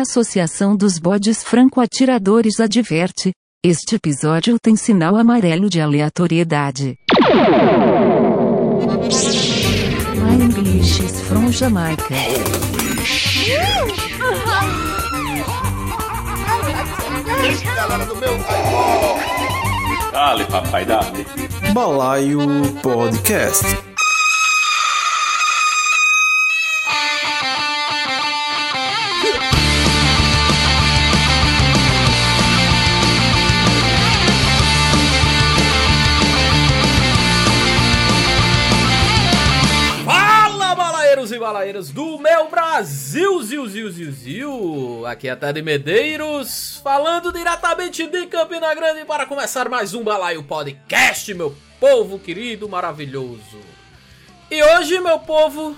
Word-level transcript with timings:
A 0.00 0.02
Associação 0.02 0.74
dos 0.74 0.98
Bodes 0.98 1.44
Franco-Atiradores 1.44 2.58
adverte: 2.58 3.32
este 3.62 3.96
episódio 3.96 4.56
tem 4.58 4.74
sinal 4.74 5.14
amarelo 5.14 5.68
de 5.68 5.78
aleatoriedade. 5.78 6.96
My 10.16 10.42
English 10.42 11.04
is 11.04 11.20
from 11.20 11.52
Jamaica. 11.52 12.14
Galera 17.76 18.06
do 18.06 18.16
meu 18.16 18.38
Dale, 20.12 20.44
papai, 20.46 20.86
dale. 20.86 21.26
Balaio 21.74 22.40
Podcast. 22.82 23.89
Balaeiras 41.50 41.90
do 41.90 42.16
meu 42.16 42.48
Brasil, 42.48 43.42
ziu, 43.42 43.66
ziu, 43.66 43.90
ziu, 43.90 44.12
ziu. 44.12 45.04
Aqui 45.04 45.28
é 45.28 45.34
Ted 45.34 45.60
Medeiros, 45.60 46.80
falando 46.80 47.32
diretamente 47.32 48.06
de 48.06 48.28
Campina 48.28 48.72
Grande 48.72 49.04
para 49.04 49.26
começar 49.26 49.68
mais 49.68 49.92
um 49.92 50.04
Balaio 50.04 50.44
Podcast, 50.44 51.34
meu 51.34 51.52
povo 51.80 52.20
querido, 52.20 52.68
maravilhoso. 52.68 53.58
E 54.48 54.62
hoje, 54.62 55.00
meu 55.00 55.18
povo, 55.18 55.76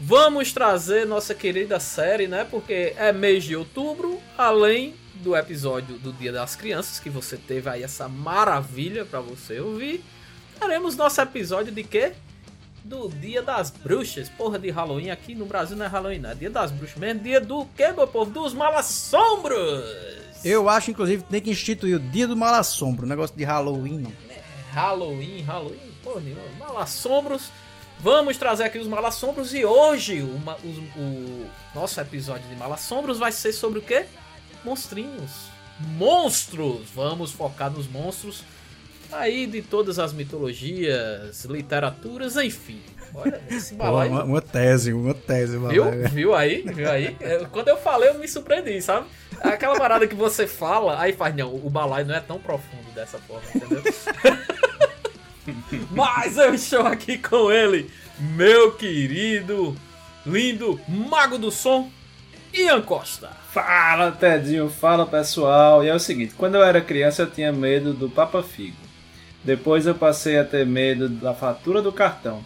vamos 0.00 0.52
trazer 0.52 1.06
nossa 1.06 1.36
querida 1.36 1.78
série, 1.78 2.26
né? 2.26 2.44
Porque 2.50 2.92
é 2.96 3.12
mês 3.12 3.44
de 3.44 3.54
outubro, 3.54 4.20
além 4.36 4.96
do 5.14 5.36
episódio 5.36 5.98
do 5.98 6.12
Dia 6.12 6.32
das 6.32 6.56
Crianças, 6.56 6.98
que 6.98 7.08
você 7.08 7.36
teve 7.36 7.70
aí 7.70 7.84
essa 7.84 8.08
maravilha 8.08 9.04
para 9.04 9.20
você 9.20 9.60
ouvir. 9.60 10.02
Teremos 10.58 10.96
nosso 10.96 11.20
episódio 11.20 11.72
de 11.72 11.84
quê? 11.84 12.12
Do 12.84 13.08
Dia 13.08 13.42
das 13.42 13.70
Bruxas. 13.70 14.28
Porra 14.28 14.58
de 14.58 14.70
Halloween 14.70 15.10
aqui 15.10 15.34
no 15.34 15.46
Brasil 15.46 15.76
não 15.76 15.86
é 15.86 15.88
Halloween, 15.88 16.18
não. 16.18 16.30
É 16.30 16.34
Dia 16.34 16.50
das 16.50 16.70
Bruxas 16.70 16.96
mesmo. 16.96 17.22
Dia 17.22 17.40
do 17.40 17.66
quê, 17.76 17.92
meu 17.92 18.06
povo? 18.06 18.30
Dos 18.30 18.52
malassombros. 18.52 19.84
Eu 20.44 20.68
acho, 20.68 20.90
inclusive, 20.90 21.22
que 21.22 21.30
tem 21.30 21.40
que 21.40 21.50
instituir 21.50 21.96
o 21.96 22.00
dia 22.00 22.26
do 22.26 22.36
malassombro. 22.36 23.06
Negócio 23.06 23.36
de 23.36 23.44
Halloween, 23.44 23.98
não. 23.98 24.12
Halloween, 24.72 25.42
Halloween, 25.42 25.92
porra 26.02 26.20
nenhuma. 26.20 26.42
Malassombros. 26.58 27.50
Vamos 27.98 28.38
trazer 28.38 28.64
aqui 28.64 28.78
os 28.78 28.86
malassombros 28.86 29.52
e 29.52 29.62
hoje 29.62 30.22
o, 30.22 30.36
o 30.96 31.46
nosso 31.74 32.00
episódio 32.00 32.48
de 32.48 32.56
malassombros 32.56 33.18
vai 33.18 33.30
ser 33.30 33.52
sobre 33.52 33.78
o 33.78 33.82
quê? 33.82 34.06
Monstrinhos. 34.64 35.50
Monstros. 35.78 36.88
Vamos 36.94 37.30
focar 37.30 37.70
nos 37.70 37.86
monstros 37.86 38.42
aí 39.12 39.46
de 39.46 39.62
todas 39.62 39.98
as 39.98 40.12
mitologias, 40.12 41.44
literaturas, 41.44 42.36
enfim. 42.36 42.80
Olha, 43.14 43.40
esse 43.50 43.74
balaio... 43.74 44.12
uma, 44.12 44.24
uma 44.24 44.42
tese, 44.42 44.92
uma 44.92 45.14
tese. 45.14 45.58
Viu? 45.58 45.84
Balaio. 45.84 46.08
Viu 46.08 46.34
aí? 46.34 46.62
Viu 46.62 46.90
aí? 46.90 47.16
É, 47.20 47.44
Quando 47.50 47.68
eu 47.68 47.76
falei, 47.76 48.08
eu 48.08 48.18
me 48.18 48.28
surpreendi, 48.28 48.80
sabe? 48.80 49.06
Aquela 49.40 49.76
parada 49.76 50.06
que 50.06 50.14
você 50.14 50.46
fala, 50.46 51.00
aí 51.00 51.12
faz, 51.12 51.34
não, 51.34 51.54
o 51.54 51.70
balaio 51.70 52.06
não 52.06 52.14
é 52.14 52.20
tão 52.20 52.38
profundo 52.38 52.90
dessa 52.94 53.18
forma, 53.18 53.42
entendeu? 53.54 53.82
Mas 55.90 56.36
eu 56.36 56.54
estou 56.54 56.86
aqui 56.86 57.18
com 57.18 57.50
ele, 57.50 57.90
meu 58.18 58.72
querido, 58.72 59.74
lindo 60.24 60.80
mago 60.86 61.38
do 61.38 61.50
som, 61.50 61.90
Ian 62.52 62.82
Costa. 62.82 63.30
Fala, 63.52 64.12
Tedinho, 64.12 64.68
fala 64.68 65.06
pessoal. 65.06 65.82
E 65.82 65.88
é 65.88 65.94
o 65.94 65.98
seguinte: 65.98 66.34
quando 66.36 66.56
eu 66.56 66.62
era 66.62 66.80
criança, 66.80 67.22
eu 67.22 67.30
tinha 67.30 67.52
medo 67.52 67.92
do 67.92 68.08
Papa 68.08 68.42
Figo. 68.42 68.76
Depois 69.44 69.86
eu 69.86 69.94
passei 69.94 70.38
a 70.38 70.44
ter 70.44 70.66
medo 70.66 71.08
da 71.08 71.32
fatura 71.34 71.80
do 71.80 71.92
cartão. 71.92 72.40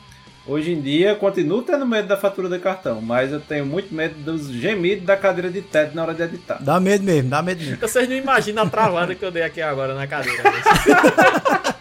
Hoje 0.46 0.72
em 0.72 0.80
dia, 0.80 1.10
eu 1.10 1.16
continuo 1.16 1.62
tendo 1.62 1.86
medo 1.86 2.06
da 2.06 2.18
fatura 2.18 2.50
do 2.50 2.60
cartão, 2.60 3.00
mas 3.00 3.32
eu 3.32 3.40
tenho 3.40 3.64
muito 3.64 3.94
medo 3.94 4.14
dos 4.20 4.48
gemidos 4.50 5.06
da 5.06 5.16
cadeira 5.16 5.50
de 5.50 5.62
TED 5.62 5.94
na 5.94 6.02
hora 6.02 6.12
de 6.14 6.22
editar. 6.22 6.58
Dá 6.62 6.78
medo 6.78 7.02
mesmo, 7.02 7.30
dá 7.30 7.40
medo 7.40 7.62
mesmo. 7.64 7.78
Vocês 7.80 8.06
não 8.08 8.14
imaginam 8.14 8.62
a 8.64 8.68
travada 8.68 9.14
que 9.14 9.24
eu 9.24 9.30
dei 9.30 9.42
aqui 9.42 9.62
agora 9.62 9.94
na 9.94 10.06
cadeira. 10.06 10.42
né? 10.42 10.50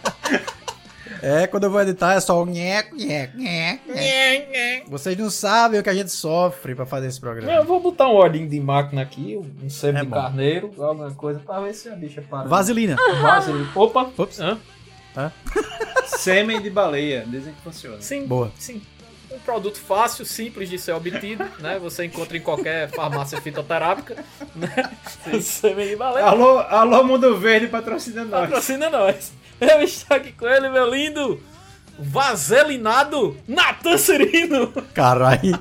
É, 1.26 1.46
quando 1.46 1.64
eu 1.64 1.70
vou 1.70 1.80
editar 1.80 2.12
é 2.12 2.20
só 2.20 2.42
o 2.42 2.44
nheco, 2.44 2.94
nheco, 2.94 3.34
nheco, 3.38 3.90
nheco. 3.90 4.90
Vocês 4.90 5.16
não 5.16 5.30
sabem 5.30 5.80
o 5.80 5.82
que 5.82 5.88
a 5.88 5.94
gente 5.94 6.10
sofre 6.12 6.74
pra 6.74 6.84
fazer 6.84 7.06
esse 7.06 7.18
programa. 7.18 7.50
Eu 7.50 7.64
vou 7.64 7.80
botar 7.80 8.08
um 8.10 8.14
olhinho 8.16 8.46
de 8.46 8.60
máquina 8.60 9.00
aqui, 9.00 9.34
um 9.62 9.70
sebo 9.70 9.96
É 9.96 10.02
de 10.02 10.06
bom. 10.06 10.16
carneiro, 10.16 10.70
alguma 10.78 11.10
coisa, 11.12 11.40
pra 11.40 11.60
ver 11.60 11.72
se 11.72 11.88
a 11.88 11.96
bicha 11.96 12.20
para. 12.28 12.46
Vaselina. 12.46 12.96
Vaselina. 13.22 13.66
Opa! 13.74 14.10
Ops. 14.18 14.38
Hã? 14.38 14.58
Sêmen 16.06 16.60
de 16.60 16.70
baleia, 16.70 17.24
dizem 17.26 17.52
que 17.54 17.60
funciona. 17.62 18.00
Sim, 18.00 18.26
Boa. 18.26 18.52
sim. 18.58 18.82
Um 19.30 19.38
produto 19.40 19.80
fácil, 19.80 20.24
simples 20.24 20.68
de 20.68 20.78
ser 20.78 20.92
obtido, 20.92 21.44
né? 21.58 21.78
Você 21.80 22.04
encontra 22.04 22.36
em 22.36 22.40
qualquer 22.40 22.88
farmácia 22.90 23.40
fitoterápica, 23.40 24.24
né? 24.54 24.90
Sêmen 25.42 25.88
de 25.88 25.96
baleia. 25.96 26.26
Alô, 26.26 26.60
alô, 26.60 27.02
Mundo 27.02 27.36
Verde, 27.36 27.66
patrocina 27.66 28.24
nós. 28.24 28.48
Patrocina 28.48 28.90
nós. 28.90 29.32
Eu 29.60 29.82
estou 29.82 30.16
aqui 30.16 30.32
com 30.32 30.46
ele, 30.46 30.68
meu 30.68 30.88
lindo 30.88 31.40
vaselinado 31.98 33.36
Natan 33.46 33.96
Cirino. 33.98 34.72
Caralho. 34.92 35.58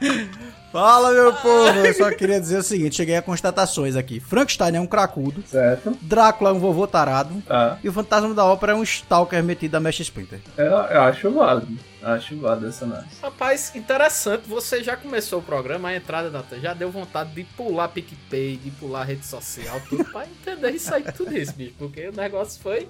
Fala, 0.72 1.12
meu 1.12 1.34
povo. 1.34 1.78
Eu 1.84 1.92
só 1.92 2.10
queria 2.10 2.40
dizer 2.40 2.56
o 2.56 2.62
seguinte: 2.62 2.96
cheguei 2.96 3.16
a 3.16 3.22
constatações 3.22 3.94
aqui. 3.94 4.18
Frankenstein 4.18 4.76
é 4.76 4.80
um 4.80 4.86
cracudo, 4.86 5.42
Certo? 5.46 5.96
Drácula 6.00 6.48
é 6.48 6.52
um 6.54 6.58
vovô 6.58 6.86
tarado. 6.86 7.42
Tá. 7.46 7.78
E 7.84 7.88
o 7.88 7.92
fantasma 7.92 8.32
da 8.32 8.44
ópera 8.46 8.72
é 8.72 8.74
um 8.74 8.82
stalker 8.82 9.44
metido 9.44 9.74
a 9.76 9.80
Mesh 9.80 10.00
Splinter. 10.00 10.40
Eu, 10.56 10.64
eu 10.64 11.02
acho 11.02 11.30
válido. 11.30 11.78
Acho 12.02 12.36
válido 12.38 12.68
essa 12.68 12.84
análise. 12.86 13.10
Rapaz, 13.22 13.70
interessante. 13.76 14.48
Você 14.48 14.82
já 14.82 14.96
começou 14.96 15.40
o 15.40 15.42
programa, 15.42 15.90
a 15.90 15.96
entrada 15.96 16.30
Natan, 16.30 16.58
já 16.58 16.72
deu 16.72 16.90
vontade 16.90 17.30
de 17.34 17.44
pular 17.44 17.88
PicPay, 17.88 18.56
de 18.56 18.70
pular 18.72 19.04
rede 19.04 19.26
social, 19.26 19.80
tudo 19.88 20.04
pra 20.06 20.24
entender 20.24 20.70
isso 20.70 20.92
aí, 20.92 21.04
tudo 21.14 21.36
isso, 21.36 21.52
bicho. 21.52 21.74
Porque 21.78 22.08
o 22.08 22.12
negócio 22.12 22.60
foi, 22.62 22.88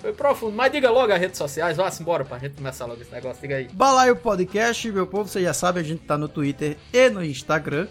foi 0.00 0.12
profundo. 0.12 0.56
Mas 0.56 0.72
diga 0.72 0.90
logo 0.90 1.12
as 1.12 1.20
redes 1.20 1.38
sociais, 1.38 1.76
vá-se 1.76 2.02
embora 2.02 2.24
pra 2.24 2.38
gente 2.38 2.54
começar 2.54 2.86
logo 2.86 3.00
esse 3.00 3.12
negócio. 3.12 3.40
Diga 3.40 3.56
aí. 3.56 3.68
Balaio 3.72 4.16
Podcast, 4.16 4.90
meu 4.90 5.06
povo, 5.06 5.28
você 5.28 5.42
já 5.42 5.52
sabe, 5.52 5.80
a 5.80 5.82
gente 5.82 6.02
tá 6.02 6.16
no 6.16 6.28
Twitter 6.28 6.76
e 6.92 7.10
no 7.10 7.24
Instagram. 7.24 7.86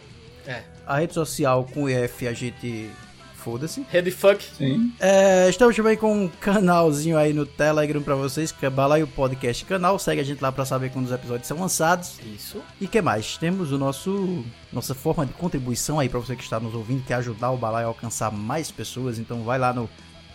É. 0.45 0.63
A 0.85 0.99
rede 0.99 1.13
social 1.13 1.67
com 1.73 1.89
EF 1.89 2.27
a 2.27 2.33
gente. 2.33 2.89
Foda-se. 3.35 3.85
Rede 3.89 4.11
Fuck. 4.11 4.43
Sim. 4.57 4.91
É, 4.99 5.47
estamos 5.47 5.73
também 5.73 5.95
com 5.95 6.23
um 6.23 6.27
canalzinho 6.27 7.17
aí 7.17 7.31
no 7.31 7.45
Telegram 7.45 8.01
pra 8.01 8.15
vocês, 8.15 8.51
que 8.51 8.65
é 8.65 8.69
Balaio 8.69 9.07
Podcast 9.07 9.63
Canal. 9.63 9.97
Segue 9.97 10.19
a 10.19 10.23
gente 10.23 10.41
lá 10.41 10.51
pra 10.51 10.65
saber 10.65 10.89
quando 10.89 11.05
os 11.05 11.13
episódios 11.13 11.47
são 11.47 11.57
lançados. 11.57 12.19
Isso. 12.35 12.61
E 12.81 12.87
que 12.87 13.01
mais? 13.01 13.37
Temos 13.37 13.71
o 13.71 13.77
nosso 13.77 14.43
nossa 14.73 14.93
forma 14.93 15.25
de 15.25 15.31
contribuição 15.31 15.97
aí 15.97 16.09
pra 16.09 16.19
você 16.19 16.35
que 16.35 16.43
está 16.43 16.59
nos 16.59 16.73
ouvindo, 16.73 17.05
que 17.05 17.13
é 17.13 17.15
ajudar 17.15 17.51
o 17.51 17.57
Balaio 17.57 17.85
a 17.85 17.89
alcançar 17.89 18.31
mais 18.31 18.69
pessoas. 18.69 19.17
Então 19.17 19.43
vai 19.43 19.57
lá 19.57 19.71
no 19.71 19.89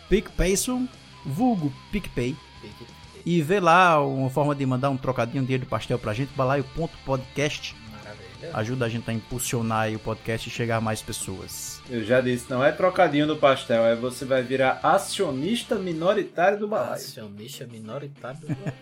PicPayson, 0.08 0.86
vulgo 1.24 1.72
PicPay, 1.90 2.36
e 3.24 3.40
vê 3.40 3.60
lá 3.60 4.04
uma 4.04 4.28
forma 4.28 4.54
de 4.54 4.66
mandar 4.66 4.90
um 4.90 4.96
trocadinho, 4.96 5.42
um 5.42 5.46
dinheiro 5.46 5.64
do 5.64 5.68
pastel 5.68 5.98
pra 5.98 6.12
gente, 6.12 6.30
balaio.podcast. 6.34 7.76
Maravilha. 7.92 8.50
Ajuda 8.52 8.86
a 8.86 8.88
gente 8.88 9.08
a 9.08 9.12
impulsionar 9.14 9.82
aí 9.82 9.94
o 9.94 9.98
podcast 10.00 10.48
e 10.48 10.52
chegar 10.52 10.78
a 10.78 10.80
mais 10.80 11.00
pessoas. 11.00 11.80
Eu 11.88 12.02
já 12.04 12.20
disse, 12.20 12.50
não 12.50 12.64
é 12.64 12.72
trocadinho 12.72 13.26
do 13.26 13.36
pastel, 13.36 13.84
é 13.84 13.94
você 13.94 14.24
vai 14.24 14.42
virar 14.42 14.80
acionista 14.82 15.76
minoritário 15.76 16.58
do 16.58 16.66
balaio. 16.66 16.94
Acionista 16.94 17.64
minoritário. 17.64 18.40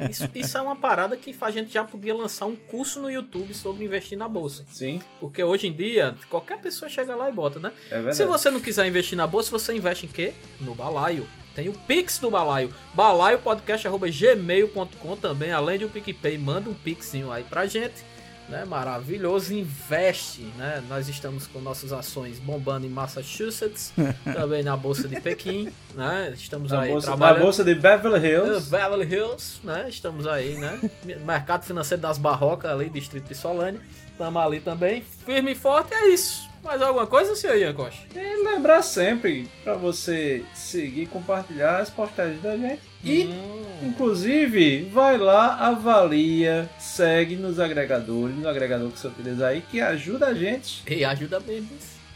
Isso, 0.09 0.27
isso 0.35 0.57
é 0.57 0.63
uma 0.63 0.77
parada 0.77 1.17
que 1.19 1.37
a 1.39 1.51
gente 1.51 1.71
já 1.73 1.85
podia 1.85 2.15
lançar 2.15 2.47
um 2.47 2.57
curso 2.57 3.01
no 3.01 3.11
YouTube 3.11 3.53
sobre 3.53 3.85
investir 3.85 4.17
na 4.17 4.29
bolsa. 4.29 4.65
Sim, 4.71 5.03
Porque 5.21 5.45
hoje 5.45 5.67
em 5.67 5.73
dia, 5.73 6.15
qualquer 6.31 6.59
pessoa 6.61 6.89
chega 6.89 7.15
lá 7.15 7.29
e 7.29 7.33
bota, 7.33 7.61
né? 7.61 7.73
é 7.91 7.95
verdade. 7.97 8.17
Se 8.17 8.25
você 8.25 8.51
não 8.51 8.61
quiser 8.61 8.87
investir 8.87 9.19
na 9.19 9.27
bolsa, 9.27 9.51
você 9.51 9.75
investe 9.75 10.07
em 10.07 10.09
quê? 10.09 10.33
No 10.61 10.75
balaio. 10.75 11.27
Tem 11.55 11.69
o 11.69 11.73
Pix 11.73 12.19
do 12.19 12.31
balaio. 12.31 12.73
balaiopodcast.gmail.com 12.95 15.17
também, 15.17 15.53
além 15.53 15.79
de 15.79 15.85
o 15.85 15.89
PicPay. 15.89 16.39
Manda 16.39 16.69
um 16.71 16.75
pixinho 16.75 17.31
aí 17.33 17.43
pra 17.45 17.67
gente. 17.67 18.09
Né? 18.49 18.65
Maravilhoso. 18.65 19.55
Investe, 19.55 20.41
né? 20.59 20.83
Nós 20.89 21.09
estamos 21.09 21.47
com 21.47 21.61
nossas 21.61 21.93
ações 21.93 22.41
bombando 22.41 22.85
em 22.85 22.89
Massachusetts. 22.91 23.93
também 24.35 24.65
na 24.65 24.77
Bolsa 24.77 25.07
de 25.07 25.21
Pequim, 25.21 25.71
né? 25.95 26.33
Estamos 26.35 26.73
na, 26.73 26.81
aí 26.81 26.91
bolsa, 26.91 27.11
na 27.11 27.17
trabalhando. 27.17 27.43
bolsa 27.45 27.63
de 27.63 27.77
Beverly 27.77 28.27
Hills. 28.27 28.69
Beverly 28.69 29.15
Hills, 29.15 29.61
né? 29.63 29.87
Estamos 29.89 30.27
aí, 30.27 30.57
né? 30.57 30.81
Mercado 31.25 31.65
financeiro 31.65 32.03
das 32.03 32.19
Barrocas 32.19 32.73
ali, 32.73 32.91
Distrito 32.91 33.29
de 33.29 33.37
Solânia. 33.37 33.81
Estamos 34.11 34.43
ali 34.43 34.59
também. 34.59 35.05
Firme 35.25 35.53
e 35.53 35.55
forte, 35.55 35.95
é 35.95 36.09
isso. 36.09 36.50
Mais 36.63 36.83
alguma 36.83 37.07
coisa, 37.07 37.35
senhor 37.35 37.57
Ian 37.57 37.73
Costa? 37.73 38.01
E 38.15 38.45
lembrar 38.45 38.83
sempre 38.83 39.49
pra 39.65 39.75
você 39.75 40.45
seguir 40.55 41.03
e 41.03 41.07
compartilhar 41.07 41.79
as 41.79 41.89
postagens 41.91 42.43
da 42.43 42.57
gente. 42.57 42.83
E 43.03 43.25
Hum, 43.25 43.61
Inclusive, 43.89 44.83
vai 44.93 45.17
lá, 45.17 45.55
avalia, 45.57 46.69
segue 46.79 47.35
nos 47.37 47.59
agregadores, 47.59 48.37
no 48.37 48.47
agregador 48.47 48.91
que 48.91 48.99
você 48.99 49.09
utiliza 49.09 49.47
aí, 49.47 49.63
que 49.63 49.81
ajuda 49.81 50.27
a 50.27 50.35
gente. 50.35 50.83
E 50.87 51.03
ajuda 51.03 51.41
mesmo. 51.41 51.71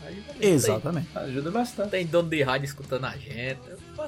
Ajuda 0.06 0.32
mesmo. 0.34 0.54
Exatamente. 0.54 1.08
Ajuda 1.14 1.50
bastante. 1.50 1.90
Tem, 1.90 2.00
tem 2.02 2.10
dono 2.10 2.28
de 2.28 2.42
rádio 2.42 2.66
escutando 2.66 3.06
a 3.06 3.16
gente. 3.16 3.58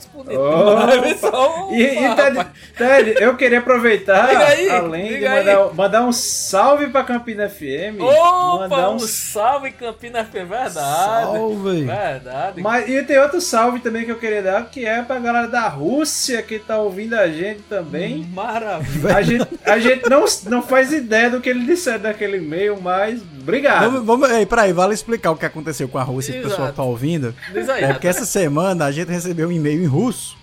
Por 0.05 0.25
dentro. 0.25 0.43
Opa! 0.43 1.01
Pessoal, 1.01 1.69
E, 1.73 1.83
e 1.83 2.15
Ted, 2.15 2.37
rapaz. 2.39 2.49
Ted, 2.77 3.15
eu 3.23 3.37
queria 3.37 3.59
aproveitar, 3.61 4.29
aí, 4.51 4.69
além 4.69 5.19
de 5.19 5.29
mandar, 5.29 5.75
mandar 5.75 6.03
um 6.03 6.13
salve 6.13 6.89
pra 6.89 7.05
Campina 7.05 7.49
FM, 7.49 8.01
Opa, 8.01 8.69
mandar 8.69 8.91
um 8.91 8.97
um 8.97 8.99
salve 8.99 9.71
Campina 9.73 10.21
F, 10.21 10.39
é 10.39 10.45
verdade. 10.45 10.73
Salve! 10.75 11.85
Verdade. 11.85 12.61
Mas, 12.61 12.89
e 12.89 13.03
tem 13.03 13.19
outro 13.19 13.41
salve 13.41 13.81
também 13.81 14.05
que 14.05 14.11
eu 14.11 14.19
queria 14.19 14.43
dar, 14.43 14.67
que 14.71 14.85
é 14.85 15.03
pra 15.03 15.19
galera 15.19 15.49
da 15.49 15.69
Rússia 15.69 16.43
que 16.43 16.59
tá 16.59 16.79
ouvindo 16.79 17.15
a 17.15 17.29
gente 17.29 17.63
também. 17.63 18.25
Maravilha. 18.33 19.17
A 19.17 19.23
gente, 19.23 19.47
a 19.65 19.79
gente 19.79 20.09
não, 20.09 20.25
não 20.47 20.63
faz 20.63 20.93
ideia 20.93 21.31
do 21.31 21.41
que 21.41 21.49
ele 21.49 21.65
disser 21.65 21.99
daquele 21.99 22.39
e-mail, 22.39 22.81
mas 22.81 23.21
obrigado. 23.49 23.85
Vamos, 23.91 24.05
vamos, 24.07 24.31
ei, 24.31 24.45
peraí, 24.47 24.73
vale 24.73 24.95
explicar 24.95 25.31
o 25.31 25.37
que 25.37 25.47
aconteceu 25.47 25.89
com 25.89 25.99
a 25.99 26.03
Rússia 26.03 26.33
que 26.35 26.41
o 26.41 26.43
pessoal 26.43 26.63
Exato. 26.65 26.77
tá 26.77 26.83
ouvindo. 26.83 27.35
Aí, 27.55 27.85
É 27.85 27.93
porque 27.93 28.09
essa 28.09 28.27
semana 28.27 28.85
a 28.87 28.93
gente 28.93 29.09
recebeu 29.11 29.49
um 29.49 29.53
e-mail 29.53 29.83
em 29.83 29.87
russo 29.87 30.37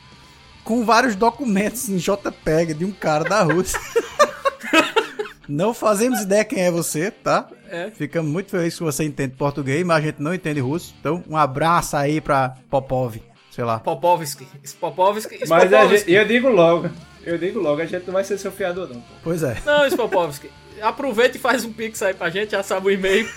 com 0.64 0.86
vários 0.86 1.16
documentos 1.16 1.90
em 1.90 1.98
JPEG 1.98 2.74
de 2.74 2.86
um 2.86 2.92
cara 2.92 3.24
da 3.24 3.42
Rússia. 3.44 3.80
Não 5.48 5.74
fazemos 5.74 6.22
ideia 6.22 6.46
quem 6.46 6.60
é 6.64 6.72
você, 6.72 7.12
tá? 7.12 7.48
É. 7.70 7.92
Ficamos 7.92 8.32
muito 8.32 8.50
felizes 8.52 8.78
que 8.78 8.84
você 8.84 9.04
entende 9.04 9.36
português, 9.36 9.86
mas 9.86 9.98
a 9.98 10.02
gente 10.02 10.22
não 10.22 10.34
entende 10.34 10.60
russo. 10.62 10.96
Então, 11.00 11.22
um 11.30 11.36
abraço 11.36 11.98
aí 11.98 12.22
pra 12.22 12.56
Popov, 12.70 13.18
sei 13.52 13.64
lá. 13.66 13.80
Popovski. 13.80 14.48
Spopovski. 14.64 15.40
Mas 15.50 15.64
a 15.64 15.66
Spopovski. 15.66 15.98
gente, 15.98 16.12
eu 16.14 16.26
digo 16.26 16.50
logo, 16.50 16.90
eu 17.26 17.38
digo 17.38 17.60
logo, 17.60 17.82
a 17.82 17.86
gente 17.86 18.06
não 18.06 18.14
vai 18.14 18.24
ser 18.24 18.38
seu 18.38 18.52
fiador 18.52 18.88
não. 18.90 19.02
pô. 19.02 19.14
Pois 19.24 19.44
é. 19.44 19.62
Não, 19.66 19.86
Spopovski. 19.88 20.50
Aproveita 20.82 21.38
e 21.38 21.40
faz 21.40 21.64
um 21.64 21.72
pix 21.72 22.02
aí 22.02 22.14
pra 22.14 22.30
gente, 22.30 22.52
já 22.52 22.64
sabe 22.64 22.88
o 22.88 22.92
e-mail. 22.92 23.28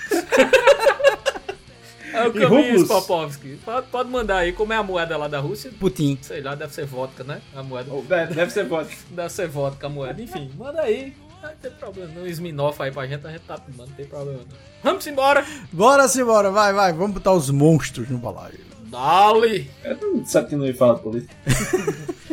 É 2.13 2.27
o 2.27 2.33
caminho? 2.33 2.77
Spopovski. 2.77 3.59
Pode, 3.63 3.87
pode 3.89 4.09
mandar 4.09 4.39
aí, 4.39 4.53
como 4.53 4.73
é 4.73 4.77
a 4.77 4.83
moeda 4.83 5.17
lá 5.19 5.29
da 5.29 5.39
Rússia? 5.39 5.71
Putin. 5.79 6.19
Sei 6.23 6.41
lá, 6.41 6.55
deve 6.55 6.73
ser 6.73 6.87
vodka, 6.87 7.23
né? 7.23 7.43
A 7.55 7.63
moeda. 7.63 7.93
Ou 7.93 8.03
Deve, 8.03 8.35
deve 8.35 8.51
ser 8.51 8.65
bom. 8.65 8.83
Deve 9.11 9.29
ser 9.31 9.47
vodka 9.49 9.87
a 9.87 9.91
moeda. 9.91 10.21
Enfim, 10.23 10.51
manda 10.57 10.81
aí. 10.81 11.13
Não 11.43 11.51
tem 11.61 11.71
problema. 11.73 12.11
Não 12.15 12.27
Sminoff 12.27 12.83
aí 12.83 12.91
pra 12.91 13.07
gente, 13.07 13.27
a 13.27 13.31
gente 13.31 13.43
tá 13.43 13.59
tomando, 13.59 13.91
não 13.91 13.97
tem 13.97 14.07
problema 14.07 14.39
não. 14.41 14.57
Vamos 14.83 15.07
embora. 15.07 15.45
Bora 15.71 16.09
sim, 16.09 16.25
bora, 16.25 16.51
vai, 16.51 16.73
vai. 16.73 16.93
Vamos 16.93 17.13
botar 17.13 17.33
os 17.35 17.51
monstros 17.51 18.09
no 18.09 18.17
balaio. 18.19 18.59
Dali. 18.87 19.71
Eu 19.85 19.97
não 20.01 20.25
sabe 20.25 20.49
que 20.49 20.57
não 20.57 20.65
me 20.65 20.73
fala 20.73 20.99
polícia. 20.99 21.29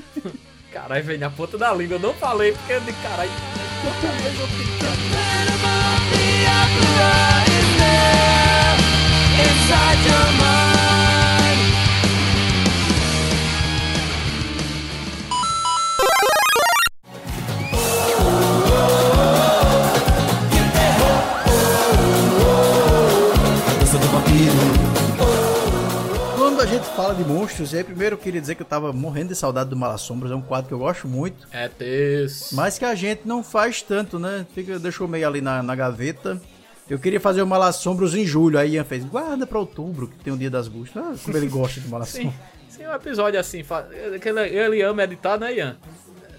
Caralho, 0.83 1.03
vem 1.05 1.17
na 1.17 1.29
ponta 1.29 1.57
da 1.57 1.73
língua. 1.73 1.95
Eu 1.95 1.99
não 2.01 2.13
falei 2.13 2.51
porque 2.51 2.77
de 2.81 2.91
caralho. 3.01 3.29
Que- 3.31 3.63
Quando 3.83 4.05
a 10.11 10.72
fala 26.95 27.15
de 27.15 27.23
monstros, 27.23 27.73
e 27.73 27.77
aí 27.77 27.83
primeiro 27.83 28.13
eu 28.13 28.19
queria 28.19 28.39
dizer 28.39 28.53
que 28.53 28.61
eu 28.61 28.65
tava 28.65 28.93
morrendo 28.93 29.29
de 29.29 29.35
saudade 29.35 29.69
do 29.69 29.75
Malassombros, 29.75 30.31
é 30.31 30.35
um 30.35 30.41
quadro 30.41 30.67
que 30.67 30.73
eu 30.73 30.79
gosto 30.79 31.07
muito. 31.07 31.47
É 31.51 31.67
texto. 31.67 32.53
Mas 32.55 32.77
que 32.77 32.85
a 32.85 32.93
gente 32.93 33.21
não 33.25 33.43
faz 33.43 33.81
tanto, 33.81 34.19
né? 34.19 34.45
Fica, 34.53 34.77
deixou 34.77 35.07
meio 35.07 35.27
ali 35.27 35.41
na, 35.41 35.63
na 35.63 35.75
gaveta. 35.75 36.39
Eu 36.87 36.99
queria 36.99 37.19
fazer 37.19 37.41
o 37.41 37.47
Malassombros 37.47 38.13
em 38.13 38.25
julho, 38.25 38.59
aí 38.59 38.75
Ian 38.75 38.83
fez, 38.83 39.03
guarda 39.03 39.47
pra 39.47 39.57
outubro, 39.57 40.07
que 40.07 40.23
tem 40.23 40.31
o 40.31 40.37
dia 40.37 40.51
das 40.51 40.67
buscas. 40.67 41.03
Ah, 41.03 41.15
como 41.23 41.37
ele 41.37 41.47
gosta 41.47 41.81
de 41.81 41.87
Malassombros. 41.87 42.33
Sim, 42.69 42.77
sim, 42.77 42.85
um 42.85 42.93
episódio 42.93 43.39
assim. 43.39 43.63
Ele, 43.91 44.39
ele 44.41 44.81
ama 44.83 45.03
editar, 45.03 45.39
né, 45.39 45.55
Ian? 45.55 45.77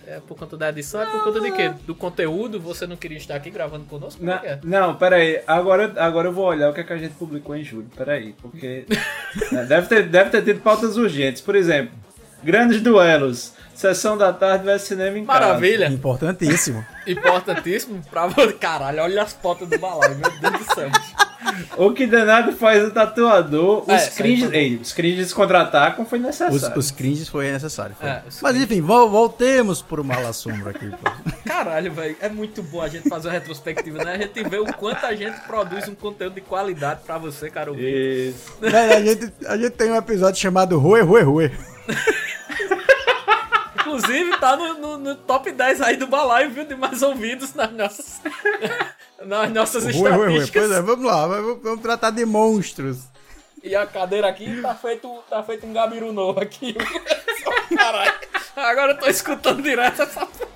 É 0.06 0.20
por 0.20 0.36
conta 0.36 0.56
da 0.56 0.68
edição, 0.68 1.00
é 1.00 1.06
por 1.06 1.24
conta 1.24 1.40
de 1.40 1.50
quê? 1.52 1.72
Do 1.86 1.94
conteúdo, 1.94 2.60
você 2.60 2.86
não 2.86 2.96
queria 2.96 3.16
estar 3.16 3.34
aqui 3.34 3.50
gravando 3.50 3.84
conosco? 3.86 4.18
Como 4.20 4.30
é 4.30 4.34
Não, 4.34 4.48
é? 4.48 4.60
não, 4.62 4.96
peraí. 4.96 5.42
Agora, 5.46 5.92
agora 5.96 6.28
eu 6.28 6.32
vou 6.32 6.46
olhar 6.46 6.70
o 6.70 6.74
que, 6.74 6.80
é 6.80 6.84
que 6.84 6.92
a 6.92 6.98
gente 6.98 7.14
publicou 7.14 7.56
em 7.56 7.64
julho. 7.64 7.88
Peraí, 7.96 8.34
porque. 8.40 8.86
né, 9.50 9.64
deve, 9.64 9.88
ter, 9.88 10.08
deve 10.08 10.30
ter 10.30 10.42
tido 10.42 10.60
pautas 10.60 10.96
urgentes. 10.96 11.40
Por 11.40 11.56
exemplo, 11.56 11.94
grandes 12.42 12.80
duelos. 12.82 13.53
Sessão 13.74 14.16
da 14.16 14.32
tarde 14.32 14.64
versus 14.64 14.88
cinema 14.88 15.18
em 15.18 15.24
casa. 15.26 15.40
Maravilha, 15.40 15.86
Importantíssimo. 15.88 16.84
importantíssimo 17.06 18.00
pra 18.10 18.26
você. 18.26 18.52
Caralho, 18.54 19.02
olha 19.02 19.22
as 19.22 19.32
fotos 19.32 19.68
do 19.68 19.78
balaio, 19.78 20.16
meu 20.16 20.30
Deus 20.40 20.64
do 20.66 20.74
céu. 20.74 20.88
O 21.76 21.92
que 21.92 22.06
danado 22.06 22.52
faz 22.52 22.82
o 22.82 22.90
tatuador. 22.90 23.84
É, 23.86 23.96
Os 23.96 24.02
isso 24.02 24.10
aí 24.10 24.16
cringes. 24.16 24.52
Ei, 24.52 24.76
os 24.76 24.92
cringes 24.92 25.32
contra-atacam 25.32 26.06
foi 26.06 26.18
Os, 26.18 26.24
necessário. 26.24 26.78
os 26.78 26.90
cringes 26.90 27.28
foi 27.28 27.50
necessário. 27.52 27.94
foi. 28.00 28.08
É, 28.08 28.22
os 28.26 28.40
Mas 28.40 28.56
enfim, 28.56 28.80
vol- 28.80 29.10
voltemos 29.10 29.82
pro 29.82 30.02
Malassombro 30.02 30.70
aqui. 30.70 30.88
pô. 30.90 31.10
Caralho, 31.44 31.92
velho, 31.92 32.16
é 32.20 32.28
muito 32.30 32.62
bom 32.62 32.80
a 32.80 32.88
gente 32.88 33.08
fazer 33.08 33.28
uma 33.28 33.34
retrospectiva, 33.34 34.02
né? 34.02 34.14
A 34.14 34.18
gente 34.18 34.42
vê 34.48 34.56
o 34.58 34.64
quanto 34.72 35.04
a 35.04 35.14
gente 35.14 35.38
produz 35.46 35.86
um 35.86 35.94
conteúdo 35.94 36.34
de 36.34 36.40
qualidade 36.40 37.00
pra 37.04 37.18
você, 37.18 37.50
cara. 37.50 37.70
ouvir. 37.70 38.30
Isso. 38.30 38.54
Velho, 38.60 38.92
a, 38.96 39.00
gente, 39.04 39.32
a 39.46 39.56
gente 39.58 39.70
tem 39.72 39.90
um 39.92 39.96
episódio 39.96 40.40
chamado 40.40 40.78
Rue, 40.78 41.02
Rue, 41.02 41.22
Rue. 41.22 41.52
Tá 44.44 44.58
no, 44.58 44.74
no- 44.74 44.98
no 44.98 45.14
top 45.14 45.50
10 45.50 45.80
aí 45.80 45.96
do 45.96 46.06
balaio, 46.06 46.50
viu? 46.50 46.66
De 46.66 46.74
mais 46.76 47.00
ouvidos 47.02 47.54
nas 47.54 47.72
nossas, 47.72 48.20
nas 49.24 49.50
nossas 49.50 49.84
estatísticas. 49.86 50.66
Pois 50.68 50.70
é, 50.78 50.82
vamos 50.82 51.04
lá, 51.06 51.26
vamos, 51.26 51.62
vamos 51.62 51.80
tratar 51.80 52.10
de 52.10 52.26
monstros. 52.26 53.04
E 53.62 53.74
a 53.74 53.86
cadeira 53.86 54.28
aqui 54.28 54.60
tá 54.60 54.74
feito, 54.74 55.08
tá 55.30 55.42
feito 55.42 55.64
um 55.66 55.72
gabiru 55.72 56.12
novo 56.12 56.40
aqui. 56.40 56.74
Caralho. 57.74 58.12
Agora 58.54 58.92
eu 58.92 58.98
tô 58.98 59.06
escutando 59.06 59.62
direto 59.62 60.02
essa 60.02 60.26
porra. 60.26 60.53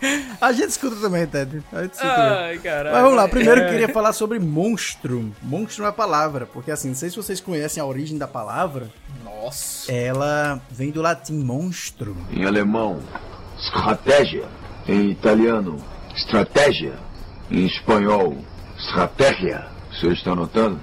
A 0.40 0.52
gente 0.52 0.70
escuta 0.70 0.96
também, 0.96 1.26
Ted. 1.26 1.62
A 1.72 1.82
gente 1.82 1.92
escuta. 1.92 2.38
Ai, 2.40 2.58
caralho. 2.58 2.92
Mas 2.94 3.02
vamos 3.02 3.16
lá, 3.16 3.28
primeiro 3.28 3.60
eu 3.60 3.66
É. 3.66 3.70
queria 3.70 3.88
falar 3.88 4.12
sobre 4.12 4.38
monstro. 4.38 5.32
Monstro 5.42 5.84
é 5.84 5.86
uma 5.86 5.92
palavra, 5.92 6.46
porque 6.46 6.70
assim, 6.70 6.88
não 6.88 6.94
sei 6.94 7.10
se 7.10 7.16
vocês 7.16 7.40
conhecem 7.40 7.82
a 7.82 7.86
origem 7.86 8.16
da 8.16 8.26
palavra. 8.26 8.88
Nossa. 9.24 9.90
Ela 9.92 10.60
vem 10.70 10.90
do 10.90 11.02
latim 11.02 11.34
monstro. 11.42 12.16
Em 12.30 12.44
alemão, 12.44 13.00
estratégia. 13.58 14.44
Em 14.88 15.10
italiano, 15.10 15.76
estratégia. 16.16 16.94
Em 17.50 17.66
espanhol, 17.66 18.36
estratégia. 18.78 19.66
Vocês 19.92 20.14
estão 20.14 20.34
notando? 20.34 20.80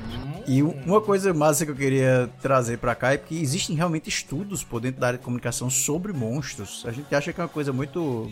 E 0.47 0.61
uma 0.63 1.01
coisa 1.01 1.33
massa 1.33 1.65
que 1.65 1.71
eu 1.71 1.75
queria 1.75 2.29
trazer 2.41 2.77
pra 2.77 2.95
cá 2.95 3.11
é 3.13 3.17
que 3.17 3.41
existem 3.41 3.75
realmente 3.75 4.07
estudos 4.07 4.63
por 4.63 4.79
dentro 4.79 5.01
da 5.01 5.07
área 5.07 5.19
de 5.19 5.25
comunicação 5.25 5.69
sobre 5.69 6.13
monstros. 6.13 6.85
A 6.87 6.91
gente 6.91 7.13
acha 7.13 7.33
que 7.33 7.41
é 7.41 7.43
uma 7.43 7.49
coisa 7.49 7.73
muito 7.73 8.31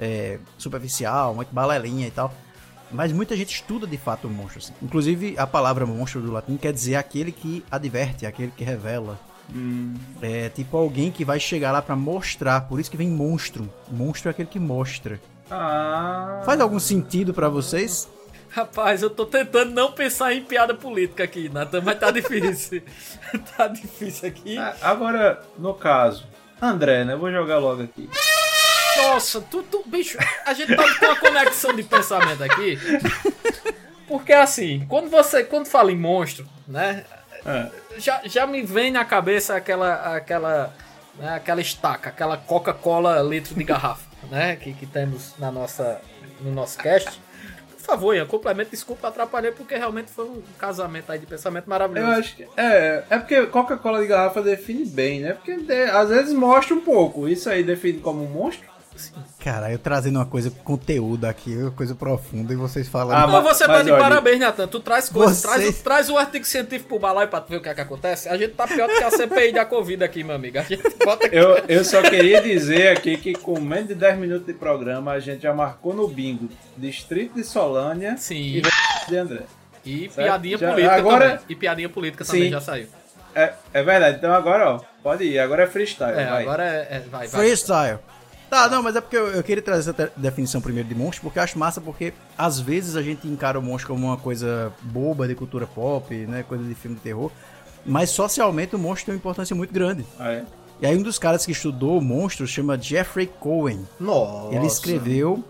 é, 0.00 0.38
superficial, 0.58 1.34
muito 1.34 1.52
balelinha 1.52 2.06
e 2.06 2.10
tal. 2.10 2.32
Mas 2.90 3.12
muita 3.12 3.36
gente 3.36 3.54
estuda 3.54 3.86
de 3.86 3.98
fato 3.98 4.28
o 4.28 4.30
monstro. 4.30 4.58
assim. 4.58 4.72
Inclusive, 4.80 5.34
a 5.36 5.46
palavra 5.46 5.84
monstro 5.84 6.20
do 6.20 6.32
latim 6.32 6.56
quer 6.56 6.72
dizer 6.72 6.94
aquele 6.96 7.32
que 7.32 7.64
adverte, 7.70 8.24
aquele 8.26 8.52
que 8.56 8.62
revela. 8.62 9.18
É 10.20 10.48
tipo 10.48 10.76
alguém 10.76 11.10
que 11.10 11.24
vai 11.24 11.38
chegar 11.38 11.72
lá 11.72 11.82
pra 11.82 11.96
mostrar. 11.96 12.62
Por 12.62 12.80
isso 12.80 12.90
que 12.90 12.96
vem 12.96 13.08
monstro. 13.08 13.68
Monstro 13.90 14.28
é 14.28 14.30
aquele 14.30 14.48
que 14.48 14.58
mostra. 14.58 15.20
Ah. 15.50 16.42
Faz 16.44 16.60
algum 16.60 16.78
sentido 16.78 17.32
pra 17.32 17.48
vocês? 17.48 18.08
Rapaz, 18.50 19.02
eu 19.02 19.10
tô 19.10 19.26
tentando 19.26 19.70
não 19.72 19.92
pensar 19.92 20.32
em 20.32 20.42
piada 20.42 20.74
política 20.74 21.24
aqui, 21.24 21.48
Nathan, 21.48 21.82
mas 21.82 21.98
tá 21.98 22.10
difícil. 22.10 22.82
tá 23.56 23.68
difícil 23.68 24.28
aqui. 24.28 24.56
Agora, 24.80 25.42
no 25.58 25.74
caso, 25.74 26.26
André, 26.60 27.04
né? 27.04 27.12
Eu 27.12 27.18
vou 27.18 27.30
jogar 27.30 27.58
logo 27.58 27.82
aqui. 27.82 28.08
Nossa, 29.02 29.40
tu, 29.40 29.62
tu, 29.62 29.82
bicho, 29.86 30.18
a 30.44 30.52
gente 30.54 30.74
tá 30.74 30.82
com 30.98 31.06
uma 31.06 31.16
conexão 31.16 31.74
de 31.74 31.82
pensamento 31.82 32.42
aqui. 32.42 32.78
Porque 34.08 34.32
assim, 34.32 34.86
quando 34.88 35.10
você 35.10 35.42
quando 35.44 35.66
fala 35.66 35.90
em 35.92 35.96
monstro, 35.96 36.46
né? 36.66 37.04
É. 37.44 37.70
Já, 37.98 38.20
já 38.24 38.46
me 38.46 38.62
vem 38.62 38.90
na 38.90 39.04
cabeça 39.04 39.56
aquela 39.56 40.16
aquela 40.16 40.74
né, 41.18 41.34
aquela 41.34 41.60
estaca, 41.60 42.10
aquela 42.10 42.36
Coca-Cola 42.36 43.20
litro 43.22 43.54
de 43.54 43.64
garrafa, 43.64 44.04
né, 44.30 44.56
que, 44.56 44.72
que 44.72 44.86
temos 44.86 45.34
na 45.38 45.50
nossa 45.50 46.00
no 46.40 46.52
nosso 46.52 46.78
cast. 46.78 47.20
Por 47.70 47.80
favor, 47.92 48.14
Ian, 48.16 48.26
complemento, 48.26 48.70
desculpa 48.72 49.06
atrapalhei 49.08 49.52
porque 49.52 49.76
realmente 49.76 50.10
foi 50.10 50.24
um 50.24 50.42
casamento 50.58 51.10
aí 51.12 51.20
de 51.20 51.26
pensamento 51.26 51.70
maravilhoso. 51.70 52.10
Eu 52.12 52.18
acho 52.18 52.34
que. 52.36 52.48
É, 52.56 53.04
é 53.08 53.18
porque 53.18 53.46
Coca-Cola 53.46 54.00
de 54.00 54.08
garrafa 54.08 54.42
define 54.42 54.84
bem, 54.84 55.20
né? 55.20 55.34
Porque 55.34 55.56
de- 55.56 55.84
às 55.84 56.08
vezes 56.08 56.32
mostra 56.32 56.74
um 56.74 56.80
pouco. 56.80 57.28
Isso 57.28 57.48
aí 57.48 57.62
define 57.62 58.00
como 58.00 58.24
um 58.24 58.28
monstro? 58.28 58.66
Assim. 58.96 59.12
Cara, 59.38 59.70
eu 59.70 59.78
trazendo 59.78 60.16
uma 60.16 60.26
coisa 60.26 60.50
conteúdo 60.50 61.24
aqui, 61.26 61.54
uma 61.56 61.70
coisa 61.70 61.94
profunda, 61.94 62.52
e 62.52 62.56
vocês 62.56 62.88
falando. 62.88 63.16
Ah, 63.18 63.26
mas- 63.26 63.44
você 63.44 63.66
tá 63.66 63.82
de 63.82 63.90
olha- 63.90 64.00
parabéns, 64.02 64.40
Natan. 64.40 64.66
Tu 64.66 64.80
traz 64.80 65.08
coisas, 65.08 65.38
Vocês- 65.38 65.54
traz, 65.60 65.82
traz 65.82 66.10
o 66.10 66.16
artigo 66.18 66.44
científico 66.44 66.88
pro 66.88 66.98
balaio 66.98 67.28
pra 67.28 67.40
tu 67.40 67.50
ver 67.50 67.56
o 67.58 67.60
que 67.62 67.68
é 67.68 67.74
que 67.74 67.80
acontece. 67.80 68.28
A 68.28 68.36
gente 68.36 68.54
tá 68.54 68.66
pior 68.66 68.88
do 68.88 68.94
que 68.96 69.04
a 69.04 69.10
CPI 69.10 69.52
da 69.52 69.64
Covid 69.64 70.02
aqui, 70.02 70.24
meu 70.24 70.34
amigo. 70.34 70.58
A 70.58 70.62
gente 70.62 70.82
bota 71.04 71.26
aqui. 71.26 71.36
Eu, 71.36 71.56
eu 71.68 71.84
só 71.84 72.02
queria 72.02 72.40
dizer 72.42 72.88
aqui 72.88 73.16
que 73.16 73.34
com 73.34 73.60
menos 73.60 73.88
de 73.88 73.94
10 73.94 74.18
minutos 74.18 74.46
de 74.46 74.54
programa 74.54 75.12
a 75.12 75.20
gente 75.20 75.42
já 75.42 75.52
marcou 75.54 75.94
no 75.94 76.08
bingo 76.08 76.48
Distrito 76.76 77.34
de 77.34 77.44
Solânia 77.44 78.16
Sim. 78.16 78.34
e 78.58 78.62
de 79.08 79.16
André. 79.16 79.42
E 79.84 80.10
Certo? 80.10 80.14
piadinha 80.16 80.58
Já- 80.58 80.70
política 80.70 80.94
agora- 80.96 81.30
também. 81.30 81.44
E 81.48 81.54
piadinha 81.54 81.88
política 81.88 82.24
também 82.24 82.42
Sim. 82.44 82.50
já 82.50 82.60
saiu. 82.60 82.88
É, 83.34 83.52
é 83.74 83.82
verdade, 83.82 84.16
então 84.16 84.32
agora 84.32 84.70
ó, 84.76 84.80
pode 85.02 85.22
ir, 85.24 85.38
agora 85.38 85.64
é 85.64 85.66
freestyle. 85.66 86.18
É, 86.18 86.24
vai. 86.24 86.42
agora 86.42 86.64
é. 86.64 86.88
é- 86.96 87.00
vai, 87.00 87.28
vai. 87.28 87.40
Freestyle. 87.40 87.98
Tá, 88.48 88.68
não, 88.68 88.82
mas 88.82 88.94
é 88.94 89.00
porque 89.00 89.16
eu, 89.16 89.28
eu 89.28 89.42
queria 89.42 89.62
trazer 89.62 89.90
essa 89.90 90.12
definição 90.16 90.60
primeiro 90.60 90.88
de 90.88 90.94
monstro, 90.94 91.22
porque 91.22 91.38
eu 91.38 91.42
acho 91.42 91.58
massa, 91.58 91.80
porque 91.80 92.12
às 92.38 92.60
vezes 92.60 92.96
a 92.96 93.02
gente 93.02 93.26
encara 93.26 93.58
o 93.58 93.62
monstro 93.62 93.94
como 93.94 94.06
uma 94.06 94.16
coisa 94.16 94.72
boba 94.82 95.26
de 95.26 95.34
cultura 95.34 95.66
pop, 95.66 96.14
né, 96.14 96.44
coisa 96.44 96.62
de 96.62 96.74
filme 96.74 96.96
de 96.96 97.02
terror, 97.02 97.30
mas 97.84 98.10
socialmente 98.10 98.74
o 98.76 98.78
monstro 98.78 99.06
tem 99.06 99.14
uma 99.14 99.18
importância 99.18 99.54
muito 99.54 99.72
grande. 99.72 100.06
Ah, 100.18 100.30
é? 100.30 100.44
E 100.80 100.86
aí 100.86 100.96
um 100.96 101.02
dos 101.02 101.18
caras 101.18 101.46
que 101.46 101.52
estudou 101.52 102.00
monstros 102.00 102.50
chama 102.50 102.78
Jeffrey 102.78 103.26
Cohen. 103.26 103.86
Nossa. 103.98 104.54
Ele 104.54 104.66
escreveu 104.66 105.42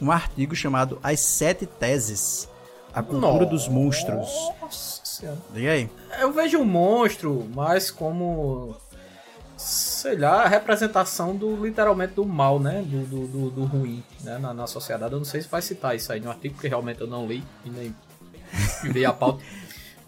um 0.00 0.10
artigo 0.10 0.54
chamado 0.54 0.98
As 1.02 1.20
Sete 1.20 1.66
Teses, 1.66 2.48
a 2.94 3.02
cultura 3.02 3.44
dos 3.44 3.68
monstros. 3.68 4.28
Nossa 4.60 5.00
senhora. 5.04 5.38
Liga 5.52 5.72
aí. 5.72 5.90
Eu 6.20 6.32
vejo 6.32 6.60
o 6.60 6.64
monstro 6.64 7.46
mais 7.54 7.90
como. 7.90 8.76
Sei 9.58 10.16
lá, 10.16 10.44
a 10.44 10.48
representação 10.48 11.34
do 11.34 11.56
literalmente 11.56 12.14
do 12.14 12.24
mal, 12.24 12.60
né? 12.60 12.82
Do, 12.86 13.04
do, 13.04 13.26
do, 13.26 13.50
do 13.50 13.64
ruim 13.64 14.04
né? 14.22 14.38
Na, 14.38 14.54
na 14.54 14.66
sociedade. 14.68 15.12
Eu 15.12 15.18
não 15.18 15.24
sei 15.24 15.42
se 15.42 15.48
vai 15.48 15.60
citar 15.60 15.96
isso 15.96 16.12
aí 16.12 16.20
no 16.20 16.30
artigo, 16.30 16.54
porque 16.54 16.68
realmente 16.68 17.00
eu 17.00 17.08
não 17.08 17.26
li 17.26 17.42
e 17.64 17.70
nem 17.70 17.94
vi 18.92 19.04
a 19.04 19.12
pauta. 19.12 19.44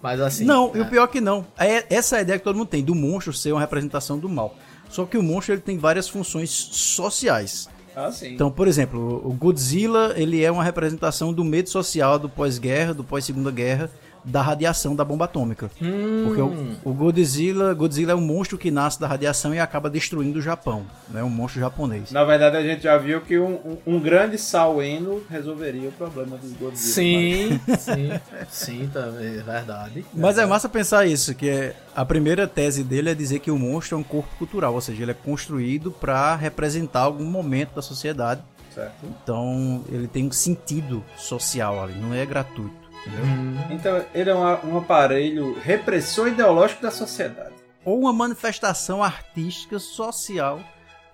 Mas 0.01 0.21
assim. 0.21 0.45
não, 0.45 0.71
e 0.75 0.79
é. 0.79 0.83
o 0.83 0.89
pior 0.89 1.07
que 1.09 1.21
não. 1.21 1.45
É 1.59 1.85
essa 1.95 2.17
é 2.17 2.19
a 2.21 2.23
ideia 2.23 2.39
que 2.39 2.45
todo 2.45 2.57
mundo 2.57 2.69
tem, 2.69 2.83
do 2.83 2.95
monstro 2.95 3.33
ser 3.33 3.53
uma 3.53 3.61
representação 3.61 4.19
do 4.19 4.29
mal. 4.29 4.55
Só 4.89 5.05
que 5.05 5.19
o 5.19 5.23
monstro 5.23 5.55
ele 5.55 5.61
tem 5.61 5.77
várias 5.77 6.09
funções 6.09 6.51
sociais. 6.51 7.69
Ah, 7.95 8.11
sim. 8.11 8.35
Então, 8.35 8.51
por 8.51 8.69
exemplo, 8.69 9.21
o 9.25 9.33
Godzilla, 9.33 10.15
ele 10.17 10.43
é 10.43 10.51
uma 10.51 10.65
representação 10.65 11.33
do 11.33 11.45
medo 11.45 11.69
social 11.69 12.19
do 12.19 12.29
pós-guerra, 12.29 12.95
do 12.95 13.05
pós-segunda 13.05 13.51
guerra, 13.51 13.91
da 14.25 14.43
radiação 14.43 14.95
da 14.95 15.05
bomba 15.05 15.25
atômica. 15.25 15.71
Hum, 15.81 16.25
Porque 16.27 16.41
o, 16.41 16.91
o 16.91 16.95
Godzilla, 16.95 17.75
Godzilla 17.75 18.13
é 18.13 18.15
um 18.15 18.21
monstro 18.21 18.59
que 18.59 18.71
nasce 18.71 19.01
da 19.01 19.07
radiação 19.07 19.55
e 19.55 19.59
acaba 19.61 19.89
destruindo 19.91 20.39
o 20.39 20.43
Japão, 20.43 20.85
né? 21.09 21.23
Um 21.23 21.31
monstro 21.31 21.61
japonês. 21.61 22.11
Na 22.11 22.25
verdade 22.25 22.57
a 22.57 22.63
gente 22.63 22.83
já 22.83 22.97
viu 22.97 23.21
que 23.21 23.39
um, 23.39 23.55
um, 23.87 23.95
um 23.97 24.01
grande 24.01 24.39
Saleno 24.39 25.23
resolveria 25.29 25.89
o 25.89 25.93
problema 25.93 26.37
dos 26.37 26.53
Godzilla. 26.53 26.77
Sim, 26.77 27.61
sim, 27.79 28.21
sim, 28.49 28.91
também, 28.93 29.39
é 29.39 29.43
verdade. 29.43 30.05
Mas 30.15 30.39
é 30.39 30.47
massa 30.47 30.69
pensar 30.69 31.07
isso, 31.07 31.35
que 31.35 31.49
é 31.49 31.77
a 31.95 32.05
primeira 32.05 32.47
tese 32.47 32.83
dele 32.85 33.11
é 33.11 33.15
dizer 33.15 33.41
que 33.41 33.51
o 33.51 33.59
monstro 33.59 33.97
é 33.97 33.99
um 33.99 34.03
corpo 34.03 34.29
cultural, 34.39 34.75
ou 34.75 34.81
seja, 34.81 35.03
ele 35.03 35.11
é 35.11 35.15
construído 35.15 35.91
para 35.91 36.35
representar 36.37 37.01
algum 37.01 37.25
momento 37.25 37.75
da 37.75 37.83
sociedade. 37.83 38.43
Certo. 38.75 38.95
Então, 39.05 39.85
ele 39.89 40.07
tem 40.07 40.27
um 40.27 40.33
sentido 40.33 41.05
social 41.17 41.83
ali, 41.83 41.95
não 41.95 42.15
é 42.15 42.25
gratuito, 42.25 42.80
entendeu? 43.07 43.25
Então 43.71 44.05
ele 44.15 44.31
é 44.31 44.35
uma- 44.35 44.61
um 44.65 44.79
aparelho 44.79 45.59
repressor 45.61 46.29
ideológico 46.29 46.83
da 46.83 46.91
sociedade. 46.91 47.55
Ou 47.85 47.99
uma 48.01 48.13
manifestação 48.13 49.03
artística 49.03 49.79
social 49.79 50.61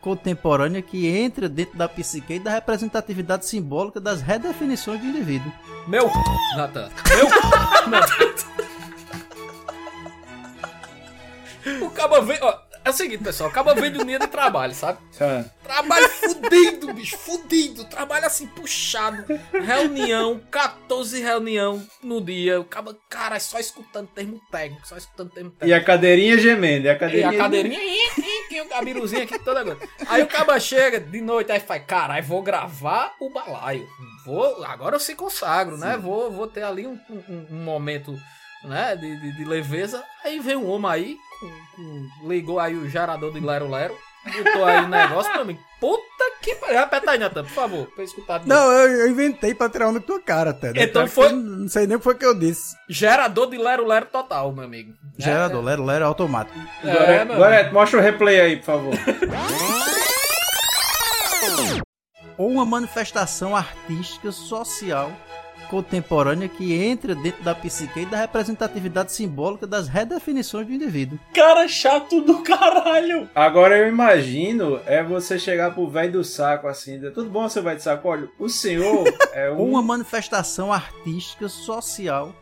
contemporânea 0.01 0.83
que 0.83 1.07
entra 1.09 1.49
dentro 1.49 1.77
da 1.77 1.89
psique 1.89 2.35
e 2.35 2.39
da 2.39 2.51
representatividade 2.51 3.47
simbólica 3.47 4.01
das 4.01 4.21
redefinições 4.21 5.01
do 5.01 5.07
indivíduo. 5.07 5.51
Meu 5.87 6.11
Natan. 6.57 6.89
Meu 7.09 7.91
Natan. 7.91 8.27
O 11.83 11.91
cabo 11.91 12.23
vem. 12.23 12.39
Ó, 12.43 12.59
é 12.87 12.91
o 12.91 12.93
seguinte, 12.93 13.23
pessoal. 13.25 13.51
O 13.51 13.53
cabo 13.53 13.75
vem 13.75 13.91
do 13.91 14.05
dia 14.05 14.19
de 14.19 14.27
trabalho, 14.29 14.75
sabe? 14.75 14.99
Ah, 15.21 15.45
Trabalho 15.63 16.09
fudido, 16.09 16.93
bicho, 16.95 17.17
fudido. 17.19 17.85
Trabalho 17.87 18.25
assim, 18.27 18.47
puxado. 18.47 19.25
Reunião, 19.53 20.41
14 20.51 21.21
reunião 21.21 21.85
no 22.03 22.21
dia. 22.21 22.61
O 22.61 22.65
cara, 22.65 23.41
só 23.41 23.59
escutando 23.59 24.07
termo 24.09 24.41
técnico, 24.51 24.87
só 24.87 24.97
escutando 24.97 25.31
termo 25.31 25.51
técnico. 25.51 25.69
E 25.69 25.75
a 25.75 25.83
cadeirinha 25.85 26.39
gemendo. 26.39 26.87
E 26.87 26.89
a 26.91 26.93
E 26.93 26.99
cadeirinha, 26.99 27.29
a 27.31 27.37
cadeirinha, 27.37 27.81
ih, 27.83 28.61
o 28.61 28.69
cabiruzinho 28.69 29.23
aqui 29.25 29.39
toda 29.39 29.61
agora. 29.61 29.79
Aí 30.09 30.23
o 30.23 30.27
caba 30.27 30.59
chega 30.61 31.01
de 31.01 31.21
noite, 31.21 31.51
aí 31.53 31.61
faz, 31.61 31.83
caralho, 31.85 32.25
vou 32.25 32.43
gravar 32.43 33.15
o 33.21 33.29
balaio. 33.31 33.87
Vou, 34.25 34.65
agora 34.65 34.97
eu 34.97 35.01
se 35.01 35.15
consagro, 35.15 35.77
né? 35.77 35.97
Vou, 35.97 36.31
vou 36.31 36.47
ter 36.47 36.63
ali 36.63 36.87
um, 36.87 36.99
um- 37.11 37.47
um 37.51 37.65
momento 37.65 38.17
né, 38.65 38.97
de, 38.97 39.21
de, 39.21 39.37
de 39.37 39.45
leveza. 39.45 40.03
Aí 40.25 40.41
vem 40.41 40.57
um 40.57 40.69
homem 40.71 40.91
aí, 40.91 41.17
ligou 42.25 42.59
aí 42.59 42.75
o 42.75 42.89
gerador 42.89 43.33
de 43.33 43.41
Lero 43.41 43.69
Lero, 43.71 43.95
botou 44.25 44.65
aí 44.65 44.85
o 44.85 44.89
negócio 44.89 45.33
pra 45.33 45.45
mim. 45.45 45.59
Puta 45.81 46.03
que 46.41 46.55
pariu. 46.55 46.79
Repete 46.79 47.09
aí, 47.09 47.19
Natan, 47.19 47.45
por 47.45 47.51
favor, 47.53 47.87
pra 47.89 48.03
eu 48.03 48.07
escutar 48.07 48.39
de. 48.39 48.49
Não, 48.49 48.73
eu, 48.73 48.89
eu 49.01 49.09
inventei 49.11 49.55
pra 49.55 49.69
tirar 49.69 49.89
onda 49.89 50.01
da 50.01 50.07
tua 50.07 50.21
cara, 50.21 50.51
até. 50.51 50.73
né? 50.73 50.83
Então 50.85 51.03
Cara, 51.03 51.09
foi- 51.09 51.33
Não 51.33 51.69
sei 51.69 51.87
nem 51.87 51.97
o 51.97 52.01
que 52.01 52.05
foi 52.05 52.15
que 52.15 52.25
eu 52.25 52.35
disse. 52.39 52.75
Gerador 52.89 53.51
de 53.51 53.59
Lero 53.59 53.87
Lero 53.87 54.07
total, 54.07 54.53
meu 54.53 54.65
amigo. 54.65 54.93
Gerador, 55.19 55.63
lero, 55.63 55.85
lero 55.85 56.07
automático. 56.07 56.59
É, 56.83 56.93
Gorete, 56.93 57.25
meu 57.27 57.37
Gorete, 57.37 57.73
mostra 57.75 57.99
o 57.99 58.03
replay 58.03 58.41
aí, 58.41 58.57
por 58.57 58.65
favor. 58.65 58.95
Ou 62.39 62.51
uma 62.51 62.67
manifestação 62.67 63.57
artística 63.57 64.31
social 64.31 65.11
contemporânea 65.69 66.49
que 66.49 66.75
entra 66.75 67.15
dentro 67.15 67.43
da 67.43 67.55
psique 67.55 68.01
e 68.01 68.07
da 68.07 68.17
representatividade 68.17 69.13
simbólica 69.13 69.67
das 69.67 69.89
redefinições 69.89 70.67
do 70.67 70.73
indivíduo. 70.73 71.19
Cara 71.35 71.69
chato 71.69 72.21
do 72.21 72.43
caralho. 72.43 73.29
Agora 73.35 73.77
eu 73.77 73.89
imagino 73.89 74.81
é 74.87 75.03
você 75.03 75.39
chegar 75.39 75.73
pro 75.75 75.89
velho 75.89 76.13
do 76.13 76.25
saco 76.25 76.67
assim, 76.67 77.01
tudo 77.13 77.31
bom, 77.31 77.49
seu 77.49 77.63
velho 77.63 77.77
do 77.77 77.83
saco? 77.83 78.09
Olha, 78.09 78.29
o 78.39 78.49
senhor 78.49 79.05
é 79.33 79.51
um... 79.51 79.71
uma 79.71 79.83
manifestação 79.83 80.73
artística 80.73 81.49
social 81.49 82.35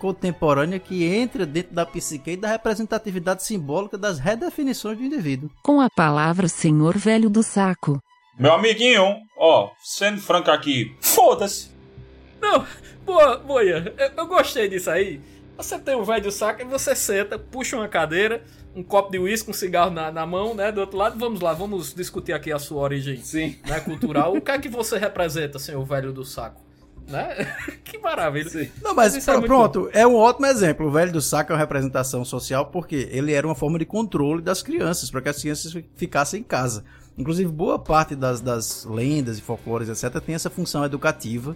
contemporânea 0.00 0.78
que 0.78 1.04
entra 1.04 1.44
dentro 1.44 1.74
da 1.74 1.84
psique 1.84 2.30
e 2.30 2.36
da 2.36 2.48
representatividade 2.48 3.44
simbólica 3.44 3.98
das 3.98 4.18
redefinições 4.18 4.96
do 4.96 5.04
indivíduo. 5.04 5.50
Com 5.62 5.80
a 5.80 5.90
palavra 5.90 6.48
senhor 6.48 6.96
velho 6.96 7.28
do 7.28 7.42
saco. 7.42 8.00
Meu 8.38 8.54
amiguinho, 8.54 9.16
ó, 9.36 9.70
sendo 9.82 10.18
franco 10.18 10.50
aqui, 10.50 10.96
foda-se. 11.00 11.69
Não, 12.40 12.64
boa, 13.04 13.36
boia, 13.38 13.92
eu, 13.98 14.10
eu 14.16 14.26
gostei 14.26 14.68
disso 14.68 14.90
aí. 14.90 15.20
Você 15.56 15.78
tem 15.78 15.94
um 15.94 16.02
velho 16.04 16.22
do 16.22 16.30
saco 16.32 16.62
e 16.62 16.64
você 16.64 16.94
senta, 16.96 17.38
puxa 17.38 17.76
uma 17.76 17.86
cadeira, 17.88 18.42
um 18.74 18.82
copo 18.82 19.10
de 19.12 19.18
uísque, 19.18 19.50
um 19.50 19.52
cigarro 19.54 19.90
na, 19.90 20.10
na 20.10 20.24
mão, 20.24 20.54
né? 20.54 20.72
Do 20.72 20.80
outro 20.80 20.96
lado, 20.96 21.18
vamos 21.18 21.40
lá, 21.40 21.52
vamos 21.52 21.92
discutir 21.92 22.32
aqui 22.32 22.50
a 22.50 22.58
sua 22.58 22.80
origem 22.80 23.18
Sim, 23.22 23.56
né, 23.66 23.78
cultural. 23.80 24.34
o 24.34 24.40
que 24.40 24.50
é 24.50 24.58
que 24.58 24.68
você 24.70 24.96
representa, 24.96 25.58
senhor 25.58 25.84
velho 25.84 26.12
do 26.12 26.24
saco? 26.24 26.62
Né? 27.06 27.52
que 27.84 27.98
maravilha. 27.98 28.48
sim. 28.48 28.70
Não, 28.80 28.94
mas, 28.94 29.14
é 29.16 29.20
pr- 29.20 29.32
muito 29.38 29.46
pronto, 29.48 29.90
é 29.92 30.06
um 30.06 30.14
ótimo 30.14 30.46
exemplo. 30.46 30.86
O 30.86 30.90
velho 30.90 31.12
do 31.12 31.20
saco 31.20 31.52
é 31.52 31.54
uma 31.54 31.60
representação 31.60 32.24
social 32.24 32.66
porque 32.66 33.08
ele 33.10 33.32
era 33.32 33.46
uma 33.46 33.54
forma 33.56 33.78
de 33.78 33.84
controle 33.84 34.40
das 34.40 34.62
crianças, 34.62 35.10
para 35.10 35.20
que 35.20 35.28
as 35.28 35.42
crianças 35.42 35.72
fi- 35.72 35.84
ficassem 35.96 36.40
em 36.40 36.44
casa. 36.44 36.84
Inclusive, 37.18 37.50
boa 37.50 37.78
parte 37.78 38.14
das, 38.14 38.40
das 38.40 38.84
lendas 38.86 39.36
e 39.36 39.42
folclores, 39.42 39.88
etc., 39.90 40.22
tem 40.24 40.34
essa 40.34 40.48
função 40.48 40.84
educativa. 40.84 41.54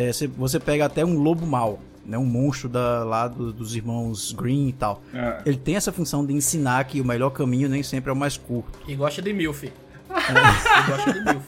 É, 0.00 0.12
você, 0.12 0.26
você 0.28 0.60
pega 0.60 0.84
até 0.84 1.04
um 1.04 1.18
lobo 1.18 1.44
mau, 1.44 1.80
né, 2.06 2.16
um 2.16 2.24
monstro 2.24 2.68
da, 2.68 3.02
lá 3.02 3.26
do- 3.26 3.52
dos 3.52 3.74
irmãos 3.74 4.32
Green 4.32 4.68
e 4.68 4.72
tal. 4.72 5.02
Ah, 5.12 5.40
Ele 5.44 5.56
tem 5.56 5.74
essa 5.74 5.90
função 5.90 6.24
de 6.24 6.32
ensinar 6.32 6.84
que 6.84 7.00
o 7.00 7.04
melhor 7.04 7.30
caminho 7.30 7.68
nem 7.68 7.82
sempre 7.82 8.10
é 8.10 8.12
o 8.12 8.16
mais 8.16 8.36
curto. 8.36 8.78
E 8.86 8.94
gosta 8.94 9.20
de 9.20 9.32
milf. 9.32 9.64
e 9.64 9.70
gosta 10.88 11.12
de 11.12 11.20
milf. 11.24 11.44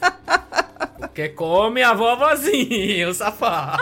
Porque 0.99 1.29
come 1.29 1.81
a 1.81 1.93
vovozinha, 1.93 3.07
o 3.09 3.13
safado. 3.13 3.81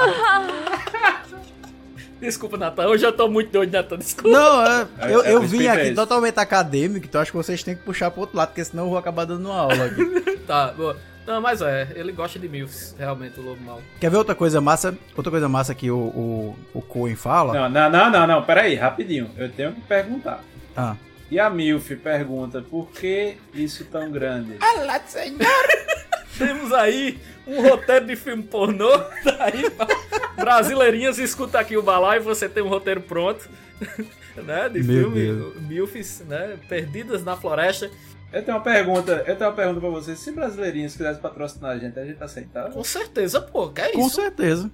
Desculpa, 2.22 2.58
Natan. 2.58 2.88
Hoje 2.88 3.06
eu 3.06 3.14
tô 3.14 3.30
muito 3.30 3.50
doido, 3.52 3.72
Natan. 3.72 3.98
Desculpa. 3.98 4.30
Não, 4.38 4.62
é, 4.66 4.88
É, 5.00 5.14
eu, 5.16 5.24
é, 5.24 5.34
eu 5.34 5.40
o 5.40 5.48
vim 5.48 5.64
é 5.64 5.70
aqui 5.72 5.94
totalmente 5.96 6.38
acadêmico, 6.38 7.06
então 7.06 7.22
acho 7.22 7.32
que 7.32 7.38
vocês 7.38 7.64
têm 7.64 7.76
que 7.76 7.82
puxar 7.84 8.12
pro 8.12 8.22
outro 8.22 8.36
lado, 8.38 8.50
porque 8.50 8.64
senão 8.66 8.84
eu 8.84 8.90
vou 8.90 8.98
acabar 9.00 9.26
dando 9.26 9.46
uma 9.50 9.58
aula 9.60 9.86
aqui. 9.86 10.40
Tá, 10.50 10.74
boa. 10.76 10.98
Não, 11.30 11.40
mas 11.40 11.62
é, 11.62 11.90
ele 11.96 12.12
gosta 12.12 12.40
de 12.40 12.50
milfs, 12.50 12.96
realmente, 12.98 13.40
o 13.40 13.44
lobo 13.44 13.62
mau. 13.62 13.80
Quer 14.00 14.10
ver 14.10 14.18
outra 14.18 14.34
coisa 14.34 14.60
massa? 14.60 14.98
Outra 15.16 15.30
coisa 15.30 15.48
massa 15.48 15.76
que 15.76 15.92
o, 15.92 15.96
o, 15.96 16.56
o 16.74 16.82
Cohen 16.82 17.16
fala? 17.16 17.54
Não, 17.54 17.70
não, 17.70 17.88
não, 17.88 18.10
não, 18.10 18.26
não, 18.26 18.44
peraí, 18.44 18.74
rapidinho. 18.74 19.30
Eu 19.38 19.48
tenho 19.48 19.74
que 19.74 19.82
perguntar. 19.82 20.44
Ah. 20.76 20.96
E 21.30 21.40
a 21.40 21.48
Milf 21.48 21.92
pergunta, 21.98 22.64
por 22.64 22.90
que 22.90 23.38
isso 23.54 23.86
tão 23.86 24.10
grande? 24.12 24.54
Temos 26.36 26.74
aí 26.74 27.20
um 27.46 27.62
roteiro 27.62 28.08
de 28.08 28.16
filme 28.16 28.42
pornô. 28.42 28.90
Tá 29.24 29.38
aí, 29.54 29.70
pra- 29.70 29.88
brasileirinhas, 30.36 31.20
escuta 31.20 31.60
aqui 31.60 31.78
o 31.78 31.84
balaio, 31.84 32.24
você 32.24 32.50
tem 32.50 32.64
um 32.64 32.70
roteiro 32.70 33.02
pronto. 33.02 33.48
né, 34.36 34.68
de 34.68 34.82
Meu 34.82 35.12
filme 35.12 35.26
Deus. 35.26 35.62
Milfs, 35.62 36.24
né, 36.28 36.58
perdidas 36.68 37.24
na 37.24 37.36
floresta. 37.36 37.92
Eu 38.32 38.44
tenho 38.44 38.58
uma 38.58 38.64
pergunta, 38.64 39.24
eu 39.26 39.36
tenho 39.36 39.50
uma 39.50 39.56
pergunta 39.56 39.80
pra 39.80 39.90
você. 39.90 40.16
Se 40.16 40.32
brasileirinhos 40.32 40.94
quisessem 40.96 41.22
patrocinar 41.22 41.72
a 41.72 41.78
gente, 41.80 42.00
a 42.00 42.06
gente 42.06 42.24
aceitava? 42.24 42.70
Com 42.72 42.84
certeza, 42.84 43.42
pô, 43.42 43.70
que 43.70 43.82
é 43.82 43.92
Com 43.92 44.06
isso? 44.06 44.16
certeza. 44.16 44.70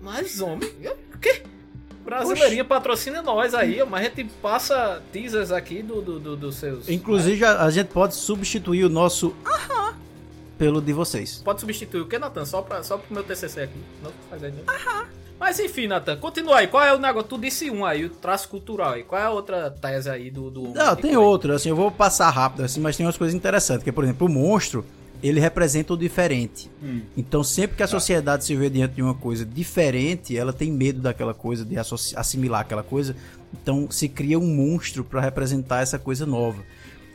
Mas, 0.00 0.40
homem, 0.40 0.68
o 1.14 1.18
quê? 1.18 1.42
Brasileirinha 2.04 2.64
patrocina 2.64 3.20
nós 3.22 3.54
aí, 3.54 3.82
mas 3.84 4.00
a 4.00 4.04
gente 4.08 4.24
passa 4.40 5.02
teasers 5.12 5.50
aqui 5.50 5.82
do, 5.82 6.00
do, 6.00 6.18
do- 6.18 6.36
dos 6.36 6.56
seus. 6.56 6.88
Inclusive, 6.88 7.44
a, 7.44 7.64
a 7.64 7.70
gente 7.70 7.88
pode 7.88 8.14
substituir 8.14 8.84
o 8.84 8.88
nosso 8.88 9.34
aham 9.44 9.94
pelo 10.56 10.80
de 10.80 10.92
vocês. 10.92 11.42
Pode 11.44 11.60
substituir 11.60 12.00
o 12.00 12.06
que, 12.06 12.18
Natan? 12.18 12.44
Só, 12.44 12.62
pra, 12.62 12.82
só 12.82 12.96
pro 12.98 13.12
meu 13.14 13.22
TCC 13.24 13.60
aqui. 13.62 13.78
Não 14.02 14.10
faz 14.30 14.42
aí, 14.42 14.52
né? 14.52 14.62
Mas 15.38 15.58
enfim, 15.60 15.86
Natan, 15.86 16.16
continua 16.16 16.58
aí. 16.58 16.66
Qual 16.66 16.82
é 16.82 16.92
o 16.92 16.98
negócio? 16.98 17.28
Tu 17.28 17.38
disse 17.38 17.70
um 17.70 17.84
aí, 17.84 18.04
o 18.04 18.10
traço 18.10 18.48
cultural 18.48 18.94
aí. 18.94 19.04
Qual 19.04 19.20
é 19.20 19.24
a 19.24 19.30
outra 19.30 19.70
tese 19.70 20.10
aí 20.10 20.30
do. 20.30 20.50
do 20.50 20.62
Não, 20.74 20.96
tem 20.96 21.16
outro, 21.16 21.52
assim, 21.52 21.68
eu 21.68 21.76
vou 21.76 21.90
passar 21.90 22.30
rápido, 22.30 22.64
assim, 22.64 22.80
mas 22.80 22.96
tem 22.96 23.06
umas 23.06 23.16
coisas 23.16 23.34
interessantes, 23.34 23.84
que, 23.84 23.92
por 23.92 24.04
exemplo, 24.04 24.26
o 24.26 24.30
monstro, 24.30 24.84
ele 25.22 25.40
representa 25.40 25.92
o 25.92 25.96
diferente. 25.96 26.70
Hum. 26.82 27.02
Então, 27.16 27.42
sempre 27.42 27.76
que 27.76 27.82
a 27.82 27.86
sociedade 27.86 28.44
se 28.44 28.54
vê 28.54 28.68
diante 28.68 28.94
de 28.94 29.02
uma 29.02 29.14
coisa 29.14 29.44
diferente, 29.44 30.36
ela 30.36 30.52
tem 30.52 30.70
medo 30.70 31.00
daquela 31.00 31.34
coisa, 31.34 31.64
de 31.64 31.76
assimilar 31.78 32.60
aquela 32.60 32.82
coisa. 32.82 33.16
Então, 33.52 33.90
se 33.90 34.08
cria 34.08 34.38
um 34.38 34.46
monstro 34.46 35.04
para 35.04 35.20
representar 35.20 35.82
essa 35.82 35.98
coisa 35.98 36.26
nova. 36.26 36.62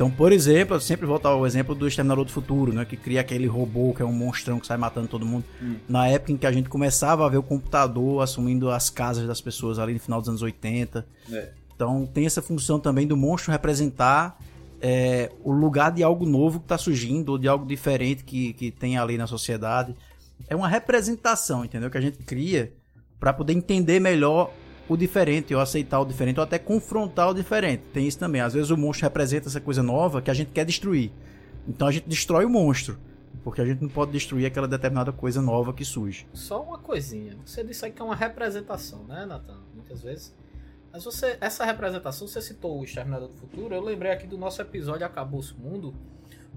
Então, 0.03 0.11
por 0.11 0.33
exemplo, 0.33 0.75
eu 0.75 0.81
sempre 0.81 1.05
volto 1.05 1.27
ao 1.27 1.47
exemplo 1.47 1.73
do 1.73 1.87
Exterminador 1.87 2.25
do 2.25 2.31
Futuro, 2.31 2.73
né? 2.73 2.83
Que 2.83 2.97
cria 2.97 3.21
aquele 3.21 3.47
robô 3.47 3.93
que 3.93 4.01
é 4.01 4.05
um 4.05 4.11
monstrão 4.11 4.59
que 4.59 4.67
sai 4.67 4.75
matando 4.75 5.07
todo 5.07 5.25
mundo. 5.25 5.45
Na 5.87 6.09
época 6.09 6.33
em 6.33 6.35
que 6.35 6.45
a 6.45 6.51
gente 6.51 6.67
começava 6.67 7.25
a 7.25 7.29
ver 7.29 7.37
o 7.37 7.43
computador 7.43 8.21
assumindo 8.21 8.69
as 8.69 8.89
casas 8.89 9.25
das 9.25 9.39
pessoas 9.39 9.79
ali 9.79 9.93
no 9.93 10.01
final 10.01 10.19
dos 10.19 10.27
anos 10.27 10.41
80. 10.41 11.07
É. 11.31 11.51
Então 11.73 12.05
tem 12.05 12.25
essa 12.25 12.41
função 12.41 12.81
também 12.81 13.07
do 13.07 13.15
monstro 13.15 13.53
representar 13.53 14.37
é, 14.81 15.31
o 15.41 15.53
lugar 15.53 15.89
de 15.89 16.03
algo 16.03 16.25
novo 16.25 16.59
que 16.59 16.65
está 16.65 16.77
surgindo, 16.77 17.29
ou 17.29 17.37
de 17.37 17.47
algo 17.47 17.65
diferente 17.65 18.25
que, 18.25 18.51
que 18.51 18.71
tem 18.71 18.97
ali 18.97 19.17
na 19.17 19.25
sociedade. 19.25 19.95
É 20.49 20.55
uma 20.55 20.67
representação, 20.67 21.63
entendeu? 21.63 21.89
Que 21.89 21.97
a 21.97 22.01
gente 22.01 22.17
cria 22.17 22.73
para 23.21 23.31
poder 23.31 23.53
entender 23.53 24.01
melhor 24.01 24.51
o 24.93 24.97
diferente, 24.97 25.53
ou 25.53 25.61
aceitar 25.61 25.99
o 25.99 26.05
diferente, 26.05 26.39
ou 26.39 26.43
até 26.43 26.57
confrontar 26.59 27.29
o 27.29 27.33
diferente. 27.33 27.83
Tem 27.93 28.07
isso 28.07 28.17
também. 28.19 28.41
Às 28.41 28.53
vezes 28.53 28.69
o 28.69 28.77
monstro 28.77 29.05
representa 29.05 29.47
essa 29.47 29.59
coisa 29.61 29.83
nova 29.83 30.21
que 30.21 30.31
a 30.31 30.33
gente 30.33 30.51
quer 30.51 30.65
destruir. 30.65 31.11
Então 31.67 31.87
a 31.87 31.91
gente 31.91 32.07
destrói 32.07 32.45
o 32.45 32.49
monstro. 32.49 32.97
Porque 33.43 33.59
a 33.59 33.65
gente 33.65 33.81
não 33.81 33.89
pode 33.89 34.11
destruir 34.11 34.45
aquela 34.45 34.67
determinada 34.67 35.11
coisa 35.11 35.41
nova 35.41 35.73
que 35.73 35.83
surge. 35.83 36.25
Só 36.33 36.61
uma 36.63 36.77
coisinha. 36.77 37.35
Você 37.45 37.61
disse 37.63 37.83
aí 37.83 37.91
que 37.91 38.01
é 38.01 38.05
uma 38.05 38.15
representação, 38.15 39.03
né, 39.05 39.25
Natan? 39.25 39.57
Muitas 39.75 40.01
vezes. 40.01 40.33
Mas 40.93 41.03
você, 41.03 41.37
essa 41.41 41.65
representação, 41.65 42.25
você 42.27 42.39
citou 42.41 42.79
o 42.79 42.83
Exterminador 42.85 43.27
do 43.27 43.33
Futuro. 43.35 43.73
Eu 43.75 43.81
lembrei 43.81 44.11
aqui 44.11 44.27
do 44.27 44.37
nosso 44.37 44.61
episódio 44.61 45.05
Acabou-se 45.05 45.51
o 45.53 45.57
Mundo, 45.57 45.93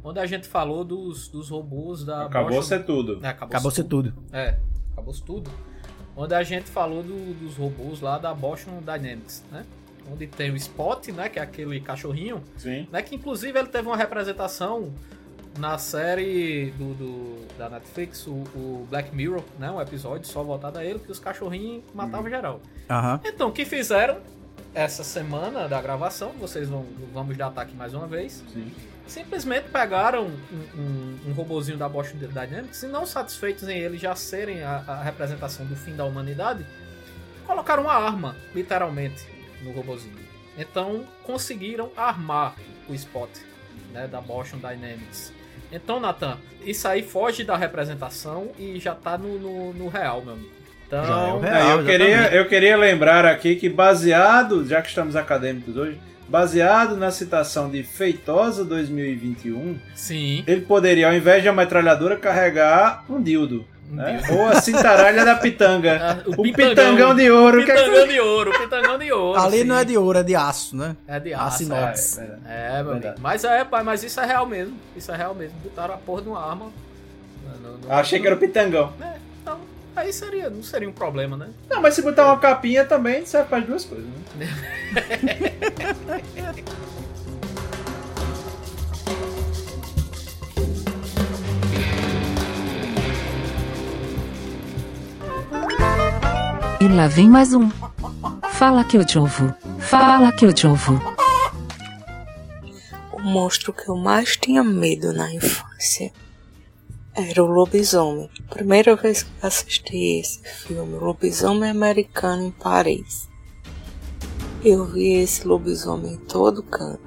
onde 0.05 0.21
a 0.21 0.27
gente 0.27 0.47
falou 0.47 0.85
dos, 0.85 1.27
dos 1.29 1.49
robôs 1.49 2.05
da. 2.05 2.27
Acabou 2.27 2.51
Bosch- 2.53 2.69
ser 2.69 2.85
tudo. 2.85 3.19
É, 3.25 3.29
acabou, 3.31 3.49
Acabou 3.55 3.71
ser 3.73 3.85
tudo. 3.85 4.15
É, 4.31 4.59
acabou-se 4.93 5.23
tudo. 5.25 5.51
Onde 6.17 6.35
a 6.35 6.43
gente 6.43 6.71
falou 6.71 7.03
do- 7.03 7.35
dos 7.35 7.57
robôs 7.57 8.01
lá 8.01 8.17
da 8.19 8.33
Boston 8.33 8.81
Dynamics, 8.81 9.45
né? 9.53 9.65
Onde 10.11 10.27
tem 10.27 10.51
o 10.51 10.57
Spot, 10.57 11.09
né? 11.09 11.29
Que 11.29 11.39
é 11.39 11.43
aquele 11.43 11.81
cachorrinho, 11.81 12.43
Sim. 12.57 12.87
né? 12.91 13.03
Que 13.03 13.15
inclusive 13.15 13.59
ele 13.59 13.69
teve 13.69 13.87
uma 13.87 13.97
representação 13.97 14.93
na 15.59 15.77
série 15.79 16.71
do, 16.79 16.95
do- 16.95 17.47
da 17.59 17.69
Netflix, 17.69 18.27
o, 18.27 18.31
o 18.55 18.87
Black 18.89 19.15
Mirror, 19.15 19.43
né? 19.59 19.71
Um 19.71 19.81
episódio 19.81 20.27
só 20.27 20.43
voltado 20.43 20.79
a 20.79 20.85
ele, 20.85 20.99
que 20.99 21.11
os 21.11 21.19
cachorrinhos 21.19 21.83
matavam 21.95 22.31
geral. 22.31 22.61
Aham. 22.89 23.21
Então, 23.25 23.49
o 23.49 23.53
que 23.53 23.65
fizeram 23.65 24.19
essa 24.75 25.03
semana 25.03 25.67
da 25.69 25.81
gravação, 25.83 26.33
vocês 26.39 26.69
vão 26.69 26.85
vamos 27.13 27.37
datar 27.37 27.65
aqui 27.65 27.75
mais 27.75 27.93
uma 27.95 28.07
vez, 28.07 28.45
Sim. 28.53 28.71
Simplesmente 29.07 29.69
pegaram 29.69 30.27
um, 30.27 30.81
um, 30.81 31.19
um 31.29 31.33
robozinho 31.33 31.79
da 31.79 31.89
Boston 31.89 32.19
Dynamics 32.19 32.83
e 32.83 32.87
não 32.87 33.07
satisfeitos 33.07 33.69
em 33.69 33.79
ele 33.79 33.99
já 33.99 34.15
serem 34.15 34.63
a, 34.63 34.83
a 34.87 35.03
representação 35.03 35.65
do 35.67 35.77
fim 35.77 35.95
da 35.95 36.05
humanidade, 36.05 36.67
colocaram 37.47 37.85
uma 37.85 37.95
arma, 37.95 38.37
literalmente, 38.55 39.27
no 39.63 39.73
robozinho. 39.73 40.17
Então 40.59 41.07
conseguiram 41.23 41.91
armar 41.97 42.55
o 42.89 42.95
Spot 42.95 43.31
né, 43.93 44.07
da 44.07 44.21
Boston 44.21 44.59
Dynamics. 44.59 45.33
Então, 45.71 45.99
Nathan, 45.99 46.39
isso 46.65 46.87
aí 46.87 47.03
foge 47.03 47.45
da 47.45 47.57
representação 47.57 48.51
e 48.59 48.79
já 48.79 48.95
tá 48.95 49.19
no, 49.19 49.39
no, 49.39 49.73
no 49.73 49.89
real, 49.89 50.23
meu 50.23 50.35
amigo. 50.35 50.51
Então, 50.87 51.45
é 51.45 51.49
É, 51.49 51.53
real, 51.53 51.79
eu, 51.81 51.85
queria, 51.85 52.35
eu 52.35 52.49
queria 52.49 52.77
lembrar 52.77 53.27
aqui 53.27 53.57
que, 53.57 53.69
baseado, 53.69 54.65
já 54.65 54.81
que 54.81 54.89
estamos 54.89 55.17
acadêmicos 55.17 55.77
hoje, 55.77 55.99
baseado 56.29 56.97
na 56.97 57.11
citação 57.11 57.71
de 57.71 57.83
Feitosa 57.83 58.65
2021, 58.65 59.79
sim. 59.95 60.45
ele 60.47 60.63
poderia, 60.63 61.09
ao 61.09 61.15
invés 61.15 61.43
de 61.43 61.49
uma 61.49 61.63
metralhadora, 61.63 62.17
carregar 62.17 63.05
um 63.09 63.23
dildo. 63.23 63.65
Né? 63.89 64.21
Ou 64.31 64.47
a 64.47 64.61
cintaralha 64.61 65.25
da 65.25 65.37
pitanga. 65.37 65.97
Ah, 66.03 66.23
o 66.37 66.43
pitangão 66.43 67.15
de 67.15 67.31
ouro. 67.31 67.65
que 67.65 67.71
é- 67.71 67.75
Pitangão 67.77 68.09
de 68.09 68.19
ouro, 68.21 68.51
pitangão 68.59 68.99
de 68.99 69.13
ouro. 69.13 69.41
Ali 69.41 69.59
sim. 69.59 69.65
não 69.65 69.79
é 69.79 69.85
de 69.85 69.97
ouro, 69.97 70.19
é 70.19 70.23
de 70.25 70.35
aço, 70.35 70.77
né? 70.77 70.97
É 71.07 71.21
de 71.21 71.33
aço 71.33 71.73
aço. 71.73 72.21
Ah, 72.21 72.25
é 72.25 72.27
verdade. 72.27 72.41
É, 72.49 72.83
meu 72.83 72.93
amigo. 72.95 73.15
Mas 73.21 73.45
é, 73.45 73.65
pai, 73.65 73.85
mas 73.85 74.03
isso 74.03 74.19
é 74.21 74.27
real 74.27 74.45
mesmo. 74.45 74.75
Isso 74.97 75.13
é 75.13 75.17
real 75.17 75.37
mesmo. 75.37 75.57
Botaram 75.63 75.95
a 75.95 75.99
porra 75.99 76.23
de 76.23 76.29
uma 76.29 76.45
arma. 76.51 76.67
no- 77.63 77.71
no- 77.73 77.79
no- 77.79 77.93
Achei 77.93 78.19
que 78.19 78.27
era 78.27 78.35
o 78.35 78.39
pitangão. 78.41 78.93
É, 79.01 79.13
aí 79.97 80.13
seria, 80.13 80.51
não 80.51 80.63
seria 80.63 80.89
um 80.89 80.93
problema, 80.93 81.37
né? 81.37 81.49
Não, 81.69 81.81
mas 81.81 81.95
se 81.95 82.03
botar 82.03 82.27
uma 82.27 82.39
capinha 82.39 82.85
também 82.85 83.25
serve 83.25 83.49
para 83.49 83.59
as 83.59 83.67
duas 83.67 83.85
coisas, 83.85 84.07
né? 84.37 84.47
E 96.79 96.89
lá 96.89 97.09
vem 97.09 97.29
mais 97.29 97.53
um. 97.53 97.69
Fala 98.51 98.85
que 98.85 98.97
eu 98.97 99.05
te 99.05 99.19
ouvo. 99.19 99.53
Fala 99.81 100.31
que 100.31 100.45
eu 100.45 100.53
te 100.53 100.69
ouvo. 100.69 101.01
O 103.11 103.21
monstro 103.21 103.73
que 103.73 103.89
eu 103.89 103.97
mais 103.97 104.37
tinha 104.37 104.63
medo 104.63 105.13
na 105.13 105.33
infância 105.33 106.13
era 107.17 107.43
o 107.43 107.47
lobisomem. 107.47 108.29
Primeira 108.51 108.95
vez 108.95 109.23
que 109.23 109.31
assisti 109.41 110.21
esse 110.21 110.43
filme, 110.45 110.99
Lobisomem 110.99 111.71
Americano 111.71 112.43
em 112.43 112.51
Paris. 112.51 113.27
Eu 114.63 114.85
vi 114.85 115.15
esse 115.15 115.49
lobisomem 115.49 116.13
em 116.13 116.19
todo 116.19 116.63
canto. 116.63 117.01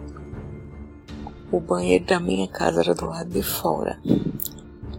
O 1.52 1.60
banheiro 1.60 2.06
da 2.06 2.20
minha 2.20 2.48
casa 2.48 2.82
era 2.82 2.96
do 2.96 3.06
lado 3.06 3.30
de 3.30 3.44
fora. 3.44 4.00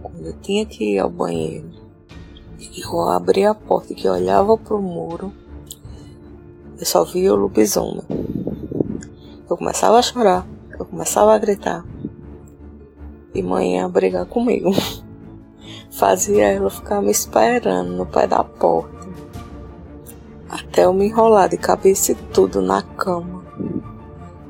Quando 0.01 0.27
eu 0.27 0.33
tinha 0.39 0.65
que 0.65 0.93
ir 0.93 0.99
ao 0.99 1.09
banheiro, 1.09 1.69
eu 2.77 3.01
abria 3.01 3.51
a 3.51 3.55
porta 3.55 3.93
que 3.93 4.07
olhava 4.07 4.57
pro 4.57 4.81
muro, 4.81 5.33
eu 6.79 6.85
só 6.85 7.03
via 7.03 7.33
o 7.33 7.35
lobisomem. 7.35 8.03
Eu 9.49 9.57
começava 9.57 9.97
a 9.97 10.01
chorar, 10.01 10.47
eu 10.79 10.85
começava 10.85 11.33
a 11.35 11.37
gritar. 11.37 11.85
E 13.33 13.39
ia 13.39 13.87
brigar 13.87 14.25
comigo. 14.25 14.71
Fazia 15.89 16.47
ela 16.47 16.69
ficar 16.69 17.01
me 17.01 17.11
esperando 17.11 17.91
no 17.91 18.05
pé 18.05 18.27
da 18.27 18.43
porta. 18.43 19.07
Até 20.49 20.85
eu 20.85 20.93
me 20.93 21.07
enrolar 21.07 21.47
de 21.47 21.57
cabeça 21.57 22.11
e 22.11 22.15
tudo 22.15 22.61
na 22.61 22.81
cama. 22.81 23.41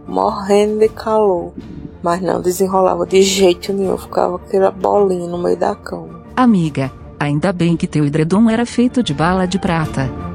Morrendo 0.08 0.80
de 0.80 0.90
calor. 0.90 1.54
Mas 2.02 2.22
não 2.22 2.42
desenrolava 2.42 3.06
de 3.06 3.22
jeito 3.22 3.72
nenhum. 3.72 3.98
Ficava 3.98 4.38
aquela 4.38 4.72
bolinha 4.72 5.28
no 5.28 5.38
meio 5.38 5.58
da 5.58 5.76
cama. 5.76 6.22
Amiga, 6.36 6.92
ainda 7.20 7.54
bem 7.54 7.78
que 7.78 7.86
teu 7.86 8.06
edredom 8.06 8.50
era 8.50 8.66
feito 8.66 9.04
de 9.04 9.14
bala 9.14 9.46
de 9.46 9.60
prata. 9.60 10.31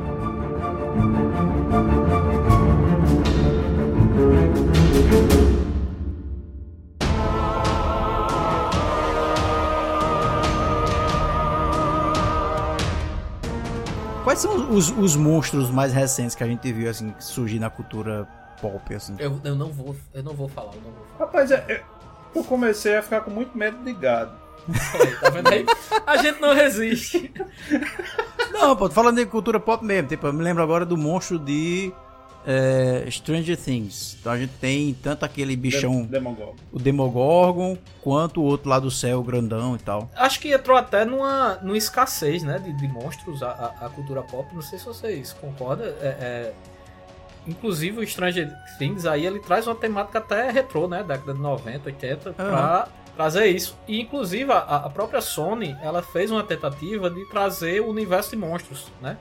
Quais 14.37 14.43
são 14.43 14.71
os, 14.71 14.91
os 14.91 15.17
monstros 15.17 15.71
mais 15.71 15.95
recentes 15.95 16.35
que 16.35 16.45
a 16.45 16.47
gente 16.47 16.71
viu, 16.71 16.91
assim, 16.91 17.15
surgir 17.19 17.59
na 17.59 17.71
cultura 17.71 18.29
pop, 18.61 18.95
assim? 18.95 19.15
Eu, 19.19 19.41
eu 19.43 19.55
não 19.55 19.73
vou, 19.73 19.97
eu 20.13 20.23
não 20.23 20.35
vou 20.35 20.47
falar, 20.47 20.75
eu 20.75 20.81
não 20.83 20.91
vou 20.91 21.03
Rapaz, 21.19 21.51
eu, 21.51 21.57
eu- 21.57 21.81
eu 22.35 22.45
comecei 22.45 22.97
a 22.99 23.03
ficar 23.03 23.23
com 23.23 23.31
muito 23.31 23.57
medo 23.57 23.79
de 23.83 23.95
gado. 23.95 24.33
falar. 24.93 25.21
Tá 25.23 25.31
vendo 25.31 25.49
aí? 25.49 25.65
A 26.07 26.19
gente 26.19 26.39
não 26.39 26.53
resiste. 26.53 27.33
Não, 28.53 28.77
pô, 28.77 28.91
tô 28.91 28.95
falando 28.95 29.17
de 29.17 29.25
cultura 29.25 29.59
pop 29.59 29.83
mesmo. 29.83 30.09
Tipo, 30.09 30.27
eu 30.27 30.35
me 30.35 30.43
lembro 30.43 30.63
agora 30.63 30.85
do 30.85 30.99
monstro 30.99 31.39
de 31.39 31.91
é, 32.47 33.05
Stranger 33.11 33.57
Things. 33.57 34.17
Então 34.21 34.33
a 34.33 34.39
gente 34.39 34.53
tem 34.61 34.95
tanto 34.95 35.25
aquele 35.25 35.57
bichão, 35.57 36.05
Demogorgon. 36.05 36.55
o 36.73 36.79
Demogorgon, 36.79 37.77
quanto 38.03 38.41
o 38.41 38.45
outro 38.45 38.69
lá 38.71 38.79
do 38.79 38.91
céu, 38.91 39.19
o 39.19 39.23
grandão 39.25 39.75
e 39.75 39.79
tal. 39.79 40.09
Acho 40.15 40.39
que 40.41 40.53
entrou 40.53 40.77
até 40.77 41.05
numa, 41.05 41.57
numa 41.63 41.77
escassez, 41.77 42.43
né, 42.43 42.59
de, 42.59 42.73
de 42.75 42.87
monstros 42.89 43.43
a, 43.43 43.75
a- 43.81 43.89
cultura 43.91 44.23
pop. 44.23 44.55
Não 44.55 44.63
sei 44.63 44.79
se 44.79 44.85
vocês 44.85 45.33
concordam. 45.33 45.87
É, 46.01 46.07
é, 46.21 46.53
inclusive 47.47 48.01
o 48.01 48.07
Stranger 48.07 48.51
Things 48.79 49.07
aí 49.07 49.25
ele 49.27 49.41
traz 49.41 49.67
uma 49.67 49.75
temática 49.75 50.19
até 50.19 50.51
retrô, 50.51 50.89
né? 50.89 51.03
Década 51.03 51.35
de 51.35 51.41
90, 51.41 51.87
80, 51.87 52.33
pra 52.33 52.89
trazer 53.17 53.47
isso. 53.47 53.77
E 53.89 54.01
inclusive 54.01 54.51
a, 54.53 54.59
a 54.59 54.91
própria 54.91 55.21
Sony, 55.21 55.77
ela 55.83 56.03
fez 56.03 56.31
uma 56.31 56.43
tentativa 56.43 57.09
de 57.09 57.25
trazer 57.31 57.81
o 57.81 57.89
universo 57.89 58.31
de 58.31 58.37
monstros, 58.37 58.87
né? 59.01 59.17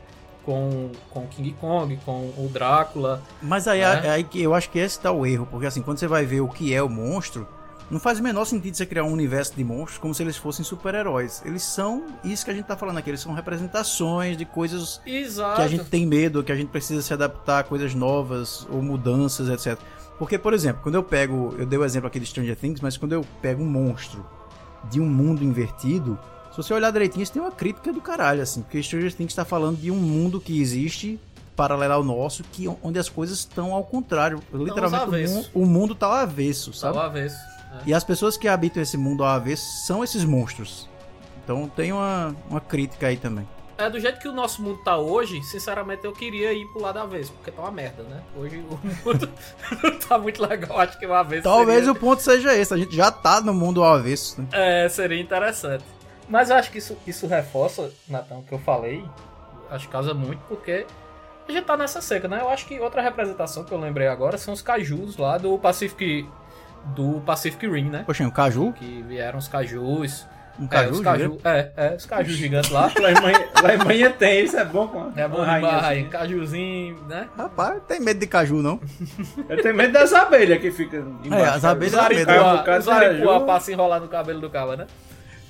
Com, 0.46 0.92
com 1.10 1.26
King 1.28 1.56
Kong, 1.60 1.98
com 2.06 2.32
o 2.38 2.50
Drácula. 2.54 3.22
Mas 3.42 3.68
aí, 3.68 3.80
É. 3.82 4.10
aí 4.10 4.24
que 4.24 4.42
eu 4.42 4.54
acho 4.54 4.70
que 4.70 4.78
esse 4.80 5.00
tá 5.00 5.12
o 5.12 5.26
erro, 5.26 5.48
porque 5.50 5.66
assim, 5.66 5.82
quando 5.82 5.98
você 5.98 6.08
vai 6.08 6.26
ver 6.26 6.42
o 6.42 6.48
que 6.48 6.74
é 6.74 6.84
o 6.84 6.88
monstro, 6.90 7.48
não 7.90 8.00
faz 8.00 8.20
o 8.20 8.24
menor 8.24 8.46
sentido 8.46 8.76
você 8.76 8.86
criar 8.86 9.04
um 9.04 9.12
universo 9.12 9.54
de 9.56 9.64
monstros 9.64 9.98
como 9.98 10.14
se 10.14 10.24
eles 10.24 10.38
fossem 10.38 10.64
super-heróis. 10.66 11.42
Eles 11.46 11.64
são 11.64 12.06
isso 12.24 12.44
que 12.46 12.52
a 12.52 12.54
gente 12.54 12.66
tá 12.66 12.76
falando 12.76 12.98
aqui, 12.98 13.10
eles 13.10 13.22
são 13.22 13.34
representações 13.34 14.38
de 14.38 14.46
coisas 14.46 15.02
Exato. 15.06 15.56
que 15.58 15.62
a 15.62 15.68
gente 15.68 15.86
tem 15.86 16.06
medo, 16.06 16.44
que 16.44 16.52
a 16.52 16.56
gente 16.56 16.70
precisa 16.70 17.02
se 17.02 17.14
adaptar 17.14 17.60
a 17.60 17.64
coisas 17.64 17.94
novas 17.94 18.68
ou 18.72 18.82
mudanças, 18.82 19.50
etc. 19.50 19.80
Porque, 20.18 20.38
por 20.38 20.54
exemplo, 20.54 20.82
quando 20.82 20.96
eu 20.96 21.04
pego, 21.04 21.54
eu 21.58 21.66
dei 21.66 21.78
o 21.78 21.84
exemplo 21.84 22.08
aqui 22.08 22.20
de 22.20 22.26
Stranger 22.26 22.56
Things, 22.56 22.82
mas 22.82 22.98
quando 22.98 23.14
eu 23.14 23.26
pego 23.42 23.62
um 23.62 23.68
monstro 23.68 24.26
de 24.90 25.00
um 25.00 25.06
mundo 25.08 25.44
invertido, 25.44 26.18
se 26.56 26.64
você 26.64 26.74
olhar 26.74 26.92
direitinho, 26.92 27.22
isso 27.24 27.34
tem 27.34 27.42
uma 27.42 27.52
crítica 27.52 27.92
do 27.92 28.00
caralho, 28.02 28.42
assim, 28.42 28.62
porque 28.62 28.82
Stranger 28.82 29.14
Things 29.14 29.32
está 29.32 29.44
falando 29.44 29.78
de 29.78 29.92
um 29.92 29.96
mundo 29.98 30.40
que 30.40 30.62
existe 30.62 31.20
paralelo 31.56 31.94
ao 31.94 32.04
nosso, 32.04 32.44
que 32.44 32.68
onde 32.82 33.00
as 33.00 33.10
coisas 33.10 33.40
estão 33.40 33.74
ao 33.74 33.84
contrário. 33.84 34.42
Literalmente, 34.54 35.50
o, 35.54 35.62
o 35.64 35.66
mundo 35.66 35.94
tá 35.96 36.08
ao 36.08 36.14
avesso, 36.14 36.72
Tá 36.72 36.78
sabe? 36.78 36.98
ao 36.98 37.04
avesso. 37.06 37.38
né? 37.72 37.82
E 37.86 37.94
as 37.94 38.04
pessoas 38.04 38.38
que 38.38 38.48
habitam 38.48 38.82
esse 38.82 38.98
mundo 38.98 39.24
ao 39.24 39.30
avesso 39.30 39.86
são 39.86 40.04
esses 40.04 40.24
monstros. 40.26 40.90
Então 41.44 41.68
tem 41.68 41.92
uma, 41.92 42.36
uma 42.50 42.60
crítica 42.62 43.08
aí 43.08 43.18
também. 43.18 43.48
É, 43.78 43.90
do 43.90 44.00
jeito 44.00 44.20
que 44.20 44.28
o 44.28 44.32
nosso 44.32 44.62
mundo 44.62 44.80
tá 44.86 44.98
hoje, 44.98 45.44
sinceramente 45.44 46.06
eu 46.06 46.14
queria 46.14 46.54
ir 46.54 46.66
pro 46.68 46.82
lado 46.82 46.98
avesso, 46.98 47.34
porque 47.34 47.52
tá 47.52 47.62
uma 47.62 47.72
merda, 47.72 48.04
né? 48.04 48.22
Hoje 48.38 48.58
o 48.58 48.80
mundo 49.06 49.30
não 49.84 50.00
tá 50.00 50.18
muito 50.18 50.42
legal, 50.42 50.80
acho 50.80 50.98
que 50.98 51.06
o 51.06 51.14
avesso 51.14 51.44
Talvez 51.44 51.80
seria... 51.80 51.92
o 51.92 51.96
ponto 51.96 52.22
seja 52.22 52.56
esse, 52.56 52.74
a 52.74 52.78
gente 52.78 52.96
já 52.96 53.12
tá 53.12 53.42
no 53.42 53.54
mundo 53.54 53.84
ao 53.84 53.94
avesso, 53.96 54.42
né? 54.42 54.48
É, 54.54 54.88
seria 54.90 55.20
interessante. 55.20 55.84
Mas 56.28 56.50
eu 56.50 56.56
acho 56.56 56.72
que 56.72 56.78
isso, 56.80 56.98
isso 57.06 57.28
reforça, 57.28 57.92
Natão, 58.08 58.40
o 58.40 58.44
que 58.44 58.52
eu 58.54 58.60
falei. 58.60 59.04
Acho 59.70 59.86
que 59.88 59.92
causa 59.92 60.14
muito, 60.14 60.40
porque 60.48 60.86
a 61.48 61.52
gente 61.52 61.66
tá 61.66 61.76
nessa 61.78 62.02
seca, 62.02 62.28
né? 62.28 62.40
Eu 62.42 62.50
acho 62.50 62.66
que 62.66 62.80
outra 62.80 63.02
representação 63.02 63.64
que 63.64 63.72
eu 63.72 63.80
lembrei 63.80 64.08
agora 64.08 64.38
são 64.38 64.54
os 64.54 64.62
cajus 64.62 65.18
lá 65.18 65.38
do 65.38 65.58
Pacific. 65.58 66.28
Do 66.96 67.20
Pacific 67.26 67.68
Rim, 67.68 67.90
né? 67.90 68.04
Poxa, 68.06 68.24
um 68.24 68.30
caju? 68.30 68.72
Que 68.74 69.04
vieram 69.08 69.40
os 69.40 69.48
cajus. 69.48 70.28
Um 70.58 70.66
é, 70.66 70.68
caju, 70.70 70.94
gigante? 70.96 71.18
caju, 71.20 71.40
é, 71.44 71.72
é, 71.76 71.96
os 71.96 72.06
cajus 72.06 72.34
gigantes 72.36 72.70
lá. 72.70 72.90
Lá 73.02 73.12
em 73.12 73.22
Manhã- 73.22 73.46
lá 73.62 73.76
em 73.76 73.78
manhã 73.80 74.12
tem, 74.12 74.46
isso 74.46 74.56
é 74.56 74.64
bom 74.64 74.88
com 74.88 75.12
É 75.20 75.28
bom 75.28 75.42
demais, 75.42 75.66
assim. 75.66 76.06
cajuzinho, 76.10 77.04
né? 77.10 77.28
Rapaz, 77.38 77.82
tem 77.88 78.00
medo 78.00 78.20
de 78.20 78.28
caju, 78.28 78.62
não? 78.62 78.80
Eu 79.50 79.62
tenho 79.62 79.76
medo 79.76 79.92
das 79.92 80.14
abelhas 80.14 80.60
que 80.62 80.72
ficam 80.72 81.18
embaixo. 81.24 81.44
É, 81.46 81.50
as 81.50 81.66
abelhas 81.66 81.94
Os 81.94 82.00
aripuá, 82.00 82.78
os 82.80 82.88
aripuá 82.88 83.46
caju. 83.46 83.66
se 83.66 83.74
enrolar 83.74 84.00
no 84.00 84.08
cabelo 84.08 84.40
do 84.40 84.50
cara, 84.50 84.78
né? 84.78 84.88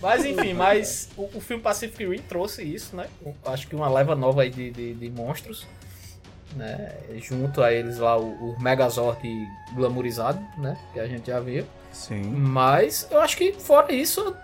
Mas 0.01 0.25
enfim, 0.25 0.53
mas 0.53 1.09
o, 1.17 1.23
o 1.37 1.41
filme 1.41 1.61
Pacific 1.63 2.05
Rim 2.05 2.21
trouxe 2.21 2.63
isso, 2.63 2.95
né? 2.95 3.07
Acho 3.45 3.67
que 3.67 3.75
uma 3.75 3.89
leva 3.89 4.15
nova 4.15 4.41
aí 4.43 4.49
de, 4.49 4.69
de, 4.71 4.93
de 4.93 5.09
monstros. 5.09 5.65
Né? 6.55 6.93
Junto 7.15 7.61
a 7.61 7.73
eles 7.73 7.97
lá 7.97 8.17
o, 8.17 8.51
o 8.51 8.61
Megazord 8.61 9.19
glamourizado, 9.73 10.39
né? 10.57 10.77
Que 10.93 10.99
a 10.99 11.07
gente 11.07 11.27
já 11.27 11.39
viu. 11.39 11.65
Sim. 11.91 12.23
Mas 12.23 13.07
eu 13.11 13.19
acho 13.19 13.35
que 13.35 13.51
fora 13.53 13.91
isso, 13.91 14.21
eu 14.21 14.35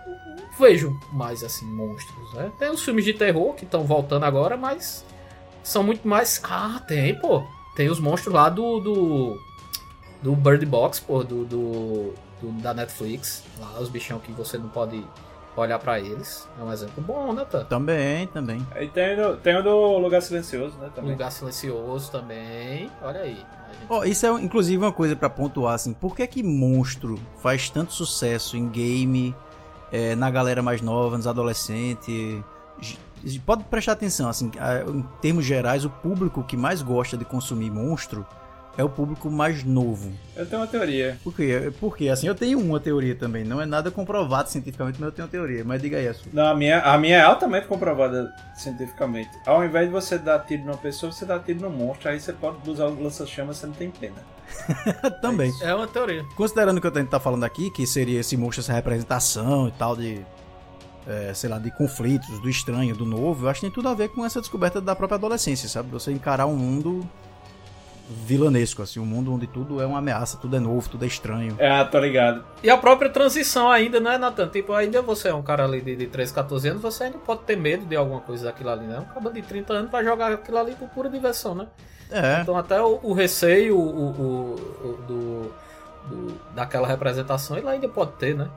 vejo 0.59 0.97
mais 1.13 1.43
assim 1.43 1.65
monstros, 1.65 2.33
né? 2.33 2.51
Tem 2.59 2.69
os 2.69 2.83
filmes 2.83 3.05
de 3.05 3.13
terror 3.13 3.53
que 3.53 3.63
estão 3.65 3.83
voltando 3.83 4.25
agora, 4.25 4.57
mas 4.57 5.05
são 5.63 5.83
muito 5.83 6.05
mais. 6.07 6.41
Ah, 6.43 6.81
tem, 6.85 7.17
pô. 7.19 7.43
Tem 7.75 7.89
os 7.89 7.99
monstros 7.99 8.33
lá 8.33 8.49
do. 8.49 8.79
do, 8.79 9.41
do 10.21 10.35
Bird 10.35 10.65
Box, 10.65 10.99
pô, 10.99 11.23
do, 11.23 11.45
do, 11.45 12.13
do- 12.41 12.51
da 12.61 12.73
Netflix. 12.73 13.43
Lá, 13.59 13.79
os 13.79 13.87
bichão 13.89 14.19
que 14.19 14.31
você 14.33 14.57
não 14.57 14.67
pode 14.69 15.05
olhar 15.55 15.77
pra 15.79 15.99
eles. 15.99 16.47
É 16.59 16.63
um 16.63 16.71
exemplo 16.71 17.03
bom, 17.03 17.33
né, 17.33 17.45
Tan? 17.49 17.65
Também, 17.65 18.27
também. 18.27 18.65
Aí 18.73 18.87
tem, 18.87 19.19
o- 19.21 19.35
tem 19.37 19.55
o 19.57 19.61
do 19.63 19.97
Lugar 19.97 20.21
Silencioso, 20.21 20.77
né? 20.79 20.89
Também. 20.95 21.11
Lugar 21.11 21.31
Silencioso 21.31 22.11
também. 22.11 22.89
Olha 23.01 23.21
aí. 23.21 23.35
Gente- 23.35 23.45
Ó, 23.89 24.03
isso 24.03 24.25
é 24.25 24.29
inclusive 24.41 24.77
uma 24.83 24.91
coisa 24.91 25.15
pra 25.15 25.29
pontuar, 25.29 25.73
assim. 25.75 25.93
Por 25.93 26.15
que 26.15 26.25
que 26.27 26.43
Monstro 26.43 27.19
faz 27.41 27.69
tanto 27.69 27.93
sucesso 27.93 28.55
em 28.57 28.67
game, 28.69 29.35
é, 29.91 30.15
na 30.15 30.29
galera 30.29 30.61
mais 30.61 30.81
nova, 30.81 31.17
nos 31.17 31.27
adolescentes? 31.27 32.41
Pode 33.45 33.63
prestar 33.65 33.91
atenção, 33.91 34.29
assim, 34.29 34.49
a- 34.59 34.81
em 34.89 35.03
termos 35.21 35.45
gerais, 35.45 35.85
o 35.85 35.89
público 35.89 36.43
que 36.43 36.57
mais 36.57 36.81
gosta 36.81 37.15
de 37.15 37.23
consumir 37.25 37.69
Monstro 37.69 38.25
é 38.77 38.83
o 38.83 38.89
público 38.89 39.29
mais 39.29 39.63
novo. 39.63 40.11
Eu 40.35 40.45
tenho 40.45 40.61
uma 40.61 40.67
teoria. 40.67 41.17
Por 41.23 41.35
quê? 41.35 41.71
Porque, 41.79 42.07
assim, 42.07 42.27
eu 42.27 42.35
tenho 42.35 42.59
uma 42.59 42.79
teoria 42.79 43.15
também. 43.15 43.43
Não 43.43 43.61
é 43.61 43.65
nada 43.65 43.91
comprovado 43.91 44.49
cientificamente, 44.49 44.99
mas 44.99 45.07
eu 45.07 45.11
tenho 45.11 45.25
uma 45.25 45.31
teoria. 45.31 45.63
Mas 45.63 45.81
diga 45.81 45.97
aí 45.97 46.07
a 46.07 46.13
sua. 46.13 46.31
Não, 46.31 46.47
a 46.47 46.55
minha, 46.55 46.79
a 46.79 46.97
minha 46.97 47.17
é 47.17 47.21
altamente 47.21 47.67
comprovada 47.67 48.33
cientificamente. 48.55 49.29
Ao 49.45 49.63
invés 49.63 49.87
de 49.87 49.91
você 49.91 50.17
dar 50.17 50.39
tiro 50.39 50.63
numa 50.63 50.77
pessoa, 50.77 51.11
você 51.11 51.25
dá 51.25 51.37
tiro 51.37 51.59
no 51.61 51.69
monstro. 51.69 52.09
Aí 52.09 52.19
você 52.19 52.31
pode 52.31 52.69
usar 52.69 52.85
o 52.85 53.03
lança-chamas, 53.03 53.57
você 53.57 53.67
não 53.67 53.73
tem 53.73 53.91
pena. 53.91 54.15
também. 55.21 55.53
É 55.61 55.73
uma 55.75 55.87
teoria. 55.87 56.23
Considerando 56.35 56.77
o 56.77 56.81
que 56.81 56.87
eu 56.87 56.91
tento 56.91 57.05
estar 57.05 57.19
falando 57.19 57.43
aqui, 57.43 57.69
que 57.71 57.85
seria 57.85 58.19
esse 58.19 58.37
monstro, 58.37 58.61
essa 58.61 58.73
representação 58.73 59.67
e 59.67 59.71
tal 59.71 59.95
de, 59.95 60.21
é, 61.07 61.33
sei 61.33 61.49
lá, 61.49 61.59
de 61.59 61.71
conflitos, 61.71 62.39
do 62.39 62.49
estranho, 62.49 62.95
do 62.95 63.05
novo, 63.05 63.45
eu 63.45 63.49
acho 63.49 63.59
que 63.59 63.65
tem 63.67 63.73
tudo 63.73 63.89
a 63.89 63.93
ver 63.93 64.09
com 64.09 64.25
essa 64.25 64.39
descoberta 64.39 64.79
da 64.79 64.95
própria 64.95 65.15
adolescência, 65.15 65.67
sabe? 65.67 65.89
Você 65.91 66.11
encarar 66.11 66.45
um 66.45 66.55
mundo 66.55 67.07
vilanesco, 68.11 68.81
assim, 68.81 68.99
um 68.99 69.05
mundo 69.05 69.33
onde 69.33 69.47
tudo 69.47 69.81
é 69.81 69.85
uma 69.85 69.99
ameaça, 69.99 70.37
tudo 70.37 70.55
é 70.55 70.59
novo, 70.59 70.87
tudo 70.89 71.03
é 71.03 71.07
estranho. 71.07 71.55
É, 71.57 71.83
tô 71.85 71.99
ligado. 71.99 72.43
E 72.63 72.69
a 72.69 72.77
própria 72.77 73.09
transição 73.09 73.69
ainda, 73.69 73.99
né, 73.99 74.17
Nathan? 74.17 74.47
Tipo, 74.47 74.73
ainda 74.73 75.01
você 75.01 75.29
é 75.29 75.33
um 75.33 75.41
cara 75.41 75.63
ali 75.65 75.81
de, 75.81 75.95
de 75.95 76.07
13, 76.07 76.33
14 76.33 76.67
anos, 76.69 76.81
você 76.81 77.05
ainda 77.05 77.17
pode 77.17 77.41
ter 77.41 77.55
medo 77.55 77.85
de 77.85 77.95
alguma 77.95 78.19
coisa 78.21 78.45
daquilo 78.45 78.69
ali, 78.69 78.85
né? 78.85 78.99
Um 78.99 79.05
cara 79.21 79.33
de 79.33 79.41
30 79.41 79.73
anos 79.73 79.91
vai 79.91 80.03
jogar 80.03 80.31
aquilo 80.31 80.57
ali 80.57 80.75
por 80.75 80.89
pura 80.89 81.09
diversão, 81.09 81.55
né? 81.55 81.67
É, 82.11 82.41
Então 82.41 82.57
até 82.57 82.81
o, 82.81 82.99
o 83.03 83.13
receio 83.13 83.77
o, 83.77 83.81
o- 83.81 84.55
o- 84.83 84.99
do, 85.07 85.51
do- 86.09 86.33
daquela 86.53 86.85
representação 86.87 87.57
ele 87.57 87.67
ainda 87.69 87.87
pode 87.87 88.11
ter, 88.13 88.35
né? 88.35 88.49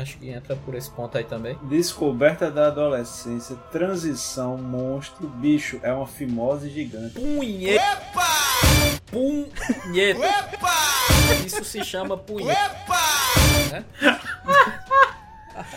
Acho 0.00 0.16
que 0.16 0.30
entra 0.30 0.56
por 0.56 0.74
esse 0.74 0.90
ponto 0.90 1.18
aí 1.18 1.24
também. 1.24 1.58
Descoberta 1.64 2.50
da 2.50 2.68
adolescência, 2.68 3.54
transição, 3.70 4.56
monstro, 4.56 5.28
bicho, 5.28 5.78
é 5.82 5.92
uma 5.92 6.06
fimose 6.06 6.70
gigante. 6.70 7.14
Punheta! 7.14 8.00
Punheta! 9.10 10.20
Isso 11.44 11.64
se 11.64 11.84
chama 11.84 12.16
punheta. 12.16 12.70
Né? 13.70 13.84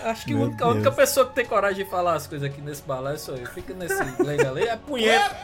Acho 0.03 0.25
que 0.25 0.33
a 0.33 0.37
única, 0.37 0.65
a 0.65 0.67
única 0.69 0.91
pessoa 0.91 1.25
que 1.25 1.33
tem 1.33 1.45
coragem 1.45 1.83
de 1.83 1.89
falar 1.89 2.13
as 2.15 2.27
coisas 2.27 2.49
aqui 2.49 2.61
nesse 2.61 2.81
balé 2.83 3.17
sou 3.17 3.35
eu. 3.35 3.45
Fica 3.47 3.73
nesse 3.73 3.95
legal 4.21 4.53
ali, 4.53 4.63
é 4.67 4.77
punheta. 4.77 5.35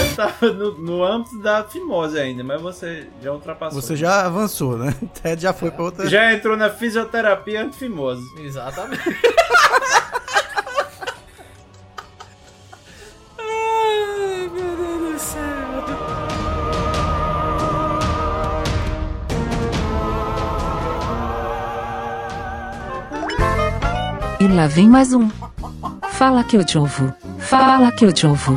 Eu 0.00 0.16
tava 0.16 0.52
no, 0.52 0.78
no 0.78 1.04
âmbito 1.04 1.40
da 1.42 1.64
fimose 1.64 2.18
ainda, 2.18 2.44
mas 2.44 2.60
você 2.60 3.08
já 3.22 3.32
ultrapassou. 3.32 3.80
você 3.80 3.96
já 3.96 4.24
avançou, 4.24 4.76
né? 4.78 4.94
Ted 5.22 5.42
já 5.42 5.52
foi 5.52 5.70
pra 5.70 5.82
outra... 5.82 6.08
Já 6.08 6.32
entrou 6.32 6.56
na 6.56 6.70
fisioterapia 6.70 7.62
antifimose. 7.62 8.22
Exatamente. 8.38 9.02
E 24.40 24.46
lá 24.46 24.68
vem 24.68 24.88
mais 24.88 25.12
um. 25.12 25.28
Fala 26.10 26.44
que 26.44 26.56
eu 26.56 26.64
te 26.64 26.78
ouvo. 26.78 27.12
Fala 27.38 27.90
que 27.90 28.04
eu 28.04 28.12
te 28.12 28.24
ouvo. 28.24 28.56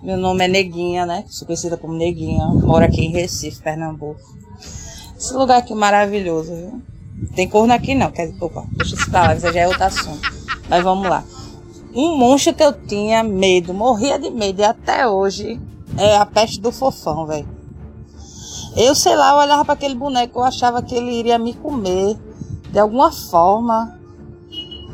Meu 0.00 0.16
nome 0.16 0.44
é 0.44 0.48
Neguinha, 0.48 1.04
né? 1.04 1.24
Sou 1.26 1.46
conhecida 1.46 1.76
como 1.76 1.94
Neguinha. 1.94 2.46
Moro 2.46 2.84
aqui 2.84 3.00
em 3.00 3.10
Recife, 3.10 3.60
Pernambuco. 3.62 4.20
Esse 5.18 5.34
lugar 5.34 5.58
aqui 5.58 5.72
é 5.72 5.76
maravilhoso, 5.76 6.54
viu? 6.54 6.82
Tem 7.34 7.48
corno 7.48 7.72
aqui 7.72 7.96
não, 7.96 8.12
quer 8.12 8.28
dizer, 8.28 8.44
opa, 8.44 8.64
deixa 8.70 8.94
isso 8.94 9.10
pra 9.10 9.22
lá, 9.22 9.34
isso 9.34 9.52
já 9.52 9.60
é 9.60 9.66
outro 9.66 9.84
assunto. 9.84 10.32
Mas 10.68 10.84
vamos 10.84 11.08
lá. 11.08 11.24
Um 11.92 12.16
monstro 12.16 12.54
que 12.54 12.62
eu 12.62 12.72
tinha 12.72 13.24
medo, 13.24 13.74
morria 13.74 14.20
de 14.20 14.30
medo, 14.30 14.60
e 14.60 14.64
até 14.64 15.06
hoje 15.08 15.60
é 15.98 16.16
a 16.16 16.24
peste 16.24 16.60
do 16.60 16.70
fofão, 16.70 17.26
velho. 17.26 17.59
Eu 18.76 18.94
sei 18.94 19.16
lá, 19.16 19.32
eu 19.32 19.38
olhava 19.38 19.64
para 19.64 19.74
aquele 19.74 19.94
boneco, 19.94 20.38
eu 20.38 20.44
achava 20.44 20.82
que 20.82 20.94
ele 20.94 21.12
iria 21.12 21.38
me 21.38 21.54
comer 21.54 22.16
de 22.70 22.78
alguma 22.78 23.10
forma. 23.10 23.98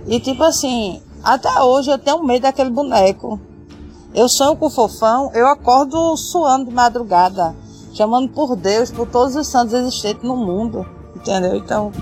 E 0.06 0.18
tipo 0.18 0.42
assim, 0.42 1.02
até 1.22 1.60
hoje 1.60 1.90
eu 1.90 1.98
tenho 1.98 2.22
medo 2.22 2.42
daquele 2.42 2.70
boneco. 2.70 3.38
Eu 4.14 4.28
sonho 4.28 4.56
com 4.56 4.66
o 4.66 4.70
fofão, 4.70 5.30
eu 5.34 5.46
acordo 5.46 6.16
suando 6.16 6.70
de 6.70 6.74
madrugada, 6.74 7.54
chamando 7.92 8.30
por 8.30 8.56
Deus, 8.56 8.90
por 8.90 9.06
todos 9.06 9.36
os 9.36 9.46
santos 9.46 9.74
existentes 9.74 10.22
no 10.22 10.36
mundo, 10.36 10.86
entendeu? 11.14 11.54
Então, 11.54 11.92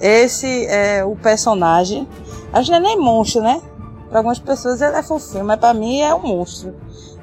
esse 0.00 0.66
é 0.66 1.04
o 1.04 1.14
personagem. 1.14 2.08
A 2.52 2.60
gente 2.60 2.70
não 2.72 2.78
é 2.78 2.80
nem 2.80 2.98
monstro, 2.98 3.40
né? 3.40 3.62
Pra 4.08 4.18
algumas 4.18 4.38
pessoas 4.40 4.80
ele 4.80 4.96
é 4.96 5.02
fofinho, 5.02 5.44
mas 5.44 5.60
pra 5.60 5.72
mim 5.72 6.00
é 6.00 6.12
um 6.14 6.22
monstro. 6.22 6.74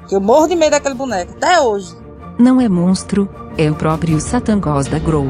Que 0.08 0.14
eu 0.14 0.20
morro 0.20 0.46
de 0.46 0.56
medo 0.56 0.70
daquele 0.70 0.94
boneco, 0.94 1.32
até 1.32 1.60
hoje. 1.60 1.94
Não 2.38 2.60
é 2.60 2.68
monstro, 2.68 3.28
é 3.58 3.70
o 3.70 3.74
próprio 3.74 4.20
Satangos 4.20 4.86
da 4.86 4.98
Grow. 4.98 5.26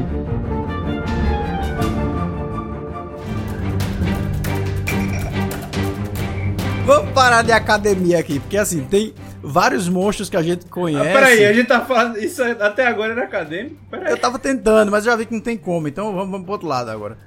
Vamos 6.85 7.11
parar 7.13 7.41
de 7.43 7.51
academia 7.51 8.19
aqui, 8.19 8.39
porque 8.39 8.57
assim, 8.57 8.83
tem 8.83 9.13
vários 9.41 9.87
monstros 9.87 10.29
que 10.29 10.35
a 10.35 10.41
gente 10.41 10.65
Ah, 10.65 10.69
conhece. 10.73 11.13
peraí, 11.13 11.45
a 11.45 11.53
gente 11.53 11.67
tá 11.67 11.81
falando. 11.81 12.17
Isso 12.17 12.43
até 12.43 12.85
agora 12.87 13.13
era 13.13 13.23
acadêmico? 13.23 13.77
Peraí. 13.89 14.11
Eu 14.11 14.17
tava 14.17 14.37
tentando, 14.37 14.91
mas 14.91 15.03
já 15.05 15.15
vi 15.15 15.25
que 15.25 15.33
não 15.33 15.39
tem 15.41 15.57
como, 15.57 15.87
então 15.87 16.13
vamos, 16.13 16.29
vamos 16.29 16.43
pro 16.43 16.51
outro 16.53 16.67
lado 16.67 16.89
agora. 16.89 17.17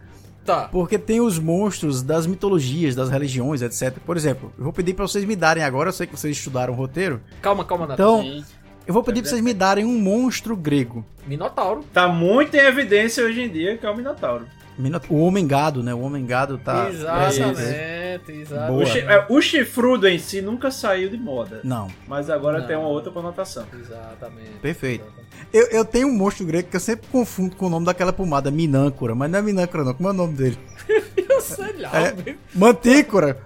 Tá. 0.44 0.68
Porque 0.70 0.96
tem 0.96 1.20
os 1.20 1.40
monstros 1.40 2.02
das 2.02 2.24
mitologias, 2.24 2.94
das 2.94 3.11
religiões, 3.11 3.62
etc. 3.62 3.94
Por 4.04 4.16
exemplo, 4.16 4.52
eu 4.56 4.62
vou 4.64 4.72
pedir 4.72 4.94
pra 4.94 5.04
vocês 5.09 5.24
me 5.24 5.35
darem 5.35 5.64
agora, 5.64 5.88
eu 5.88 5.92
sei 5.92 6.06
que 6.06 6.16
vocês 6.16 6.37
estudaram 6.37 6.72
o 6.72 6.76
roteiro, 6.76 7.20
Calma, 7.42 7.64
calma, 7.64 7.87
Natan. 7.87 8.02
então 8.22 8.44
eu 8.87 8.94
vou 8.94 9.03
pedir 9.03 9.20
pra 9.22 9.31
vocês 9.31 9.40
me 9.42 9.53
darem 9.55 9.85
um 9.85 9.99
monstro 9.99 10.57
grego. 10.57 11.05
Minotauro. 11.27 11.85
Tá 11.92 12.07
muito 12.09 12.55
em 12.55 12.61
evidência 12.61 13.25
hoje 13.25 13.42
em 13.42 13.49
dia 13.49 13.77
que 13.77 13.85
é 13.87 13.90
o 13.90 13.96
Minotauro. 13.96 14.46
Mino- 14.79 15.01
O 15.09 15.20
homem 15.20 15.46
gado, 15.46 15.83
né? 15.83 15.94
O 15.94 16.01
homem 16.01 16.25
gado 16.27 16.59
tá. 16.59 16.90
Exatamente, 16.90 18.33
exatamente. 18.33 18.68
Boa. 18.68 18.83
O, 18.83 18.87
chi- 18.87 18.99
é, 19.01 19.27
o 19.31 19.40
chifrudo 19.40 20.07
em 20.07 20.18
si 20.18 20.42
nunca 20.42 20.70
saiu 20.70 21.09
de 21.09 21.16
moda. 21.16 21.61
Não, 21.64 21.88
Mas 22.07 22.29
agora 22.29 22.61
Não. 22.61 22.66
tem 22.66 22.77
uma 22.77 22.88
outra 22.88 23.11
conotação. 23.11 23.64
Exatamente. 23.72 24.51
Perfeito. 24.61 25.05
Exatamente. 25.05 25.27
eu, 25.53 25.66
eu 25.79 25.85
tenho 25.85 26.09
um 26.09 26.12
monstro 26.14 26.44
grego 26.46 26.68
que 26.68 26.77
eu 26.77 26.81
sempre 26.81 27.07
confundo 27.11 27.57
com 27.57 27.66
o 27.66 27.70
nome 27.70 27.87
daquela 27.87 28.12
pomada, 28.12 28.51
Minâncora, 28.51 29.14
mas 29.14 29.31
não 29.31 29.38
é 29.38 29.42
Minâncora 29.42 29.83
não, 29.83 29.94
como 29.94 30.09
é 30.11 30.12
o 30.12 30.14
nome 30.14 30.35
dele? 30.35 30.59
Eu 31.29 31.40
sei 31.40 31.77
lá, 31.79 31.90
É. 31.99 32.12
velho. 32.12 32.38
Mantícora! 32.55 33.38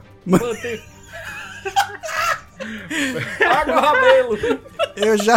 Água 3.48 3.80
Rabelo. 3.80 4.38
Eu 4.96 5.16
já, 5.18 5.36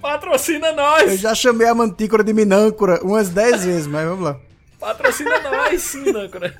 Patrocina 0.00 0.68
eu 0.68 0.76
nós. 0.76 1.20
já 1.20 1.34
chamei 1.34 1.68
a 1.68 1.74
Mantícora 1.74 2.24
de 2.24 2.32
Minâncora 2.32 3.00
umas 3.02 3.28
10 3.28 3.64
vezes, 3.64 3.86
mas 3.86 4.06
vamos 4.06 4.24
lá. 4.24 4.40
Patrocina 4.78 5.38
nós, 5.40 5.82
sim, 5.82 6.10
Nâncora. 6.10 6.54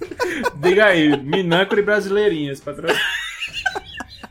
Diga 0.56 0.86
aí, 0.86 1.16
Minâncora 1.16 1.80
e 1.80 1.84
Brasileirinhas, 1.84 2.60
patrão. 2.60 2.94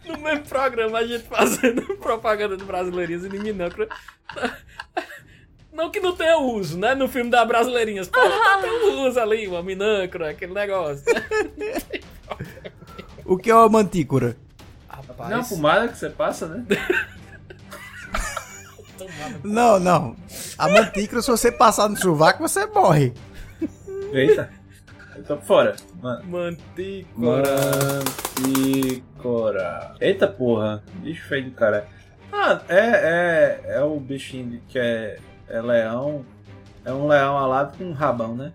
No 0.05 0.17
mesmo 0.19 0.45
programa, 0.45 0.99
a 0.99 1.05
gente 1.07 1.23
fazendo 1.27 1.81
propaganda 1.97 2.55
de 2.55 2.63
brasileirinhas 2.63 3.25
e 3.25 3.29
de 3.29 3.39
Minâncora. 3.39 3.87
Não 5.73 5.89
que 5.89 5.99
não 5.99 6.15
tenha 6.15 6.37
uso, 6.37 6.77
né? 6.77 6.93
No 6.93 7.07
filme 7.07 7.29
da 7.31 7.43
Brasileirinhas. 7.45 8.09
Pô, 8.09 8.19
tem 8.61 8.71
um 8.71 9.07
uso 9.07 9.19
ali, 9.19 9.47
uma 9.47 9.63
Minâncora, 9.63 10.29
aquele 10.31 10.53
negócio. 10.53 11.03
O 13.29 13.37
que 13.37 13.49
é 13.51 13.55
uma 13.55 13.69
Mantícora? 13.69 14.35
Rapaz, 14.87 15.29
Não 15.29 15.37
é 15.37 15.39
uma 15.41 15.47
pomada 15.47 15.87
que 15.87 15.97
você 15.97 16.09
passa, 16.09 16.47
né? 16.47 16.65
Não, 19.43 19.79
não. 19.79 20.15
A 20.57 20.67
Mantícora, 20.67 21.21
se 21.21 21.31
você 21.31 21.49
passar 21.51 21.87
no 21.87 21.95
sovaco, 21.97 22.41
você 22.45 22.65
morre. 22.65 23.13
Eita. 24.11 24.49
Eu 25.15 25.23
tô 25.23 25.37
fora. 25.37 25.75
Man- 26.01 26.21
Mantícora. 26.25 27.55
Mantícora. 28.41 29.95
Eita 30.01 30.27
porra. 30.27 30.83
Bicho 30.95 31.25
feio 31.27 31.45
do 31.45 31.51
cara. 31.51 31.87
Ah, 32.31 32.59
é, 32.67 32.77
é, 32.79 33.61
é 33.77 33.81
o 33.83 33.97
bichinho 33.99 34.61
que 34.67 34.77
é, 34.77 35.17
é 35.47 35.61
leão. 35.61 36.25
É 36.83 36.91
um 36.91 37.07
leão 37.07 37.37
alado 37.37 37.77
com 37.77 37.85
um 37.85 37.93
rabão, 37.93 38.35
né? 38.35 38.51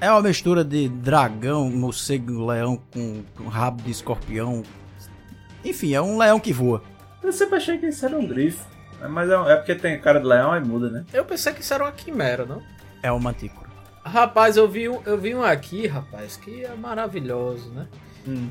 É 0.00 0.10
uma 0.10 0.22
mistura 0.22 0.64
de 0.64 0.88
dragão, 0.88 1.68
morcego, 1.70 2.46
leão 2.46 2.80
com, 2.90 3.22
com 3.36 3.48
rabo 3.48 3.82
de 3.82 3.90
escorpião. 3.90 4.62
Enfim, 5.62 5.92
é 5.92 6.00
um 6.00 6.16
leão 6.16 6.40
que 6.40 6.54
voa. 6.54 6.82
Eu 7.22 7.30
sempre 7.30 7.56
achei 7.56 7.76
que 7.76 7.86
isso 7.86 8.06
era 8.06 8.16
um 8.16 8.26
grifo. 8.26 8.66
Mas 9.10 9.28
é, 9.28 9.34
é 9.34 9.56
porque 9.56 9.74
tem 9.74 10.00
cara 10.00 10.18
de 10.18 10.26
leão 10.26 10.56
e 10.56 10.60
muda, 10.60 10.88
né? 10.88 11.04
Eu 11.12 11.24
pensei 11.24 11.52
que 11.52 11.60
isso 11.60 11.74
era 11.74 11.84
uma 11.84 11.92
quimera, 11.92 12.46
não? 12.46 12.62
É 13.02 13.12
uma 13.12 13.20
Mantícora. 13.20 13.68
Rapaz, 14.02 14.56
eu 14.56 14.66
vi, 14.66 14.88
um, 14.88 15.02
eu 15.04 15.18
vi 15.18 15.34
um 15.34 15.42
aqui, 15.42 15.86
rapaz, 15.86 16.36
que 16.36 16.64
é 16.64 16.74
maravilhoso, 16.74 17.70
né? 17.70 17.86
Hum. 18.26 18.48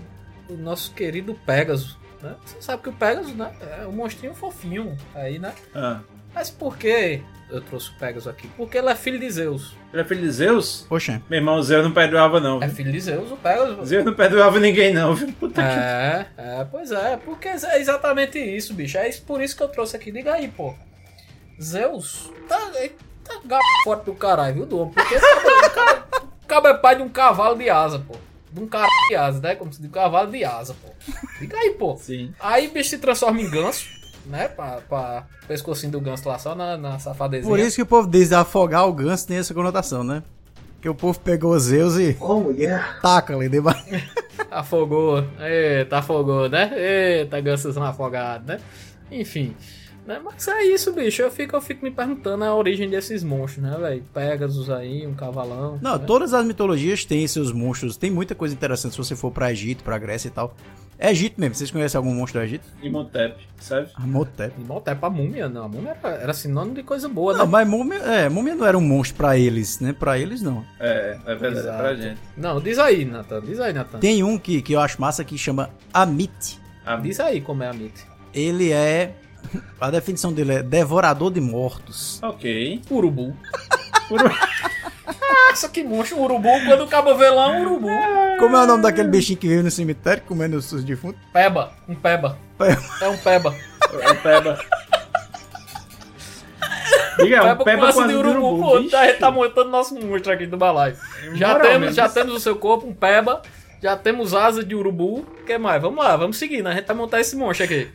O 0.47 0.53
nosso 0.53 0.93
querido 0.93 1.33
Pegasus, 1.33 1.97
né? 2.21 2.35
Você 2.45 2.61
sabe 2.61 2.83
que 2.83 2.89
o 2.89 2.93
Pegasus, 2.93 3.33
né? 3.33 3.51
É 3.81 3.87
um 3.87 3.91
monstrinho 3.91 4.35
fofinho 4.35 4.95
aí, 5.15 5.39
né? 5.39 5.53
Ah. 5.73 6.01
Mas 6.33 6.51
por 6.51 6.77
que 6.77 7.23
eu 7.49 7.61
trouxe 7.61 7.89
o 7.89 7.93
Pegasus 7.93 8.27
aqui? 8.27 8.47
Porque 8.55 8.77
ele 8.77 8.89
é 8.89 8.95
filho 8.95 9.19
de 9.19 9.29
Zeus. 9.29 9.75
Ele 9.91 10.01
é 10.01 10.05
filho 10.05 10.21
de 10.21 10.31
Zeus? 10.31 10.85
Poxa, 10.87 11.21
Meu 11.29 11.39
irmão, 11.39 11.61
Zeus 11.63 11.83
não 11.83 11.91
perdoava, 11.91 12.39
não. 12.39 12.61
É 12.61 12.67
viu? 12.67 12.75
filho 12.75 12.91
de 12.91 12.99
Zeus, 12.99 13.31
o 13.31 13.37
Pegasus. 13.37 13.87
Zeus 13.87 14.05
não 14.05 14.13
perdoava 14.13 14.59
ninguém, 14.59 14.93
não, 14.93 15.15
viu? 15.15 15.31
Puta 15.33 15.61
que. 15.61 15.67
É, 15.67 16.27
é, 16.37 16.67
pois 16.69 16.91
é, 16.91 17.17
porque 17.17 17.47
é 17.47 17.79
exatamente 17.79 18.37
isso, 18.39 18.73
bicho. 18.73 18.97
É 18.97 19.09
por 19.25 19.41
isso 19.41 19.55
que 19.55 19.63
eu 19.63 19.67
trouxe 19.69 19.95
aqui. 19.95 20.11
Diga 20.11 20.33
aí, 20.33 20.47
pô. 20.47 20.75
Zeus 21.61 22.31
tá, 22.47 22.57
tá 23.23 23.39
gato 23.45 23.63
forte 23.83 24.05
do 24.05 24.13
caralho, 24.13 24.55
viu, 24.55 24.65
Dom? 24.65 24.89
Porque 24.89 25.15
esse 25.15 25.25
o 26.43 26.47
cabo 26.47 26.67
é 26.67 26.73
pai 26.73 26.95
de 26.95 27.01
um 27.03 27.09
cavalo 27.09 27.57
de 27.57 27.69
asa, 27.69 27.99
pô. 27.99 28.15
De 28.51 28.59
um 28.59 28.67
caralho 28.67 28.91
de 29.09 29.15
asa, 29.15 29.39
né? 29.41 29.55
Como 29.55 29.71
se 29.71 29.79
diz, 29.79 29.89
um 29.89 29.93
cavalo 29.93 30.31
de 30.31 30.43
asa, 30.43 30.75
pô. 30.81 30.89
Diga 31.39 31.57
aí, 31.57 31.71
pô. 31.71 31.97
Sim. 31.97 32.33
Aí 32.39 32.67
o 32.67 32.71
bicho 32.71 32.89
se 32.89 32.97
transforma 32.97 33.41
em 33.41 33.49
ganso, 33.49 33.87
né? 34.25 34.47
Pra, 34.47 34.81
pra 34.87 35.27
pescocinho 35.47 35.91
do 35.91 36.01
ganso 36.01 36.27
lá 36.27 36.37
só 36.37 36.55
na, 36.55 36.77
na 36.77 36.99
safadezinha. 36.99 37.49
por 37.49 37.59
isso 37.59 37.75
que 37.75 37.81
o 37.81 37.85
povo 37.85 38.07
diz 38.07 38.31
afogar 38.31 38.87
o 38.87 38.93
ganso 38.93 39.27
tem 39.27 39.37
essa 39.37 39.53
conotação, 39.53 40.03
né? 40.03 40.23
Que 40.81 40.87
o 40.87 40.95
povo 40.95 41.19
pegou 41.19 41.57
Zeus 41.59 41.97
e 41.97 42.17
taca 43.01 43.35
ali 43.35 43.49
debaixo. 43.49 43.85
Afogou. 44.49 45.23
Eita, 45.39 45.97
afogou, 45.97 46.49
né? 46.49 46.71
Eita, 46.75 47.39
gansozão 47.41 47.83
afogado, 47.83 48.47
né? 48.47 48.59
Enfim. 49.11 49.53
Né? 50.07 50.19
Mas 50.23 50.47
é 50.47 50.63
isso, 50.63 50.91
bicho. 50.91 51.21
Eu 51.21 51.29
fico, 51.29 51.55
eu 51.55 51.61
fico 51.61 51.83
me 51.83 51.91
perguntando 51.91 52.43
a 52.43 52.55
origem 52.55 52.89
desses 52.89 53.23
monstros, 53.23 53.63
né, 53.63 53.77
velho? 53.77 54.03
Pegasus 54.11 54.69
aí, 54.69 55.05
um 55.05 55.13
cavalão. 55.13 55.77
Não, 55.81 55.99
né? 55.99 56.03
todas 56.05 56.33
as 56.33 56.43
mitologias 56.43 57.05
têm 57.05 57.27
seus 57.27 57.51
monstros. 57.51 57.95
Tem 57.95 58.09
muita 58.09 58.33
coisa 58.33 58.55
interessante 58.55 58.93
se 58.93 58.97
você 58.97 59.15
for 59.15 59.31
pra 59.31 59.51
Egito, 59.51 59.83
pra 59.83 59.99
Grécia 59.99 60.29
e 60.29 60.31
tal. 60.31 60.55
É 61.01 61.11
Egito 61.11 61.39
mesmo. 61.39 61.55
Vocês 61.55 61.71
conhecem 61.71 61.97
algum 61.97 62.13
monstro 62.13 62.41
do 62.41 62.43
Egito? 62.43 62.65
Imhotep, 62.83 63.35
sabe? 63.57 63.87
Amotep. 63.95 64.53
E 64.59 64.73
Até 64.77 64.93
pra 64.93 65.09
múmia, 65.09 65.47
não. 65.47 65.63
A 65.63 65.67
múmia 65.69 65.97
era, 66.03 66.15
era 66.15 66.33
sinônimo 66.33 66.75
de 66.75 66.83
coisa 66.83 67.07
boa, 67.07 67.31
Não, 67.33 67.45
né? 67.45 67.51
mas 67.51 67.67
múmia, 67.67 67.97
é, 67.99 68.27
múmia 68.27 68.53
não 68.53 68.65
era 68.65 68.77
um 68.77 68.81
monstro 68.81 69.15
pra 69.15 69.37
eles, 69.37 69.79
né? 69.79 69.95
Pra 69.97 70.19
eles 70.19 70.41
não. 70.41 70.63
É, 70.77 71.17
é 71.25 71.35
verdade, 71.35 71.67
é 71.67 71.71
pra 71.71 71.91
Exato. 71.93 72.01
gente. 72.01 72.19
Não, 72.35 72.59
diz 72.59 72.77
aí, 72.77 73.05
Nathan. 73.05 73.41
Diz 73.41 73.59
aí, 73.61 73.71
Nathan. 73.71 73.99
Tem 73.99 74.21
um 74.23 74.37
que, 74.37 74.61
que 74.61 74.73
eu 74.73 74.79
acho 74.81 74.99
massa 74.99 75.23
que 75.23 75.37
chama 75.37 75.69
Amit. 75.93 76.59
A 76.85 76.97
Diz 76.97 77.19
aí 77.21 77.39
como 77.39 77.63
é 77.63 77.69
a 77.69 77.73
Mite. 77.73 78.03
Ele 78.33 78.71
é. 78.71 79.15
A 79.79 79.89
definição 79.89 80.33
dele 80.33 80.55
é 80.55 80.63
devorador 80.63 81.31
de 81.31 81.39
mortos. 81.39 82.21
Ok. 82.21 82.81
Urubu. 82.91 83.33
Urubu. 84.09 84.35
Nossa, 85.49 85.69
que 85.69 85.83
monstro. 85.83 86.19
Urubu, 86.21 86.49
quando 86.65 86.83
o 86.83 86.87
cabo 86.87 87.15
vê 87.15 87.29
lá, 87.29 87.49
um 87.49 87.61
urubu. 87.61 87.89
Como 88.39 88.55
é 88.55 88.63
o 88.63 88.65
nome 88.65 88.83
daquele 88.83 89.07
bichinho 89.09 89.37
que 89.37 89.47
vive 89.47 89.63
no 89.63 89.71
cemitério 89.71 90.23
comendo 90.27 90.57
os 90.57 90.65
seus 90.65 90.83
defuntos? 90.83 91.19
Peba. 91.33 91.71
Um 91.87 91.95
peba. 91.95 92.37
Peba. 92.57 92.81
É 93.01 93.07
um 93.07 93.17
peba. 93.17 93.55
É 94.01 94.11
um 94.11 94.15
peba. 94.15 94.59
Diga, 97.17 97.35
é 97.35 97.41
um 97.41 97.45
Peba, 97.47 97.63
peba 97.65 97.81
com 97.93 97.99
asa 97.99 98.07
de 98.07 98.15
urubu. 98.15 98.47
urubu. 98.63 98.83
Pô, 98.83 98.89
tá, 98.89 99.13
tá 99.13 99.31
montando 99.31 99.69
nosso 99.69 99.93
monstro 99.95 100.31
aqui 100.31 100.45
do 100.45 100.55
balaio. 100.57 100.95
Já 101.33 101.59
temos, 101.59 101.95
já 101.95 102.07
temos 102.07 102.33
no 102.33 102.39
seu 102.39 102.55
corpo 102.55 102.87
um 102.87 102.93
peba. 102.93 103.41
Já 103.81 103.95
temos 103.97 104.33
asa 104.33 104.63
de 104.63 104.75
urubu. 104.75 105.19
O 105.19 105.45
que 105.45 105.57
mais? 105.57 105.81
Vamos 105.81 106.03
lá, 106.03 106.15
vamos 106.15 106.37
seguir, 106.37 106.61
né? 106.63 106.71
A 106.71 106.73
gente 106.75 106.85
vai 106.85 106.95
montar 106.95 107.19
esse 107.19 107.35
monstro 107.35 107.65
aqui. 107.65 107.89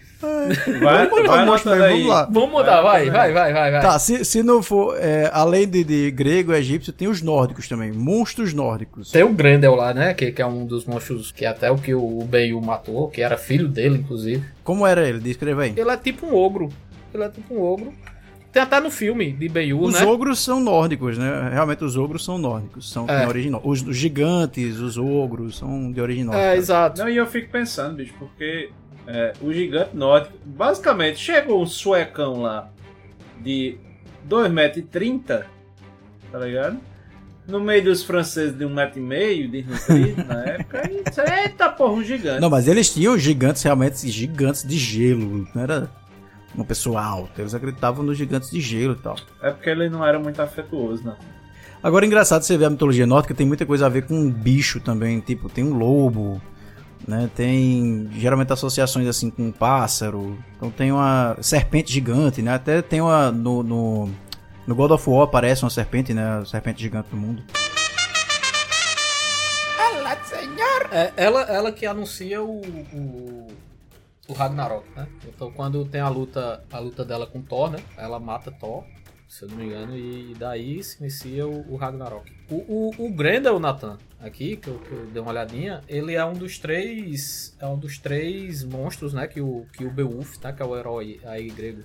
Vai, 0.80 1.08
Vamos 1.08 1.26
vai 1.26 1.46
monstro 1.46 1.72
anotando 1.72 1.76
mesmo, 1.76 1.84
aí. 1.84 1.92
vamos 1.92 2.06
lá. 2.08 2.28
Vamos 2.30 2.50
mudar, 2.50 2.82
vai, 2.82 3.10
vai, 3.10 3.32
vai, 3.32 3.52
vai, 3.52 3.70
vai. 3.72 3.80
Tá, 3.80 3.98
se, 3.98 4.24
se 4.24 4.42
não 4.42 4.62
for. 4.62 4.96
é, 4.98 5.30
além 5.32 5.66
de, 5.68 5.82
de 5.84 6.10
grego 6.10 6.52
e 6.52 6.56
egípcio, 6.56 6.92
tem 6.92 7.08
os 7.08 7.22
nórdicos 7.22 7.68
também. 7.68 7.92
Monstros 7.92 8.52
nórdicos. 8.52 9.10
Tem 9.10 9.22
o 9.22 9.32
Grendel 9.32 9.74
lá, 9.74 9.94
né? 9.94 10.12
Que, 10.14 10.30
que 10.32 10.42
é 10.42 10.46
um 10.46 10.66
dos 10.66 10.84
monstros 10.84 11.32
que 11.32 11.44
até 11.46 11.70
o 11.70 11.76
que 11.76 11.94
o 11.94 12.22
Beiu 12.24 12.60
matou, 12.60 13.08
que 13.08 13.22
era 13.22 13.36
filho 13.36 13.68
dele, 13.68 13.98
inclusive. 13.98 14.44
Como 14.62 14.86
era 14.86 15.06
ele? 15.08 15.18
Descreva 15.20 15.62
aí. 15.62 15.74
Ele 15.76 15.90
é 15.90 15.96
tipo 15.96 16.26
um 16.26 16.34
ogro. 16.34 16.68
Ele 17.12 17.22
é 17.24 17.28
tipo 17.28 17.54
um 17.54 17.62
ogro. 17.62 17.92
Tem 18.52 18.62
até 18.62 18.78
no 18.78 18.88
filme 18.88 19.32
de 19.32 19.48
Beiu, 19.48 19.80
Os 19.80 19.94
né? 19.94 20.04
ogros 20.06 20.38
são 20.38 20.60
nórdicos, 20.60 21.18
né? 21.18 21.50
Realmente 21.52 21.82
os 21.82 21.96
ogros 21.96 22.24
são 22.24 22.38
nórdicos. 22.38 22.88
São 22.88 23.04
É. 23.08 23.22
de 23.22 23.26
origem 23.26 23.50
nórdica. 23.50 23.68
Os, 23.72 23.82
os 23.82 23.96
gigantes, 23.96 24.78
os 24.78 24.96
ogros, 24.96 25.58
são 25.58 25.90
de 25.90 26.00
origem 26.00 26.22
nórdica. 26.22 26.46
É, 26.52 26.56
exato. 26.56 27.00
Não, 27.00 27.08
e 27.08 27.16
eu 27.16 27.26
fico 27.26 27.50
pensando, 27.50 27.96
bicho, 27.96 28.14
porque 28.16 28.70
é, 29.06 29.32
o 29.40 29.52
gigante 29.52 29.96
nórdico, 29.96 30.34
basicamente, 30.44 31.18
chegou 31.18 31.62
um 31.62 31.66
suecão 31.66 32.42
lá 32.42 32.70
de 33.40 33.76
2,30m, 34.28 35.44
tá 36.32 36.38
ligado? 36.38 36.78
No 37.46 37.60
meio 37.60 37.84
dos 37.84 38.02
franceses 38.02 38.56
de 38.56 38.64
1,5m, 38.64 39.50
desnutrido 39.50 40.24
na 40.24 40.44
época, 40.44 40.90
e 40.90 41.02
disse, 41.04 41.20
eita 41.20 41.68
porra, 41.68 41.92
um 41.92 42.02
gigante. 42.02 42.40
Não, 42.40 42.48
mas 42.48 42.66
eles 42.66 42.92
tinham 42.92 43.18
gigantes 43.18 43.62
realmente 43.62 44.08
gigantes 44.08 44.66
de 44.66 44.78
gelo. 44.78 45.46
Não 45.54 45.62
era 45.62 45.90
uma 46.54 46.64
pessoa 46.64 47.02
alta. 47.04 47.42
Eles 47.42 47.54
acreditavam 47.54 48.02
nos 48.02 48.16
gigantes 48.16 48.50
de 48.50 48.60
gelo 48.60 48.94
e 48.94 49.02
tal. 49.02 49.16
É 49.42 49.50
porque 49.50 49.68
ele 49.68 49.90
não 49.90 50.04
era 50.06 50.18
muito 50.18 50.40
afetuoso, 50.40 51.04
não. 51.04 51.16
Agora, 51.82 52.06
engraçado 52.06 52.42
você 52.42 52.56
ver 52.56 52.64
a 52.64 52.70
mitologia 52.70 53.06
nórdica, 53.06 53.34
tem 53.34 53.46
muita 53.46 53.66
coisa 53.66 53.84
a 53.84 53.90
ver 53.90 54.06
com 54.06 54.14
um 54.14 54.30
bicho 54.30 54.80
também. 54.80 55.20
Tipo, 55.20 55.50
tem 55.50 55.62
um 55.62 55.74
lobo, 55.74 56.40
né? 57.06 57.30
Tem 57.34 58.08
geralmente 58.12 58.52
associações 58.52 59.06
assim 59.06 59.30
com 59.30 59.50
pássaro. 59.50 60.38
Então 60.56 60.70
tem 60.70 60.92
uma 60.92 61.36
serpente 61.40 61.92
gigante, 61.92 62.42
né? 62.42 62.54
Até 62.54 62.82
tem 62.82 63.00
uma 63.00 63.30
no, 63.30 63.62
no, 63.62 64.10
no 64.66 64.74
God 64.74 64.92
of 64.92 65.08
War 65.08 65.24
aparece 65.24 65.62
uma 65.64 65.70
serpente, 65.70 66.12
né? 66.14 66.38
A 66.38 66.44
serpente 66.44 66.80
gigante 66.80 67.10
do 67.10 67.16
mundo. 67.16 67.42
É, 70.94 71.12
ela, 71.16 71.42
ela 71.42 71.72
que 71.72 71.86
anuncia 71.86 72.40
o, 72.40 72.60
o, 72.60 73.48
o 74.28 74.32
Ragnarok, 74.32 74.88
né? 74.94 75.08
Então 75.26 75.50
quando 75.50 75.84
tem 75.84 76.00
a 76.00 76.08
luta, 76.08 76.62
a 76.72 76.78
luta 76.78 77.04
dela 77.04 77.26
com 77.26 77.42
Thor, 77.42 77.68
né? 77.68 77.80
Ela 77.98 78.20
mata 78.20 78.52
Thor, 78.52 78.84
se 79.26 79.44
eu 79.44 79.48
não 79.48 79.56
me 79.56 79.64
engano, 79.64 79.96
e 79.96 80.36
daí 80.38 80.80
se 80.84 81.00
inicia 81.00 81.48
o, 81.48 81.72
o 81.72 81.74
Ragnarok. 81.74 82.32
O, 82.48 82.54
o, 82.54 83.06
o 83.06 83.12
Grendel, 83.12 83.58
Nathan, 83.58 83.98
aqui, 84.26 84.56
que 84.56 84.68
eu, 84.68 84.78
que 84.78 84.90
eu 84.92 85.06
dei 85.06 85.20
uma 85.22 85.30
olhadinha, 85.30 85.80
ele 85.88 86.14
é 86.14 86.24
um 86.24 86.32
dos 86.32 86.58
três. 86.58 87.56
É 87.60 87.66
um 87.66 87.78
dos 87.78 87.98
três 87.98 88.64
monstros, 88.64 89.12
né? 89.12 89.26
Que 89.26 89.40
o, 89.40 89.66
que 89.72 89.84
o 89.84 89.90
Beowulf, 89.90 90.36
né? 90.42 90.52
Que 90.52 90.62
é 90.62 90.64
o 90.66 90.76
herói 90.76 91.20
aí 91.24 91.48
grego. 91.50 91.82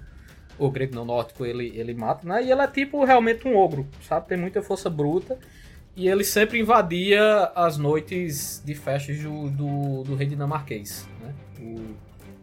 O 0.58 0.70
grego 0.70 0.94
não 0.96 1.06
nórdico, 1.06 1.46
ele, 1.46 1.72
ele 1.76 1.94
mata, 1.94 2.28
né? 2.28 2.44
E 2.44 2.52
ele 2.52 2.62
é 2.62 2.68
tipo 2.68 3.04
realmente 3.06 3.48
um 3.48 3.56
ogro, 3.56 3.88
sabe? 4.08 4.28
Tem 4.28 4.38
muita 4.38 4.62
força 4.62 4.90
bruta. 4.90 5.38
E 5.96 6.08
ele 6.08 6.24
sempre 6.24 6.60
invadia 6.60 7.46
as 7.56 7.78
noites 7.78 8.62
de 8.66 8.74
festas 8.76 9.22
do, 9.22 9.50
do, 9.50 10.04
do 10.04 10.16
rei 10.16 10.28
dinamarquês, 10.28 11.08
né? 11.22 11.34
O, 11.60 11.96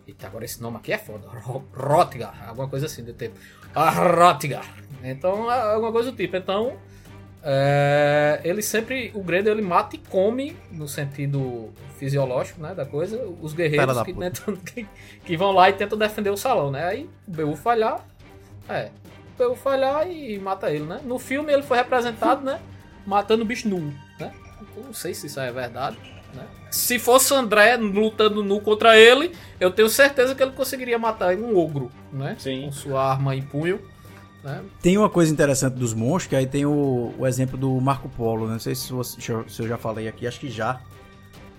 eita, 0.06 0.26
agora 0.26 0.44
esse 0.44 0.60
nome 0.60 0.76
aqui 0.76 0.92
é 0.92 0.98
foda. 0.98 1.26
Ro- 1.28 1.64
Rotgar, 1.74 2.48
alguma 2.48 2.68
coisa 2.68 2.86
assim 2.86 3.02
do. 3.04 3.14
Ah, 3.74 3.90
Rotgar. 3.90 4.66
Então, 5.02 5.50
é 5.50 5.74
alguma 5.74 5.92
coisa 5.92 6.10
do 6.10 6.16
tipo. 6.16 6.36
Então, 6.36 6.76
é, 7.48 8.40
ele 8.42 8.60
sempre, 8.60 9.12
o 9.14 9.22
Grendel 9.22 9.52
ele 9.52 9.62
mata 9.62 9.94
e 9.94 10.00
come, 10.00 10.56
no 10.72 10.88
sentido 10.88 11.70
fisiológico, 11.96 12.60
né, 12.60 12.74
da 12.74 12.84
coisa, 12.84 13.24
os 13.40 13.52
guerreiros 13.52 14.02
que, 14.02 14.12
tentam- 14.12 14.56
que, 14.66 14.86
que 15.24 15.36
vão 15.36 15.52
lá 15.52 15.70
e 15.70 15.72
tentam 15.72 15.96
defender 15.96 16.30
o 16.30 16.36
salão, 16.36 16.72
né? 16.72 16.84
Aí 16.84 17.08
o 17.26 17.30
Beowulf 17.30 17.60
falhar, 17.62 18.04
é, 18.68 18.90
o 19.34 19.38
Beowulf 19.38 19.60
falhar 19.62 20.10
e 20.10 20.36
mata 20.40 20.70
ele, 20.72 20.84
né? 20.84 21.00
No 21.04 21.20
filme 21.20 21.52
ele 21.52 21.62
foi 21.62 21.76
representado, 21.76 22.44
né, 22.44 22.58
matando 23.06 23.44
o 23.44 23.46
bicho 23.46 23.68
nu, 23.68 23.94
né? 24.18 24.32
Eu 24.76 24.82
não 24.82 24.92
sei 24.92 25.14
se 25.14 25.28
isso 25.28 25.38
é 25.38 25.52
verdade, 25.52 25.96
né? 26.34 26.42
Se 26.68 26.98
fosse 26.98 27.32
o 27.32 27.36
André 27.36 27.76
lutando 27.76 28.42
nu 28.42 28.60
contra 28.60 28.98
ele, 28.98 29.30
eu 29.60 29.70
tenho 29.70 29.88
certeza 29.88 30.34
que 30.34 30.42
ele 30.42 30.50
conseguiria 30.52 30.98
matar 30.98 31.32
um 31.36 31.56
ogro, 31.56 31.92
né? 32.12 32.34
Sim. 32.40 32.64
Com 32.64 32.72
sua 32.72 33.12
arma 33.12 33.36
em 33.36 33.42
punho, 33.42 33.80
né? 34.46 34.62
Tem 34.80 34.96
uma 34.96 35.10
coisa 35.10 35.32
interessante 35.32 35.74
dos 35.74 35.92
monstros, 35.92 36.28
que 36.28 36.36
aí 36.36 36.46
tem 36.46 36.64
o, 36.64 37.12
o 37.18 37.26
exemplo 37.26 37.58
do 37.58 37.78
Marco 37.80 38.08
Polo, 38.08 38.46
né? 38.46 38.52
não 38.54 38.60
sei 38.60 38.74
se, 38.74 38.92
você- 38.92 39.20
se 39.20 39.62
eu 39.62 39.68
já 39.68 39.76
falei 39.76 40.08
aqui, 40.08 40.26
acho 40.26 40.40
que 40.40 40.48
já. 40.48 40.80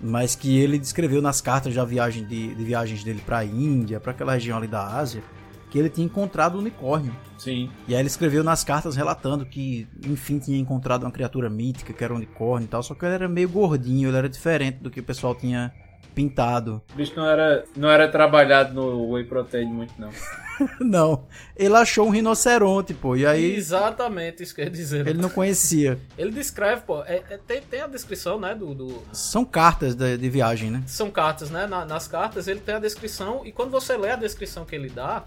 Mas 0.02 0.36
que 0.36 0.58
ele 0.60 0.78
descreveu 0.78 1.21
nas 1.21 1.41
cartas 1.41 1.73
de 1.73 1.86
viagem 1.86 2.23
de, 2.23 2.54
de 2.54 2.63
viagens 2.63 3.04
dele 3.04 3.21
pra 3.26 3.43
Índia, 3.43 4.00
pra 4.00 4.12
aquela 4.12 4.34
região 4.34 4.58
ali 4.58 4.67
da 4.67 4.86
Ásia, 4.86 5.23
que 5.71 5.78
ele 5.80 5.89
tinha 5.89 6.06
encontrado 6.06 6.56
o 6.56 6.60
unicórnio. 6.60 7.13
Sim. 7.38 7.69
E 7.88 7.93
aí 7.95 8.00
ele 8.02 8.08
escreveu 8.08 8.43
nas 8.43 8.63
cartas 8.63 8.95
relatando 8.95 9.45
que, 9.45 9.88
enfim, 10.06 10.38
tinha 10.39 10.58
encontrado 10.58 11.04
uma 11.04 11.12
criatura 11.12 11.50
mítica, 11.50 11.93
que 11.93 12.04
era 12.04 12.13
um 12.13 12.17
unicórnio 12.17 12.65
e 12.65 12.69
tal, 12.69 12.82
só 12.84 12.93
que 12.93 13.06
ele 13.06 13.15
era 13.15 13.28
meio 13.28 13.50
gordinho, 13.50 14.10
ele 14.10 14.17
era 14.17 14.30
diferente 14.30 14.78
do 14.78 14.89
que 14.89 15.00
o 15.00 15.04
pessoal 15.04 15.34
tinha 15.36 15.73
pintado. 16.13 16.82
O 16.93 16.95
bicho 16.97 17.13
não 17.15 17.26
era, 17.26 17.63
não 17.76 17.89
era 17.89 18.08
trabalhado 18.08 18.73
no 18.73 19.12
Whey 19.12 19.26
Protein 19.26 19.65
muito, 19.67 19.93
não. 20.00 20.10
Não, 20.80 21.26
ele 21.56 21.76
achou 21.76 22.08
um 22.08 22.10
rinoceronte, 22.10 22.93
pô, 22.93 23.15
e 23.15 23.26
aí 23.26 23.56
Exatamente, 23.56 24.43
isso 24.43 24.56
quer 24.56 24.70
dizer. 24.70 25.08
ele 25.08 25.20
não 25.22 25.30
conhecia. 25.30 26.00
Ele 26.17 26.32
descreve, 26.32 26.82
pô, 26.82 27.04
é- 27.04 27.24
é- 27.30 27.38
tem, 27.46 27.62
tem 27.62 27.82
a 27.82 27.88
descrição, 27.88 28.39
né, 28.39 28.54
do... 28.56 28.74
do- 28.74 29.04
São 29.13 29.43
cartas 29.46 29.96
de, 29.96 30.17
de 30.17 30.30
viagem, 30.30 30.70
né? 30.72 30.84
são 30.88 31.10
cartas, 31.12 31.50
né, 31.50 31.67
na- 31.67 31.86
nas 31.86 32.08
cartas 32.08 32.48
ele 32.48 32.60
tem 32.60 32.76
a 32.76 32.80
descrição, 32.80 33.46
e 33.46 33.52
quando 33.52 33.70
você 33.72 33.96
lê 33.98 34.10
a 34.12 34.15
descrição 34.15 34.65
que 34.65 34.76
ele 34.76 34.89
dá, 34.89 35.26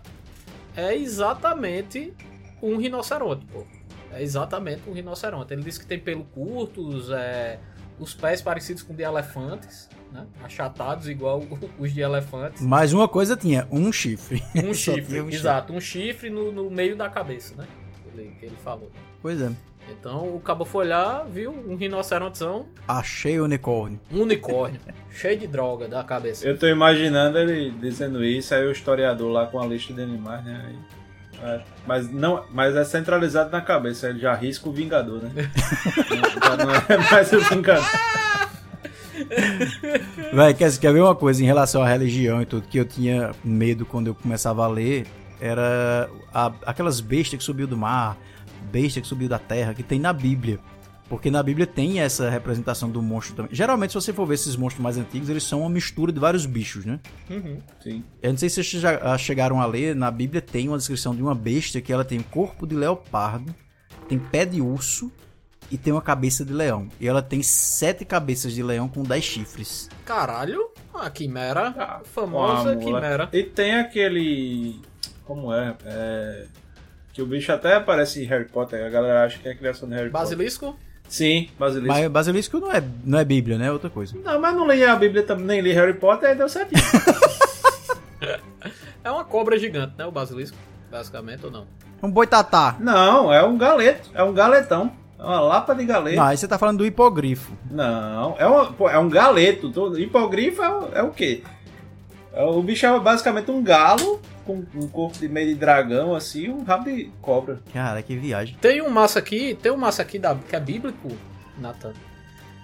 é 0.77 0.95
exatamente 0.97 2.13
um 2.63 2.77
rinoceronte, 2.77 3.45
pô. 3.47 3.65
É 4.13 4.23
exatamente 4.23 4.83
um 4.89 4.93
rinoceronte. 4.93 5.53
Ele 5.55 5.63
diz 5.63 5.79
que 5.79 5.87
tem 5.87 5.99
pelo 5.99 6.25
curtos, 6.25 7.11
é, 7.11 7.59
os 8.01 8.15
pés 8.15 8.41
parecidos 8.41 8.83
com 8.83 8.95
de 8.95 9.03
elefantes, 9.03 9.89
né, 10.11 10.27
achatados 10.43 11.09
igual 11.09 11.43
os 11.79 11.93
de 11.93 12.01
elefantes. 12.01 12.63
Mas 12.63 12.93
uma 12.93 13.07
coisa 13.07 13.37
tinha, 13.37 13.69
um 13.71 13.93
chifre. 13.93 14.43
Um 14.57 14.73
chifre, 14.75 15.21
um 15.21 15.29
exato, 15.29 15.73
um 15.73 15.81
chifre 15.81 16.31
no, 16.31 16.51
no 16.51 16.71
meio 16.71 16.97
da 16.97 17.09
cabeça, 17.09 17.55
né, 17.55 17.67
que 18.03 18.19
ele, 18.19 18.35
que 18.41 18.47
ele 18.47 18.57
falou. 18.65 18.91
Pois 19.23 19.41
é. 19.41 19.51
Então 19.91 20.35
o 20.35 20.41
cabo 20.41 20.65
foi 20.65 20.87
lá, 20.87 21.25
viu 21.25 21.51
um 21.51 21.75
rinocerontezão, 21.77 22.67
Achei 22.87 23.41
o 23.41 23.45
unicórnio. 23.45 24.01
um 24.11 24.23
unicórnio, 24.23 24.81
cheio 25.11 25.39
de 25.39 25.47
droga 25.47 25.87
da 25.89 26.03
cabeça. 26.03 26.47
Eu 26.47 26.59
tô 26.59 26.67
imaginando 26.67 27.39
ele 27.39 27.71
dizendo 27.73 28.25
isso, 28.25 28.55
aí 28.55 28.65
o 28.67 28.71
historiador 28.73 29.31
lá 29.31 29.47
com 29.47 29.61
a 29.61 29.67
lista 29.67 29.93
de 29.93 30.03
animais, 30.03 30.45
né? 30.45 30.65
Aí, 30.67 31.00
é, 31.43 31.61
mas, 31.87 32.11
não, 32.11 32.45
mas 32.53 32.77
é 32.77 32.85
centralizado 32.85 33.51
na 33.51 33.61
cabeça, 33.61 34.09
ele 34.09 34.21
já 34.21 34.35
risca 34.35 34.69
o 34.69 34.73
Vingador, 34.73 35.23
né? 35.23 35.31
Não- 36.59 36.67
não 36.67 36.75
é 36.75 37.11
mais 37.11 37.33
o 37.33 37.41
Vingador. 37.41 37.85
Véi, 40.33 40.55
quer, 40.55 40.77
quer 40.79 40.93
ver 40.93 41.01
uma 41.03 41.15
coisa 41.15 41.43
em 41.43 41.47
relação 41.47 41.83
à 41.83 41.89
religião 41.89 42.41
e 42.43 42.47
tudo 42.47 42.67
que 42.67 42.79
eu 42.79 42.85
tinha 42.85 43.33
medo 43.45 43.85
quando 43.85 44.09
eu 44.09 44.15
começava 44.15 44.65
a 44.65 44.69
ler? 44.69 45.07
Era 45.41 46.09
a- 46.33 46.53
aquelas 46.67 47.01
bestas 47.01 47.39
que 47.39 47.45
subiu 47.45 47.67
do 47.67 47.77
mar, 47.77 48.17
besta 48.71 49.01
que 49.01 49.07
subiu 49.07 49.29
da 49.29 49.39
terra, 49.39 49.75
que 49.75 49.83
tem 49.83 49.99
na 49.99 50.13
Bíblia. 50.13 50.59
Porque 51.11 51.29
na 51.29 51.43
Bíblia 51.43 51.67
tem 51.67 52.01
essa 52.01 52.31
representação 52.31 52.89
do 52.89 53.03
monstro 53.03 53.35
também. 53.35 53.53
Geralmente, 53.53 53.91
se 53.91 53.95
você 53.97 54.13
for 54.13 54.25
ver 54.25 54.35
esses 54.35 54.55
monstros 54.55 54.81
mais 54.81 54.97
antigos, 54.97 55.29
eles 55.29 55.43
são 55.43 55.63
uma 55.63 55.69
mistura 55.69 56.13
de 56.13 56.21
vários 56.21 56.47
bichos, 56.47 56.85
né? 56.87 57.01
Uhum. 57.29 57.59
Sim. 57.83 58.05
Eu 58.23 58.31
não 58.31 58.39
sei 58.39 58.49
se 58.49 58.63
vocês 58.63 58.81
já 58.81 58.97
ah, 59.03 59.19
chegaram 59.19 59.61
a 59.61 59.67
ler, 59.67 59.97
na 59.97 60.09
Bíblia 60.09 60.41
tem 60.41 60.69
uma 60.69 60.79
descrição 60.79 61.13
de 61.15 61.21
uma 61.21 61.35
besta 61.35 61.81
que 61.81 61.93
ela 61.93 62.05
tem 62.05 62.21
corpo 62.21 62.65
de 62.65 62.77
leopardo, 62.77 63.53
tem 64.09 64.21
pé 64.21 64.45
de 64.47 64.61
urso 64.61 65.11
e 65.69 65.77
tem 65.77 65.93
uma 65.93 66.01
cabeça 66.01 66.45
de 66.45 66.53
leão. 66.53 66.87
E 67.01 67.09
ela 67.09 67.21
tem 67.23 67.43
sete 67.43 68.05
cabeças 68.05 68.53
de 68.53 68.63
leão 68.63 68.89
com 68.89 69.03
dez 69.03 69.25
chifres. 69.25 69.89
Caralho, 70.05 70.71
a 70.95 71.11
quimera, 71.11 71.75
Ah, 71.77 72.01
famosa 72.05 72.77
quimera. 72.77 73.29
E 73.33 73.43
tem 73.43 73.75
aquele. 73.75 74.81
Como 75.25 75.53
é? 75.53 75.75
É, 75.85 76.47
Que 77.13 77.21
o 77.21 77.27
bicho 77.27 77.51
até 77.51 77.75
aparece 77.75 78.23
em 78.23 78.27
Harry 78.27 78.47
Potter, 78.49 78.85
a 78.87 78.89
galera 78.89 79.25
acha 79.25 79.41
que 79.41 79.49
é 79.49 79.51
a 79.51 79.57
criação 79.57 79.89
de 79.89 79.97
Harry 79.97 80.09
Potter. 80.09 80.29
Basilisco? 80.29 80.79
Sim, 81.11 81.49
basilisco. 81.59 81.93
Mas 81.93 82.09
basilisco 82.09 82.59
não 82.61 82.71
é, 82.73 82.83
não 83.05 83.19
é 83.19 83.25
Bíblia, 83.25 83.59
né? 83.59 83.67
É 83.67 83.73
outra 83.73 83.91
coisa. 83.91 84.17
Não, 84.25 84.41
mas 84.41 84.55
não 84.55 84.67
li 84.71 84.83
a 84.85 84.95
Bíblia 84.97 85.23
também, 85.25 85.45
nem 85.47 85.61
li 85.61 85.73
Harry 85.73 85.93
Potter, 85.95 86.31
aí 86.31 86.35
deu 86.37 86.49
certinho. 86.49 86.81
É 89.03 89.11
uma 89.11 89.25
cobra 89.25 89.59
gigante, 89.59 89.95
né? 89.97 90.05
O 90.05 90.11
basilisco, 90.11 90.57
basicamente, 90.91 91.45
ou 91.47 91.51
não? 91.51 91.67
Um 92.03 92.11
boitatá. 92.11 92.77
não, 92.79 93.33
é 93.33 93.43
um 93.43 93.57
galeto, 93.57 94.11
é 94.15 94.23
um 94.23 94.33
galetão. 94.33 94.93
É 95.19 95.23
uma 95.23 95.41
lapa 95.41 95.75
de 95.75 95.85
galeto. 95.85 96.17
Não, 96.17 96.25
aí 96.25 96.37
você 96.37 96.47
tá 96.49 96.59
falando 96.59 96.79
do 96.79 96.87
hipogrifo. 96.87 97.53
Não, 97.71 98.37
é, 98.39 98.47
uma, 98.47 98.73
pô, 98.73 98.89
é 98.89 98.99
um 98.99 99.09
galeto. 99.09 99.71
Todo, 99.71 99.99
hipogrifo 99.99 100.63
é, 100.63 100.69
o- 100.71 100.89
é 100.95 101.03
o 101.03 101.11
quê? 101.11 101.43
É, 102.33 102.43
o 102.45 102.63
bicho 102.63 102.87
é 102.87 103.01
basicamente 103.01 103.51
um 103.51 103.63
galo 103.63 104.21
com 104.45 104.65
um 104.75 104.89
corpo 104.89 105.19
de 105.19 105.29
meio 105.29 105.49
de 105.49 105.55
dragão, 105.55 106.15
assim, 106.15 106.45
e 106.45 106.51
um 106.51 106.63
rabo 106.63 106.85
de 106.85 107.11
cobra. 107.21 107.61
Cara, 107.73 108.03
que 108.03 108.17
viagem. 108.17 108.57
Tem 108.61 108.81
um 108.83 108.91
massa 108.91 109.19
aqui, 109.19 109.57
tem 109.61 109.71
um 109.73 109.77
massa 109.77 110.03
aqui 110.03 110.19
da, 110.19 110.35
que 110.35 110.55
é 110.57 110.61
bíblico, 110.61 111.09
Nathan, 111.59 111.93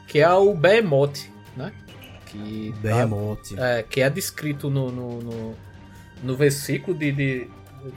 que 0.09 0.19
é 0.21 0.33
o 0.33 0.55
Behemoth, 0.55 1.29
né? 1.57 1.73
Que, 2.27 2.75
Behemoth. 2.83 3.55
é, 3.57 3.83
que 3.83 4.01
é 4.01 4.11
descrito 4.11 4.69
no, 4.69 4.91
no, 4.91 5.21
no, 5.23 5.55
no 6.23 6.37
versículo 6.37 6.97
de, 6.97 7.13
de- 7.13 7.49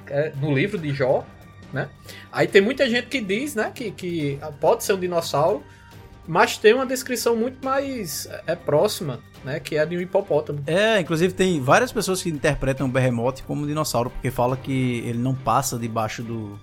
é, 0.08 0.32
no 0.40 0.54
livro 0.54 0.78
de 0.78 0.94
Jó, 0.94 1.26
né? 1.74 1.90
Aí 2.32 2.48
tem 2.48 2.62
muita 2.62 2.90
gente 2.90 3.08
que 3.08 3.22
diz, 3.22 3.56
né, 3.56 3.72
que, 3.74 3.92
que 3.92 4.40
pode 4.60 4.84
ser 4.84 4.94
um 4.94 5.00
dinossauro, 5.00 5.64
mas 6.30 6.60
tem 6.60 6.76
uma 6.76 6.86
descrição 6.86 7.36
muito 7.36 7.66
mais 7.66 8.30
é, 8.46 8.54
próxima, 8.56 9.20
né, 9.44 9.60
que 9.60 9.76
é 9.76 9.84
de 9.84 9.98
um 9.98 10.00
hipopótamo. 10.00 10.62
É, 10.68 11.00
inclusive 11.00 11.34
tem 11.34 11.60
várias 11.60 11.92
pessoas 11.92 12.22
que 12.22 12.30
interpretam 12.30 12.86
o 12.86 12.90
Behemoth 12.90 13.42
como 13.48 13.64
um 13.64 13.68
dinossauro, 13.68 14.12
porque 14.12 14.30
fala 14.30 14.56
que 14.56 15.00
ele 15.08 15.18
não 15.18 15.34
passa 15.34 15.80
debaixo 15.80 16.22
do, 16.22 16.60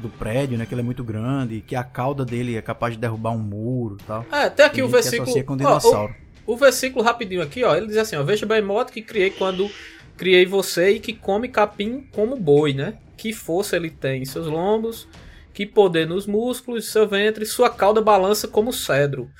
do 0.00 0.08
prédio, 0.08 0.56
né? 0.56 0.64
Que 0.64 0.74
ele 0.74 0.82
é 0.82 0.84
muito 0.84 1.02
grande, 1.02 1.60
que 1.60 1.74
a 1.74 1.82
cauda 1.82 2.24
dele 2.24 2.56
é 2.56 2.62
capaz 2.62 2.94
de 2.94 3.00
derrubar 3.00 3.32
um 3.32 3.38
muro 3.38 3.96
e 4.00 4.04
tal. 4.04 4.24
É, 4.30 4.48
tem 4.48 4.64
aqui 4.64 4.80
o 4.80 4.86
versículo. 4.88 5.44
com 5.44 5.52
ó, 5.52 5.54
o- 5.54 5.58
dinossauro. 5.58 6.14
O 6.46 6.56
versículo 6.56 7.02
rapidinho 7.04 7.42
aqui, 7.42 7.64
ó, 7.64 7.74
ele 7.74 7.86
diz 7.86 7.96
assim, 7.96 8.14
ó, 8.14 8.22
veja 8.22 8.46
bem 8.46 8.62
modo 8.62 8.92
que 8.92 9.02
criei 9.02 9.30
quando 9.30 9.68
criei 10.16 10.46
você 10.46 10.90
e 10.90 11.00
que 11.00 11.12
come 11.14 11.48
capim 11.48 12.06
como 12.12 12.36
boi, 12.36 12.72
né? 12.74 12.94
Que 13.16 13.32
força 13.32 13.74
ele 13.76 13.90
tem 13.90 14.22
em 14.22 14.24
seus 14.24 14.46
lombos, 14.46 15.08
que 15.54 15.64
poder 15.64 16.06
nos 16.06 16.26
músculos 16.26 16.84
de 16.84 16.90
seu 16.90 17.08
ventre, 17.08 17.46
sua 17.46 17.70
cauda 17.70 18.02
balança 18.02 18.48
como 18.48 18.72
cedro. 18.72 19.30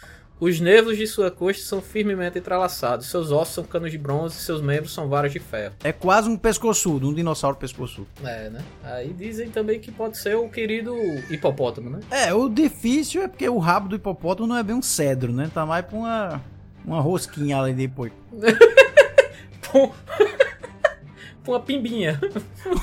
Os 0.41 0.61
nervos 0.61 0.97
de 0.97 1.07
sua 1.07 1.31
costa 1.31 1.63
são 1.63 1.81
firmemente 1.81 2.39
entrelaçados, 2.39 3.07
seus 3.07 3.31
ossos 3.31 3.55
são 3.55 3.65
canos 3.65 3.91
de 3.91 3.99
bronze, 3.99 4.37
seus 4.37 4.61
membros 4.61 4.93
são 4.93 5.09
varas 5.09 5.33
de 5.33 5.39
ferro. 5.39 5.75
É 5.83 5.93
quase 5.93 6.29
um 6.29 6.37
pescoçudo, 6.37 7.09
um 7.09 7.15
dinossauro 7.15 7.57
pescoçudo. 7.57 8.07
É, 8.23 8.51
né? 8.51 8.61
Aí 8.83 9.13
dizem 9.13 9.49
também 9.51 9.81
que 9.81 9.91
pode 9.91 10.19
ser 10.19 10.37
o 10.37 10.49
querido 10.49 10.95
hipopótamo, 11.31 11.91
né? 11.91 12.01
É, 12.11 12.33
o 12.33 12.49
difícil 12.49 13.23
é 13.23 13.29
porque 13.29 13.49
o 13.49 13.59
rabo 13.59 13.89
do 13.89 13.97
hipopótamo 13.97 14.49
não 14.49 14.57
é 14.57 14.63
bem 14.63 14.77
um 14.77 14.83
cedro, 14.83 15.33
né? 15.33 15.51
Tá 15.53 15.67
mais 15.67 15.85
pra 15.85 15.97
uma. 15.97 16.43
Uma 16.85 17.01
rosquinha 17.01 17.59
ali 17.59 17.73
depois. 17.73 18.13
Pum. 19.73 19.91
Uma 21.47 21.61
pimbinha. 21.61 22.19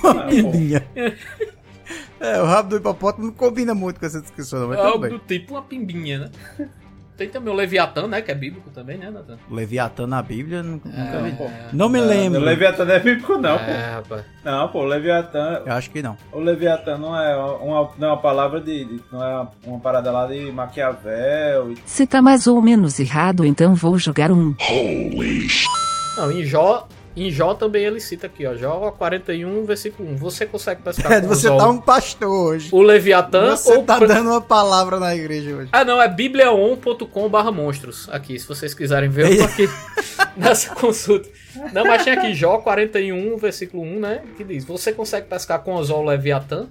Uma 0.04 0.26
pimbinha. 0.26 0.88
É, 2.22 2.42
o 2.42 2.46
rabo 2.46 2.70
do 2.70 2.78
hipopótamo 2.78 3.26
não 3.28 3.34
combina 3.34 3.74
muito 3.74 4.00
com 4.00 4.06
essa 4.06 4.22
descrição, 4.22 4.60
não, 4.60 4.68
mas 4.70 4.78
tudo 4.78 4.88
Algo 4.90 5.10
do 5.10 5.20
tipo 5.20 5.54
uma 5.56 5.64
pimbinha, 5.64 6.20
né? 6.20 6.30
Tem 7.18 7.30
também 7.30 7.54
o 7.54 7.56
Leviatã, 7.56 8.08
né? 8.08 8.20
Que 8.22 8.32
é 8.32 8.36
bíblico 8.36 8.70
também, 8.72 8.98
né, 8.98 9.12
Nathan? 9.12 9.38
Leviatã 9.50 10.08
na 10.08 10.24
Bíblia, 10.24 10.64
nunca 10.64 10.90
nunca 10.90 11.20
vi. 11.22 11.32
pô. 11.34 11.50
Não 11.72 11.88
me 11.88 12.00
lembro. 12.02 12.40
O 12.40 12.44
Leviatã 12.44 12.84
não 12.86 12.94
é 12.96 13.00
bíblico, 13.00 13.38
não, 13.38 13.58
pô. 13.60 13.64
É, 13.66 13.92
rapaz. 13.96 14.26
Não, 14.44 14.68
pô, 14.70 14.80
o 14.80 14.86
Leviatã. 14.86 15.62
Eu 15.66 15.74
acho 15.74 15.92
que 15.92 16.02
não. 16.02 16.18
O 16.32 16.40
Leviatã 16.40 16.98
não 16.98 17.16
é 17.16 17.36
uma, 17.38 17.92
não 18.00 18.08
é 18.08 18.12
uma 18.12 18.18
palavra 18.22 18.60
de. 18.60 18.86
de- 18.86 19.02
não 19.12 19.24
é 19.24 19.48
uma, 19.68 19.80
parada 19.80 20.12
lá 20.12 20.26
de 20.26 20.52
Maquiavel. 20.52 21.72
e- 21.74 21.78
Se 21.86 22.08
tá 22.08 22.22
mais 22.24 22.48
ou 22.48 22.60
menos 22.62 23.00
errado, 23.00 23.46
então 23.46 23.76
vou 23.76 24.00
jogar 24.00 24.32
um. 24.32 24.56
Não, 26.18 26.32
em 26.32 26.44
Jó, 26.44 26.88
em 27.16 27.30
Jó 27.32 27.54
também 27.54 27.84
ele 27.84 28.00
cita 28.00 28.28
aqui, 28.28 28.46
ó. 28.46 28.56
Jó 28.56 28.92
41, 28.98 29.66
versículo 29.66 30.10
1. 30.12 30.18
Você 30.18 30.46
consegue 30.46 30.82
pescar 30.82 31.12
É, 31.12 31.22
com 31.22 31.28
você 31.28 31.48
tá 31.48 31.70
um 31.70 31.80
pastor 31.80 32.30
hoje. 32.30 32.70
o 32.72 32.82
Leviatã 32.82 33.56
Você 33.56 33.74
ou... 33.76 33.84
tá 33.84 34.00
dando 34.00 34.30
uma 34.30 34.42
palavra 34.42 35.00
na 35.00 35.16
igreja 35.16 35.56
hoje. 35.56 35.70
Ah, 35.72 35.84
não, 35.84 36.02
é 36.02 36.08
bibliaon.com 36.08 37.30
barra 37.30 37.52
monstros. 37.52 38.08
Aqui, 38.12 38.38
se 38.40 38.48
vocês 38.48 38.74
quiserem 38.74 39.10
ver, 39.10 39.32
eu 39.32 39.38
tô 39.40 39.44
aqui 39.44 39.70
nessa 40.38 40.74
consulta. 40.74 41.30
Não, 41.74 41.84
mas 41.86 42.04
tinha 42.04 42.16
aqui 42.16 42.34
Jó 42.34 42.58
41, 42.60 43.38
versículo 43.38 43.84
1, 43.84 44.00
né? 44.00 44.22
Que 44.38 44.44
diz: 44.44 44.64
Você 44.66 44.94
consegue 44.94 45.28
pescar 45.28 45.60
com 45.60 45.78
anzol 45.78 46.02
o 46.02 46.06
Leviatã 46.06 46.68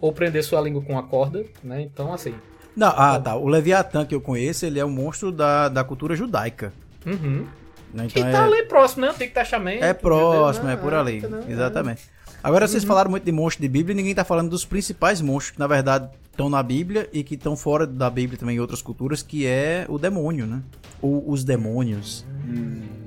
ou 0.00 0.12
prender 0.12 0.42
sua 0.44 0.60
língua 0.60 0.82
com 0.82 0.92
uma 0.92 1.02
corda, 1.02 1.44
né? 1.62 1.82
Então, 1.82 2.12
assim. 2.12 2.34
Não, 2.76 2.88
ah, 2.96 3.18
tá. 3.18 3.34
O 3.34 3.48
Leviatã 3.48 4.06
que 4.06 4.14
eu 4.14 4.20
conheço, 4.20 4.64
ele 4.64 4.78
é 4.78 4.84
um 4.84 4.90
monstro 4.90 5.32
da, 5.32 5.68
da 5.68 5.82
cultura 5.82 6.14
judaica. 6.14 6.72
Uhum. 7.04 7.44
Né? 7.92 8.06
Que 8.08 8.20
Então 8.20 8.32
tá 8.32 8.38
é, 8.38 8.44
ali 8.44 8.62
próximo, 8.64 9.02
né? 9.04 9.10
Antigo 9.10 9.34
Testamento. 9.34 9.82
é 9.82 9.92
próximo, 9.92 10.68
é 10.68 10.72
entendeu? 10.74 10.90
por 10.90 10.94
ali. 10.98 11.18
entendeu? 11.18 11.44
Exatamente. 11.48 12.02
Agora, 12.42 12.66
vocês 12.66 12.84
falaram 12.84 13.10
muito 13.10 13.24
de 13.24 13.32
monstro 13.32 13.60
de 13.60 13.68
Bíblia 13.68 13.92
e 13.92 13.96
ninguém 13.96 14.14
tá 14.14 14.24
falando 14.24 14.48
dos 14.48 14.64
principais 14.64 15.20
monstros 15.20 15.50
que, 15.52 15.58
na 15.58 15.66
verdade, 15.66 16.08
estão 16.30 16.48
na 16.48 16.62
Bíblia 16.62 17.06
e 17.12 17.22
que 17.22 17.34
estão 17.34 17.54
fora 17.54 17.86
da 17.86 18.08
Bíblia 18.08 18.38
também 18.38 18.56
em 18.56 18.60
outras 18.60 18.80
culturas, 18.80 19.22
que 19.22 19.46
é 19.46 19.84
o 19.90 19.98
demônio, 19.98 20.46
né? 20.46 20.62
Ou 21.02 21.30
os 21.30 21.44
demônios. 21.44 22.24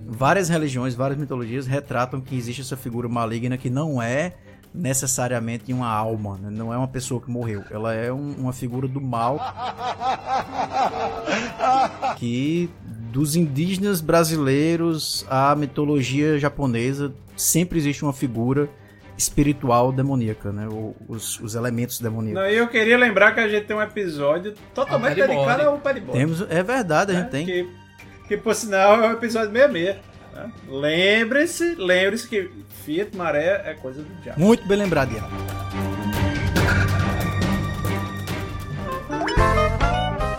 Várias 0.05 0.49
religiões, 0.49 0.93
várias 0.93 1.17
mitologias 1.19 1.65
retratam 1.65 2.21
que 2.21 2.37
existe 2.37 2.61
essa 2.61 2.77
figura 2.77 3.09
maligna 3.09 3.57
que 3.57 3.71
não 3.71 3.99
é 3.99 4.33
necessariamente 4.73 5.71
uma 5.73 5.87
alma, 5.87 6.37
né? 6.37 6.49
não 6.51 6.71
é 6.73 6.77
uma 6.77 6.87
pessoa 6.87 7.19
que 7.21 7.29
morreu. 7.31 7.63
Ela 7.71 7.93
é 7.93 8.11
um- 8.13 8.33
uma 8.37 8.53
figura 8.53 8.87
do 8.87 8.99
mal 9.01 9.39
que 12.17 12.69
dos 13.13 13.35
indígenas 13.35 14.01
brasileiros 14.01 15.23
à 15.29 15.55
mitologia 15.55 16.39
japonesa 16.39 17.13
sempre 17.37 17.77
existe 17.77 18.03
uma 18.03 18.11
figura 18.11 18.67
espiritual 19.15 19.91
demoníaca, 19.91 20.51
né? 20.51 20.67
Os, 21.07 21.39
os 21.39 21.53
elementos 21.53 21.99
demoníacos. 21.99 22.41
Não, 22.41 22.49
e 22.49 22.57
eu 22.57 22.67
queria 22.67 22.97
lembrar 22.97 23.31
que 23.33 23.39
a 23.39 23.47
gente 23.47 23.67
tem 23.67 23.75
um 23.75 23.81
episódio 23.81 24.55
totalmente 24.73 25.21
Ah, 25.21 25.27
dedicado 25.27 25.61
ao 25.61 25.77
Body, 25.77 26.01
Temos, 26.11 26.41
é 26.49 26.63
verdade, 26.63 27.11
a 27.11 27.15
gente 27.15 27.25
né? 27.25 27.29
tem. 27.29 27.45
Que, 27.45 27.69
que 28.27 28.37
por 28.37 28.55
sinal 28.55 29.03
é 29.03 29.09
o 29.09 29.11
episódio 29.11 29.51
66. 29.51 29.95
Né? 30.33 30.51
Lembre-se, 30.67 31.75
lembre-se 31.75 32.27
que 32.27 32.49
Fiat 32.83 33.15
Maré 33.15 33.61
é 33.63 33.75
coisa 33.75 34.01
do 34.01 34.21
diabo. 34.23 34.39
Muito 34.39 34.67
bem 34.67 34.79
lembrado, 34.79 35.13
Ian. 35.13 35.92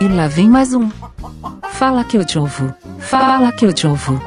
E 0.05 0.07
lá 0.07 0.27
vem 0.27 0.47
mais 0.47 0.71
um. 0.71 0.87
Fala 1.71 2.03
que 2.03 2.15
eu 2.15 2.23
te 2.23 2.37
ouvo. 2.37 2.71
Fala 2.99 3.51
que 3.51 3.65
eu 3.65 3.73
te 3.73 3.87
ouvo. 3.87 4.21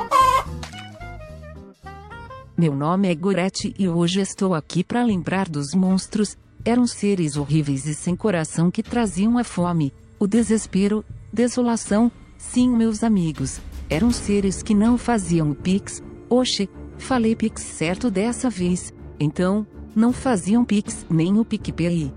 Meu 2.57 2.75
nome 2.75 3.07
é 3.07 3.15
Gorete 3.15 3.73
e 3.79 3.89
hoje 3.89 4.21
estou 4.21 4.57
aqui 4.57 4.83
para 4.83 5.05
lembrar 5.05 5.49
dos 5.49 5.75
monstros. 5.75 6.37
Eram 6.65 6.85
seres 6.85 7.37
horríveis 7.37 7.87
e 7.87 7.95
sem 7.95 8.17
coração 8.17 8.73
que 8.73 8.83
traziam 8.83 9.39
a 9.39 9.45
fome, 9.45 9.95
o 10.19 10.27
desespero, 10.27 11.05
desolação. 11.33 12.11
Sim, 12.37 12.71
meus 12.71 13.05
amigos, 13.05 13.61
eram 13.89 14.11
seres 14.11 14.65
que 14.65 14.75
não 14.75 14.99
faziam 14.99 15.55
pix. 15.55 16.03
Oxe, 16.29 16.69
falei 16.99 17.37
pix 17.37 17.63
certo 17.63 18.11
dessa 18.11 18.51
vez. 18.51 18.93
Então, 19.21 19.65
não 19.95 20.13
faziam 20.13 20.65
pix 20.65 21.07
nem 21.09 21.39
o 21.39 21.45
PicPay. 21.45 22.13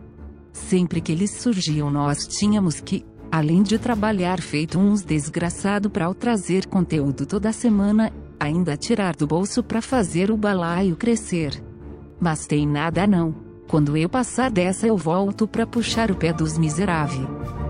Sempre 0.52 1.00
que 1.00 1.12
eles 1.12 1.32
surgiam, 1.32 1.90
nós 1.90 2.28
tínhamos 2.28 2.82
que, 2.82 3.06
além 3.32 3.64
de 3.64 3.80
trabalhar 3.80 4.42
feito 4.42 4.78
uns 4.78 5.04
desgraçado 5.04 5.90
para 5.90 6.14
trazer 6.14 6.66
conteúdo 6.66 7.26
toda 7.26 7.54
semana, 7.54 8.12
ainda 8.40 8.76
tirar 8.76 9.16
do 9.16 9.26
bolso 9.26 9.64
para 9.64 9.82
fazer 9.82 10.30
o 10.30 10.38
balaio 10.38 10.96
crescer. 10.96 11.64
Mas 12.20 12.46
tem 12.46 12.68
nada 12.68 13.08
não. 13.08 13.34
Quando 13.68 13.96
eu 13.96 14.10
passar 14.10 14.52
dessa, 14.52 14.86
eu 14.86 14.98
volto 14.98 15.48
para 15.48 15.66
puxar 15.66 16.12
o 16.12 16.16
pé 16.16 16.34
dos 16.34 16.58
miseráveis. 16.58 17.61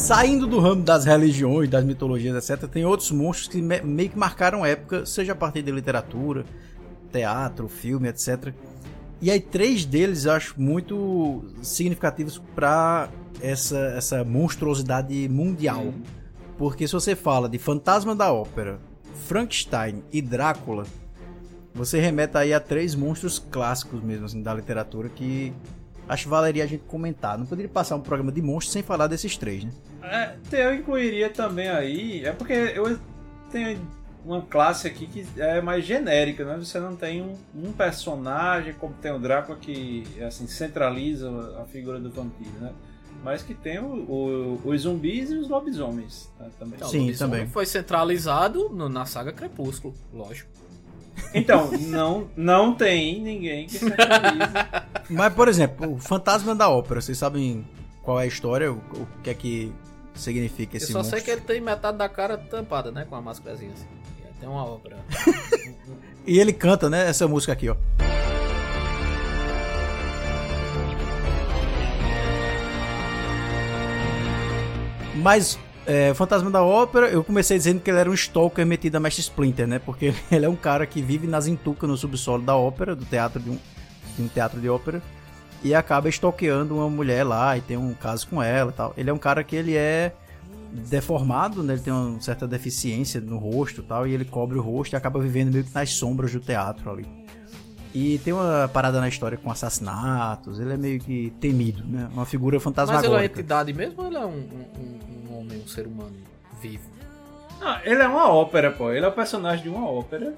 Saindo 0.00 0.46
do 0.46 0.58
ramo 0.58 0.82
das 0.82 1.04
religiões, 1.04 1.68
das 1.68 1.84
mitologias, 1.84 2.48
etc., 2.50 2.66
tem 2.68 2.84
outros 2.86 3.10
monstros 3.10 3.48
que 3.48 3.60
me- 3.60 3.82
meio 3.82 4.08
que 4.08 4.18
marcaram 4.18 4.64
época, 4.64 5.04
seja 5.04 5.32
a 5.32 5.36
partir 5.36 5.62
de 5.62 5.70
literatura, 5.70 6.44
teatro, 7.12 7.68
filme, 7.68 8.08
etc. 8.08 8.52
E 9.20 9.30
aí 9.30 9.38
três 9.38 9.84
deles 9.84 10.24
eu 10.24 10.32
acho 10.32 10.54
muito 10.60 11.44
significativos 11.62 12.40
para 12.54 13.10
essa, 13.42 13.76
essa 13.96 14.24
monstruosidade 14.24 15.28
mundial. 15.28 15.92
Porque 16.56 16.86
se 16.86 16.94
você 16.94 17.14
fala 17.14 17.46
de 17.48 17.58
Fantasma 17.58 18.14
da 18.16 18.32
Ópera, 18.32 18.78
Frankenstein 19.26 20.02
e 20.10 20.22
Drácula, 20.22 20.84
você 21.74 22.00
remete 22.00 22.36
aí 22.38 22.54
a 22.54 22.58
três 22.58 22.94
monstros 22.94 23.38
clássicos 23.38 24.02
mesmo 24.02 24.24
assim, 24.24 24.42
da 24.42 24.54
literatura 24.54 25.08
que 25.10 25.52
acho 26.12 26.24
que 26.24 26.28
valeria 26.28 26.64
a 26.64 26.66
gente 26.66 26.82
comentar. 26.86 27.38
Não 27.38 27.46
poderia 27.46 27.70
passar 27.70 27.96
um 27.96 28.00
programa 28.00 28.32
de 28.32 28.42
monstros 28.42 28.72
sem 28.72 28.82
falar 28.82 29.06
desses 29.06 29.36
três, 29.36 29.64
né? 29.64 29.70
É, 30.02 30.34
eu 30.52 30.74
incluiria 30.74 31.30
também 31.30 31.68
aí, 31.68 32.24
é 32.24 32.32
porque 32.32 32.52
eu 32.52 32.98
tenho 33.50 33.80
uma 34.24 34.42
classe 34.42 34.86
aqui 34.86 35.06
que 35.06 35.26
é 35.40 35.60
mais 35.62 35.84
genérica, 35.84 36.44
né? 36.44 36.56
Você 36.58 36.78
não 36.78 36.94
tem 36.96 37.22
um, 37.22 37.36
um 37.54 37.72
personagem 37.72 38.74
como 38.74 38.92
tem 38.94 39.12
o 39.12 39.18
Drácula 39.18 39.56
que 39.58 40.04
assim 40.22 40.46
centraliza 40.46 41.30
a 41.60 41.64
figura 41.66 41.98
do 41.98 42.10
vampiro, 42.10 42.50
né? 42.60 42.72
Mas 43.22 43.42
que 43.42 43.54
tem 43.54 43.78
o- 43.78 43.84
o- 43.84 44.60
os 44.64 44.82
zumbis 44.82 45.30
e 45.30 45.34
os 45.36 45.48
lobisomens 45.48 46.30
né, 46.40 46.48
também. 46.58 46.76
Então, 46.76 46.88
Sim, 46.88 47.12
também. 47.12 47.46
Foi 47.46 47.66
centralizado 47.66 48.68
no- 48.70 48.88
na 48.88 49.04
saga 49.04 49.30
Crepúsculo, 49.32 49.94
lógico. 50.12 50.50
Então, 51.34 51.70
não, 51.72 52.28
não 52.36 52.74
tem 52.74 53.20
ninguém 53.20 53.66
que 53.66 53.78
centralize. 53.78 54.52
Mas, 55.08 55.32
por 55.32 55.48
exemplo, 55.48 55.94
o 55.94 55.98
Fantasma 55.98 56.54
da 56.54 56.68
Ópera, 56.68 57.00
vocês 57.00 57.16
sabem 57.18 57.64
qual 58.02 58.18
é 58.20 58.24
a 58.24 58.26
história? 58.26 58.72
O, 58.72 58.76
o 58.76 59.06
que 59.22 59.30
é 59.30 59.34
que 59.34 59.72
significa 60.14 60.76
Eu 60.76 60.78
esse 60.78 60.92
só 60.92 60.98
monstro? 60.98 61.16
sei 61.16 61.24
que 61.24 61.30
ele 61.30 61.40
tem 61.40 61.60
metade 61.60 61.96
da 61.98 62.08
cara 62.08 62.36
tampada, 62.36 62.90
né? 62.90 63.06
Com 63.08 63.16
a 63.16 63.20
máscarazinha 63.20 63.72
assim. 63.72 63.86
Tem 64.40 64.48
uma 64.48 64.64
obra. 64.64 64.96
E 66.26 66.38
ele 66.38 66.52
canta, 66.52 66.88
né? 66.88 67.08
Essa 67.08 67.28
música 67.28 67.52
aqui, 67.52 67.68
ó. 67.68 67.76
Mas 75.16 75.58
é, 75.92 76.10
o 76.12 76.14
Fantasma 76.14 76.50
da 76.50 76.62
Ópera, 76.62 77.08
eu 77.08 77.24
comecei 77.24 77.56
dizendo 77.58 77.80
que 77.80 77.90
ele 77.90 77.98
era 77.98 78.10
um 78.10 78.14
stalker 78.14 78.64
metido 78.64 78.96
a 78.96 79.00
Mestre 79.00 79.22
Splinter, 79.22 79.66
né? 79.66 79.78
Porque 79.78 80.14
ele 80.30 80.44
é 80.46 80.48
um 80.48 80.56
cara 80.56 80.86
que 80.86 81.02
vive 81.02 81.26
nas 81.26 81.46
entucas 81.46 81.88
no 81.88 81.96
subsolo 81.96 82.42
da 82.42 82.56
ópera, 82.56 82.94
do 82.94 83.04
teatro 83.04 83.40
de 83.40 83.50
um, 83.50 83.58
de 84.16 84.22
um 84.22 84.28
teatro 84.28 84.60
de 84.60 84.68
ópera, 84.68 85.02
e 85.62 85.74
acaba 85.74 86.08
stalkeando 86.08 86.76
uma 86.76 86.88
mulher 86.88 87.24
lá 87.24 87.56
e 87.56 87.60
tem 87.60 87.76
um 87.76 87.92
caso 87.94 88.26
com 88.28 88.42
ela 88.42 88.70
e 88.70 88.74
tal. 88.74 88.94
Ele 88.96 89.10
é 89.10 89.12
um 89.12 89.18
cara 89.18 89.42
que 89.42 89.56
ele 89.56 89.74
é 89.76 90.12
deformado, 90.72 91.62
né? 91.62 91.74
Ele 91.74 91.82
tem 91.82 91.92
uma 91.92 92.20
certa 92.20 92.46
deficiência 92.46 93.20
no 93.20 93.38
rosto 93.38 93.80
e 93.80 93.84
tal, 93.84 94.06
e 94.06 94.14
ele 94.14 94.24
cobre 94.24 94.58
o 94.58 94.62
rosto 94.62 94.92
e 94.92 94.96
acaba 94.96 95.18
vivendo 95.20 95.52
meio 95.52 95.64
que 95.64 95.74
nas 95.74 95.90
sombras 95.90 96.32
do 96.32 96.40
teatro 96.40 96.90
ali. 96.90 97.06
E 97.92 98.18
tem 98.18 98.32
uma 98.32 98.70
parada 98.72 99.00
na 99.00 99.08
história 99.08 99.36
com 99.36 99.50
assassinatos, 99.50 100.60
ele 100.60 100.72
é 100.72 100.76
meio 100.76 101.00
que 101.00 101.32
temido, 101.40 101.82
né? 101.84 102.08
Uma 102.12 102.24
figura 102.24 102.56
Mas 102.56 102.64
ele 102.64 102.76
é 102.76 102.80
uma 102.80 102.86
fantasmagórica. 102.86 103.40
entidade 103.40 103.72
mesmo 103.72 104.00
ou 104.02 104.06
ele 104.06 104.16
é 104.16 104.24
um- 104.24 104.48
um 104.78 105.09
homem, 105.40 105.58
um 105.60 105.66
ser 105.68 105.86
humano 105.86 106.16
vivo? 106.60 106.84
Ah, 107.60 107.80
ele 107.84 108.00
é 108.02 108.06
uma 108.08 108.28
ópera, 108.32 108.70
pô. 108.70 108.90
Ele 108.92 109.04
é 109.04 109.08
o 109.08 109.12
personagem 109.12 109.62
de 109.64 109.68
uma 109.68 109.86
ópera. 109.88 110.34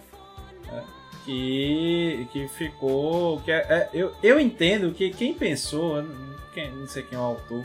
né, 0.66 0.82
que, 1.24 2.26
que 2.32 2.48
ficou. 2.48 3.40
Que 3.42 3.53
é, 3.53 3.59
é- 3.59 3.90
eu, 3.94 4.12
eu 4.22 4.40
entendo 4.40 4.92
que 4.92 5.11
quem 5.11 5.32
pensou, 5.34 6.03
quem- 6.53 6.70
não 6.72 6.86
sei 6.88 7.03
quem 7.05 7.16
é 7.16 7.20
o 7.20 7.24
autor, 7.24 7.64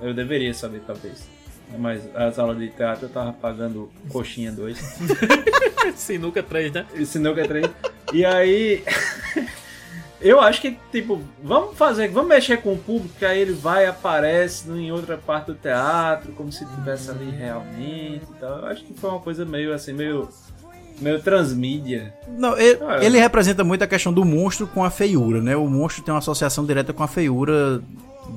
eu 0.00 0.14
deveria 0.14 0.54
saber 0.54 0.80
talvez. 0.86 1.28
Mas 1.78 2.02
as 2.14 2.38
aulas 2.38 2.58
de 2.58 2.68
teatro 2.68 3.06
eu 3.06 3.10
tava 3.10 3.32
pagando 3.32 3.90
coxinha 4.10 4.52
2. 4.52 4.78
Sinuca 5.96 6.42
3, 6.42 6.72
né? 6.72 6.86
Sinuca 7.04 7.46
3. 7.46 7.66
E 8.12 8.24
aí. 8.24 8.82
Eu 10.24 10.40
acho 10.40 10.62
que, 10.62 10.74
tipo, 10.90 11.20
vamos 11.42 11.76
fazer, 11.76 12.08
vamos 12.08 12.30
mexer 12.30 12.56
com 12.62 12.72
o 12.72 12.78
público, 12.78 13.14
que 13.18 13.26
aí 13.26 13.38
ele 13.38 13.52
vai 13.52 13.84
e 13.84 13.86
aparece 13.86 14.70
em 14.70 14.90
outra 14.90 15.18
parte 15.18 15.48
do 15.48 15.54
teatro, 15.54 16.32
como 16.32 16.50
se 16.50 16.64
estivesse 16.64 17.10
ali 17.10 17.30
realmente 17.30 18.22
e 18.30 18.40
tal. 18.40 18.60
Eu 18.60 18.66
acho 18.66 18.82
que 18.84 18.94
foi 18.94 19.10
uma 19.10 19.20
coisa 19.20 19.44
meio 19.44 19.74
assim, 19.74 19.92
meio. 19.92 20.26
meio 20.98 21.20
transmídia. 21.20 22.14
Não, 22.26 22.56
ele, 22.56 22.80
Ah, 22.82 23.04
ele 23.04 23.18
representa 23.18 23.62
muito 23.62 23.84
a 23.84 23.86
questão 23.86 24.14
do 24.14 24.24
monstro 24.24 24.66
com 24.66 24.82
a 24.82 24.88
feiura, 24.88 25.42
né? 25.42 25.54
O 25.54 25.68
monstro 25.68 26.02
tem 26.02 26.14
uma 26.14 26.20
associação 26.20 26.64
direta 26.64 26.94
com 26.94 27.02
a 27.02 27.08
feiura 27.08 27.82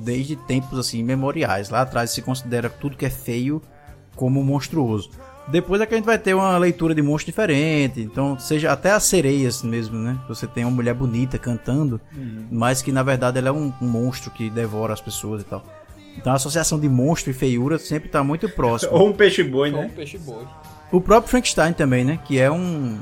desde 0.02 0.36
tempos 0.36 0.78
assim 0.78 1.02
memoriais. 1.02 1.70
Lá 1.70 1.80
atrás 1.80 2.10
se 2.10 2.20
considera 2.20 2.68
tudo 2.68 2.98
que 2.98 3.06
é 3.06 3.10
feio 3.10 3.62
como 4.14 4.44
monstruoso. 4.44 5.10
Depois 5.50 5.80
é 5.80 5.86
que 5.86 5.94
a 5.94 5.96
gente 5.96 6.04
vai 6.06 6.18
ter 6.18 6.34
uma 6.34 6.58
leitura 6.58 6.94
de 6.94 7.00
monstro 7.00 7.32
diferente, 7.32 8.02
então 8.02 8.38
seja 8.38 8.70
até 8.70 8.90
as 8.90 9.04
sereias 9.04 9.62
mesmo, 9.62 9.96
né? 9.98 10.18
Você 10.28 10.46
tem 10.46 10.62
uma 10.64 10.70
mulher 10.70 10.92
bonita 10.94 11.38
cantando, 11.38 11.98
mas 12.50 12.82
que 12.82 12.92
na 12.92 13.02
verdade 13.02 13.38
ela 13.38 13.48
é 13.48 13.52
um, 13.52 13.72
um 13.80 13.88
monstro 13.88 14.30
que 14.30 14.50
devora 14.50 14.92
as 14.92 15.00
pessoas 15.00 15.40
e 15.40 15.44
tal. 15.46 15.64
Então 16.18 16.32
a 16.32 16.36
associação 16.36 16.78
de 16.78 16.86
monstro 16.88 17.30
e 17.30 17.34
feiura 17.34 17.78
sempre 17.78 18.10
tá 18.10 18.22
muito 18.22 18.46
próxima. 18.50 18.92
Ou 18.98 19.08
um 19.08 19.12
peixe-boi, 19.12 19.72
Ou 19.72 19.78
um 19.78 19.82
né? 19.84 19.92
peixe 19.96 20.18
boi. 20.18 20.46
O 20.92 21.00
próprio 21.00 21.30
Frankenstein 21.30 21.72
também, 21.72 22.04
né? 22.04 22.18
Que 22.26 22.38
é 22.38 22.50
um 22.50 22.98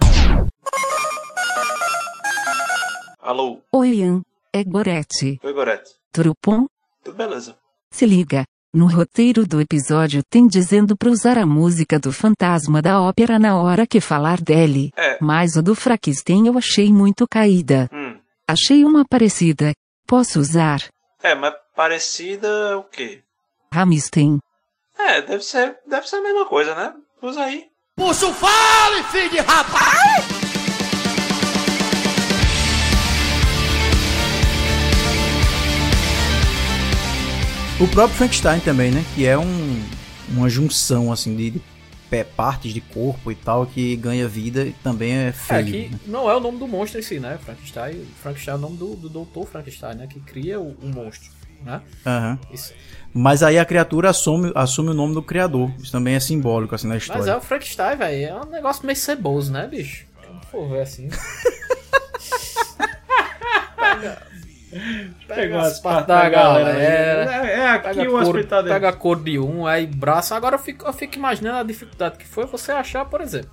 Alô, 3.21 3.61
Oi, 3.73 3.89
Ian. 3.97 4.23
É 4.53 4.63
Gorete. 4.63 5.41
oi 5.43 5.53
Gorete. 5.53 5.91
Tudo 6.13 6.33
bom? 6.45 6.67
Tudo 7.03 7.17
beleza? 7.17 7.57
Se 7.91 8.07
liga. 8.07 8.45
No 8.75 8.87
roteiro 8.87 9.47
do 9.47 9.61
episódio 9.61 10.23
tem 10.29 10.47
dizendo 10.47 10.97
pra 10.97 11.11
usar 11.11 11.39
a 11.39 11.47
música 11.47 11.99
do 11.99 12.13
fantasma 12.13 12.83
da 12.83 13.01
ópera 13.01 13.39
na 13.39 13.57
hora 13.57 13.87
que 13.87 14.01
falar 14.01 14.41
dele. 14.41 14.93
É. 14.97 15.19
Mas 15.21 15.57
a 15.57 15.61
do 15.61 15.75
Frankenstein 15.75 16.47
eu 16.47 16.59
achei 16.59 16.93
muito 16.93 17.27
caída. 17.27 17.89
Hum. 17.93 18.19
Achei 18.47 18.85
uma 18.85 19.05
parecida. 19.05 19.73
Posso 20.07 20.39
usar? 20.39 20.81
É, 21.23 21.35
mas 21.35 21.55
parecida 21.75 22.79
o 22.79 22.85
quê? 22.85 23.23
Ramstein. 23.73 24.39
É, 24.99 25.23
deve 25.23 25.43
ser, 25.43 25.79
deve 25.87 26.09
ser 26.09 26.17
a 26.17 26.23
mesma 26.23 26.47
coisa, 26.47 26.75
né? 26.75 26.95
Usa 27.23 27.43
aí. 27.43 27.67
O 27.99 28.13
próprio 37.89 38.17
Frankenstein 38.17 38.61
também, 38.61 38.91
né? 38.91 39.05
Que 39.15 39.27
é 39.27 39.37
um, 39.39 39.83
uma 40.31 40.49
junção, 40.49 41.13
assim, 41.13 41.37
de, 41.37 41.51
de 41.51 41.63
pé- 42.09 42.25
partes 42.25 42.73
de 42.73 42.81
corpo 42.81 43.31
e 43.31 43.35
tal, 43.35 43.67
que 43.67 43.95
ganha 43.97 44.27
vida 44.27 44.65
e 44.65 44.73
também 44.83 45.13
é 45.13 45.29
É, 45.29 45.33
feio. 45.33 45.67
que 45.67 45.89
né? 45.91 45.99
não 46.07 46.31
é 46.31 46.35
o 46.37 46.41
nome 46.41 46.59
do 46.59 46.67
monstro 46.67 46.99
em 46.99 47.03
si, 47.03 47.21
né? 47.21 47.39
Frankenstein. 47.45 48.05
Frankenstein 48.23 48.55
é 48.55 48.57
o 48.57 48.61
nome 48.61 48.77
do, 48.79 48.97
do 48.97 49.09
doutor 49.09 49.47
Frankenstein, 49.47 49.95
né? 49.97 50.07
Que 50.07 50.21
cria 50.21 50.59
o, 50.59 50.71
o 50.83 50.87
monstro, 50.89 51.31
né? 51.65 51.83
Aham. 52.07 52.39
Isso. 52.53 52.73
Mas 53.13 53.43
aí 53.43 53.59
a 53.59 53.65
criatura 53.65 54.11
assume, 54.11 54.53
assume 54.55 54.91
o 54.91 54.95
nome 54.95 55.13
do 55.15 55.23
criador. 55.23 55.71
Isso 55.79 55.93
também 55.93 56.15
é 56.15 56.21
simbólico, 56.21 56.75
assim, 56.75 56.87
na 56.87 56.97
história. 56.97 57.21
Mas 57.21 57.29
é 57.29 57.37
o 57.37 57.41
Frankenstein, 57.41 57.97
velho. 57.97 58.25
É 58.27 58.35
um 58.41 58.51
negócio 58.51 58.85
meio 58.87 58.97
ceboso, 58.97 59.53
né, 59.53 59.67
bicho? 59.67 60.05
Não 60.33 60.41
for 60.43 60.69
ver 60.69 60.81
assim. 60.83 61.09
Pegou 65.27 65.59
as 65.59 65.73
as 65.73 65.81
partes 65.81 66.07
partes 66.07 66.07
da 66.07 66.29
galera. 66.29 66.73
galera. 66.73 67.47
É, 67.49 67.53
é 67.55 67.67
aqui 67.69 67.89
Pega 67.95 68.11
o 68.11 68.17
a, 68.17 68.23
cor, 68.23 68.37
hospital 68.37 68.63
dele. 68.63 68.75
pega 68.75 68.89
a 68.89 68.93
cor 68.93 69.23
de 69.23 69.39
um, 69.39 69.67
aí 69.67 69.87
braço. 69.87 70.35
Agora 70.35 70.57
eu 70.57 70.59
fico, 70.59 70.87
eu 70.87 70.93
fico 70.93 71.17
imaginando 71.17 71.59
a 71.59 71.63
dificuldade 71.63 72.19
que 72.19 72.27
foi 72.27 72.47
você 72.47 72.73
achar, 72.73 73.05
por 73.05 73.21
exemplo. 73.21 73.51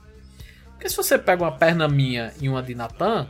Porque 0.72 0.90
se 0.90 0.96
você 0.98 1.18
pega 1.18 1.44
uma 1.44 1.52
perna 1.52 1.88
minha 1.88 2.34
e 2.42 2.50
uma 2.50 2.62
de 2.62 2.76
Natan, 2.76 3.28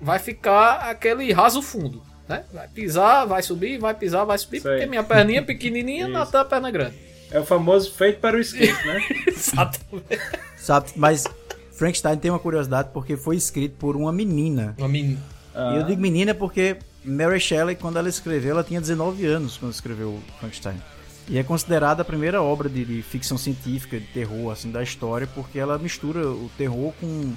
vai 0.00 0.18
ficar 0.18 0.90
aquele 0.90 1.32
raso 1.32 1.62
fundo. 1.62 2.02
Né? 2.28 2.42
Vai 2.52 2.66
pisar, 2.68 3.26
vai 3.26 3.42
subir, 3.42 3.78
vai 3.78 3.94
pisar, 3.94 4.24
vai 4.24 4.38
subir, 4.38 4.56
aí. 4.56 4.62
porque 4.62 4.86
minha 4.86 5.04
perninha 5.04 5.40
é 5.40 5.42
pequenininha. 5.42 6.08
Natan 6.08 6.40
é 6.40 6.44
perna 6.44 6.70
grande. 6.70 6.96
É 7.30 7.40
o 7.40 7.44
famoso 7.44 7.92
feito 7.92 8.20
para 8.20 8.36
o 8.36 8.40
skate, 8.40 8.86
né? 8.86 9.00
Exatamente. 9.26 10.20
Sabe? 10.56 10.90
Mas 10.96 11.26
Frankenstein 11.72 12.16
tem 12.16 12.30
uma 12.30 12.38
curiosidade 12.38 12.90
porque 12.92 13.16
foi 13.16 13.36
escrito 13.36 13.76
por 13.76 13.96
uma 13.96 14.12
menina. 14.12 14.74
Uma 14.78 14.88
menina. 14.88 15.20
E 15.54 15.76
eu 15.76 15.84
digo 15.84 16.00
menina 16.00 16.34
porque 16.34 16.76
Mary 17.04 17.38
Shelley, 17.40 17.76
quando 17.76 17.98
ela 17.98 18.08
escreveu, 18.08 18.52
ela 18.52 18.64
tinha 18.64 18.80
19 18.80 19.26
anos 19.26 19.56
quando 19.58 19.72
escreveu 19.72 20.20
Frankenstein. 20.40 20.80
E 21.28 21.38
é 21.38 21.42
considerada 21.42 22.02
a 22.02 22.04
primeira 22.04 22.42
obra 22.42 22.68
de, 22.68 22.84
de 22.84 23.02
ficção 23.02 23.38
científica, 23.38 23.98
de 23.98 24.06
terror, 24.06 24.50
assim, 24.52 24.70
da 24.70 24.82
história, 24.82 25.26
porque 25.34 25.58
ela 25.58 25.78
mistura 25.78 26.26
o 26.28 26.50
terror 26.58 26.92
com, 27.00 27.32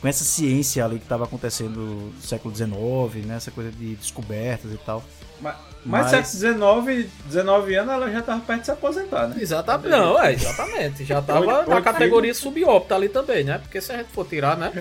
com 0.00 0.08
essa 0.08 0.24
ciência 0.24 0.84
ali 0.84 0.96
que 0.98 1.04
estava 1.04 1.24
acontecendo 1.24 1.78
no 1.78 2.12
século 2.22 2.54
XIX, 2.54 3.26
né? 3.26 3.36
Essa 3.36 3.50
coisa 3.50 3.70
de 3.70 3.96
descobertas 3.96 4.72
e 4.72 4.78
tal. 4.78 5.04
Mas, 5.40 5.56
Mas- 5.84 6.12
mas, 6.12 6.32
19, 6.32 7.08
19 7.26 7.74
anos 7.76 7.94
ela 7.94 8.10
já 8.10 8.22
tava 8.22 8.40
perto 8.40 8.60
de 8.60 8.64
se 8.66 8.70
aposentar, 8.72 9.28
né? 9.28 9.36
Exatamente. 9.40 9.90
Não, 9.90 10.18
é, 10.22 10.32
exatamente. 10.32 11.04
Já 11.04 11.20
tava 11.22 11.58
Oito- 11.58 11.70
na 11.70 11.80
categoria 11.82 12.34
subópita 12.34 12.94
ali 12.94 13.08
também, 13.10 13.44
né? 13.44 13.58
Porque 13.58 13.80
se 13.80 13.92
a 13.92 13.98
gente 13.98 14.08
for 14.10 14.26
tirar, 14.26 14.56
né? 14.56 14.72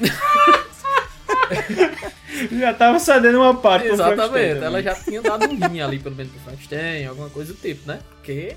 Já 2.52 2.72
tava 2.74 2.98
cedendo 2.98 3.38
uma 3.38 3.54
parte 3.54 3.88
Exatamente. 3.88 4.62
Ela 4.62 4.82
já 4.82 4.94
tinha 4.94 5.20
dado 5.20 5.46
um 5.46 5.56
rim 5.68 5.80
ali, 5.80 5.98
pelo 5.98 6.14
menos 6.14 6.32
pro 6.32 6.40
Frankenstein, 6.42 7.06
alguma 7.06 7.28
coisa 7.28 7.52
do 7.52 7.60
tipo, 7.60 7.86
né? 7.88 8.00
Porque. 8.16 8.56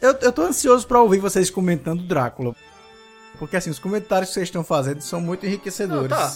Eu, 0.00 0.12
eu 0.20 0.32
tô 0.32 0.42
ansioso 0.42 0.86
pra 0.86 1.00
ouvir 1.00 1.18
vocês 1.18 1.48
comentando 1.48 2.02
Drácula. 2.02 2.54
Porque 3.38 3.56
assim, 3.56 3.70
os 3.70 3.78
comentários 3.78 4.28
que 4.28 4.34
vocês 4.34 4.48
estão 4.48 4.62
fazendo 4.64 5.00
são 5.00 5.20
muito 5.20 5.46
enriquecedores. 5.46 6.10
Não, 6.10 6.16
tá. 6.18 6.32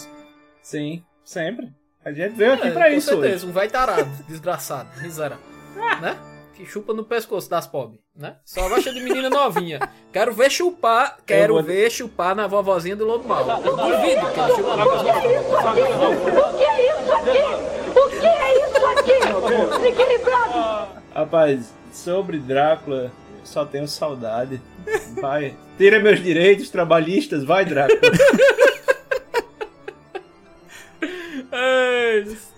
Sim, 0.62 1.02
sempre. 1.24 1.72
A 2.04 2.12
gente 2.12 2.34
veio 2.34 2.54
aqui 2.54 2.68
É, 2.68 2.70
pra 2.70 2.86
com 2.88 2.92
isso 2.96 3.10
hoje. 3.10 3.20
certeza, 3.22 3.46
um 3.46 3.52
vai 3.52 3.68
tarado, 3.68 4.08
desgraçado, 4.28 4.88
miserável. 5.02 5.44
né? 6.00 6.16
Que 6.56 6.64
chupa 6.64 6.94
no 6.94 7.04
pescoço 7.04 7.50
das 7.50 7.66
pobres, 7.66 8.00
né? 8.16 8.36
Só 8.44 8.66
gosta 8.68 8.90
de 8.92 9.00
menina 9.00 9.28
novinha. 9.28 9.78
Quero 10.10 10.32
ver 10.32 10.50
chupar, 10.50 11.18
quero 11.26 11.54
vou- 11.54 11.62
ver 11.62 11.90
chupar 11.90 12.34
na 12.34 12.46
vovozinha 12.46 12.96
do 12.96 13.04
lobo 13.04 13.28
mal. 13.28 13.46
Eu 13.62 13.76
duvido 13.76 14.26
que 14.32 14.40
ele 14.40 14.54
chupa 14.54 14.76
no 14.76 14.90
pescoço. 14.90 15.16
O 16.54 16.56
que 16.56 16.64
é 16.64 16.86
isso 16.86 17.12
aqui? 17.14 17.98
O 17.98 18.08
que 18.20 18.26
é 18.26 18.66
isso 18.66 18.86
aqui? 18.86 19.76
Desequilibrado! 19.78 20.88
Rapaz, 21.14 21.74
sobre 21.92 22.38
Drácula, 22.38 23.12
eu 23.38 23.44
só 23.44 23.66
tenho 23.66 23.86
saudade. 23.86 24.60
Vai, 25.20 25.54
tira 25.76 26.00
meus 26.00 26.22
direitos 26.22 26.70
trabalhistas, 26.70 27.44
vai, 27.44 27.66
Drácula. 27.66 28.00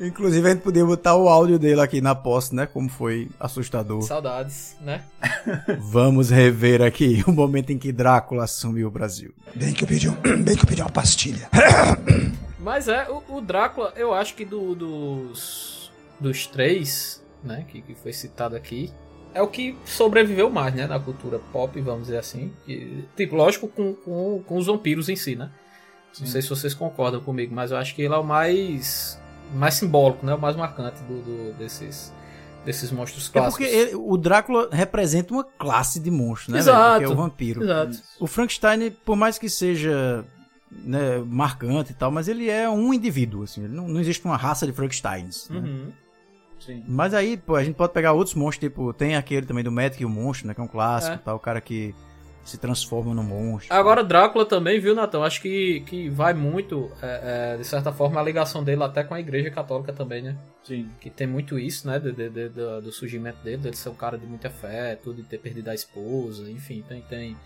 Inclusive 0.01 0.47
a 0.49 0.53
gente 0.53 0.63
podia 0.63 0.85
botar 0.85 1.17
o 1.17 1.29
áudio 1.29 1.59
dele 1.59 1.81
aqui 1.81 2.01
na 2.01 2.15
posse, 2.15 2.55
né? 2.55 2.67
Como 2.67 2.89
foi 2.89 3.29
assustador. 3.39 4.03
Saudades, 4.03 4.77
né? 4.81 5.03
Vamos 5.79 6.31
rever 6.31 6.83
aqui 6.83 7.23
o 7.27 7.33
momento 7.33 7.71
em 7.71 7.79
que 7.79 7.93
Drácula 7.93 8.45
assumiu 8.45 8.89
o 8.89 8.91
Brasil. 8.91 9.33
Bem 9.55 9.73
que 9.73 9.85
eu 9.85 9.89
pedi, 9.89 10.09
um, 10.09 10.15
bem 10.43 10.57
que 10.57 10.63
eu 10.63 10.67
pedi 10.69 10.83
uma 10.83 10.91
pastilha. 10.91 11.49
Mas 12.61 12.89
é, 12.89 13.09
o, 13.09 13.37
o 13.37 13.41
Drácula, 13.41 13.93
eu 13.97 14.13
acho 14.13 14.35
que 14.35 14.45
do- 14.45 14.75
dos, 14.75 15.91
dos 16.21 16.47
três, 16.47 17.23
né, 17.43 17.65
que, 17.69 17.81
que 17.81 17.95
foi 17.95 18.13
citado 18.13 18.55
aqui, 18.57 18.93
é 19.33 19.41
o 19.43 19.47
que 19.49 19.77
sobreviveu 19.85 20.51
mais, 20.51 20.75
né, 20.75 20.87
na 20.87 20.99
cultura 20.99 21.39
pop, 21.53 21.81
vamos 21.81 22.05
dizer 22.07 22.19
assim. 22.19 22.53
Que, 22.67 23.05
tipo, 23.17 23.37
lógico, 23.37 23.69
com, 23.69 23.95
com, 23.95 24.43
com 24.45 24.57
os 24.57 24.67
vampiros 24.67 25.09
em 25.09 25.17
si, 25.17 25.37
né? 25.37 25.51
Não 26.19 26.27
sei 26.27 26.43
se 26.43 26.49
vocês 26.49 26.75
concordam 26.75 27.21
comigo, 27.21 27.55
mas 27.55 27.71
eu 27.71 27.77
acho 27.77 27.95
que 27.95 28.03
ele 28.03 28.13
é 28.15 28.17
o 28.17 28.25
mais, 28.25 29.21
mais 29.55 29.75
simbólico, 29.75 30.25
né, 30.25 30.35
o 30.35 30.41
mais 30.41 30.57
marcante 30.57 31.03
do, 31.05 31.21
do- 31.23 31.53
desses, 31.59 32.13
desses 32.65 32.91
monstros 32.91 33.29
É 33.29 33.33
clássicos. 33.33 33.67
porque 33.67 33.77
ele- 33.77 33.95
o 33.97 34.17
Drácula 34.17 34.69
representa 34.71 35.33
uma 35.33 35.45
classe 35.45 35.99
de 36.01 36.11
monstro, 36.11 36.53
né? 36.53 36.59
Exato. 36.59 36.91
Porque 37.01 37.05
é 37.05 37.09
o 37.09 37.17
vampiro. 37.17 37.63
Exato. 37.63 37.99
O 38.21 38.27
Frankenstein, 38.27 38.91
por 39.05 39.17
mais 39.17 39.39
que 39.39 39.49
seja 39.49 40.25
né, 40.71 41.19
marcante 41.27 41.93
e 41.93 41.95
tal, 41.95 42.11
mas 42.11 42.29
ele 42.29 42.51
é 42.51 42.69
um 42.69 42.93
indivíduo, 42.93 43.43
assim. 43.45 43.67
Não, 43.67 43.89
não 43.89 43.99
existe 44.01 44.23
uma 44.27 44.37
raça 44.37 44.67
de 44.67 44.73
Frankensteins. 44.73 45.49
né? 45.49 45.61
Uhum. 45.61 45.93
Sim. 46.61 46.85
Mas 46.87 47.15
aí, 47.15 47.37
pô, 47.39 47.55
a 47.57 47.65
gente 47.65 47.75
pode 47.77 47.93
pegar 47.95 48.13
outros 48.13 48.35
monstros, 48.35 48.69
tipo, 48.69 48.93
tem 48.93 49.17
aquele 49.17 49.47
também 49.47 49.65
do 49.65 49.73
Magic 49.73 50.03
e 50.03 50.05
o 50.05 50.09
Monstro, 50.11 50.47
né? 50.49 50.53
Que 50.55 50.61
é 50.61 50.65
um 50.65 50.69
clássico, 50.69 51.15
É. 51.15 51.19
tal, 51.19 51.37
o 51.37 51.41
cara 51.41 51.61
que 51.61 51.95
se 52.49 52.57
transforma 52.59 53.15
no 53.15 53.23
monstro. 53.23 53.75
Agora, 53.75 54.03
Drácula 54.03 54.47
também, 54.47 54.81
viu, 54.81 54.95
Natão? 54.95 55.23
Acho 55.23 55.41
que, 55.43 55.81
que 55.81 56.09
vai 56.09 56.33
muito, 56.33 56.91
é, 57.03 57.53
é, 57.55 57.57
de 57.59 57.65
certa 57.65 57.93
forma, 57.93 58.19
a 58.21 58.23
ligação 58.25 58.65
dele 58.65 58.83
até 58.83 59.05
com 59.05 59.15
a 59.15 59.21
Igreja 59.21 59.51
Católica 59.51 59.93
também, 59.93 60.23
né? 60.23 60.37
Sim. 60.65 60.89
Que 61.01 61.11
tem 61.11 61.27
muito 61.27 61.59
isso, 61.59 61.87
né? 61.87 61.99
de- 61.99 62.13
de- 62.13 62.31
de- 62.31 62.49
do, 62.49 62.81
do 62.83 62.93
surgimento 62.93 63.39
dele, 63.43 63.59
dele 63.59 63.77
ser 63.77 63.91
um 63.91 63.95
cara 63.95 64.17
de 64.17 64.27
muita 64.27 64.49
fé, 64.49 64.97
tudo, 64.97 65.23
de 65.23 65.29
ter 65.29 65.39
perdido 65.39 65.69
a 65.69 65.75
esposa, 65.75 66.51
enfim, 66.51 66.83
tem, 66.89 67.03
tem, 67.03 67.37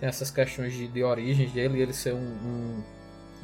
tem 0.00 0.08
essas 0.08 0.30
questões 0.30 0.72
de, 0.72 0.88
de 0.88 1.02
origens 1.02 1.52
dele, 1.52 1.80
ele 1.82 1.92
ser 1.92 2.14
um, 2.14 2.18
um, 2.18 2.82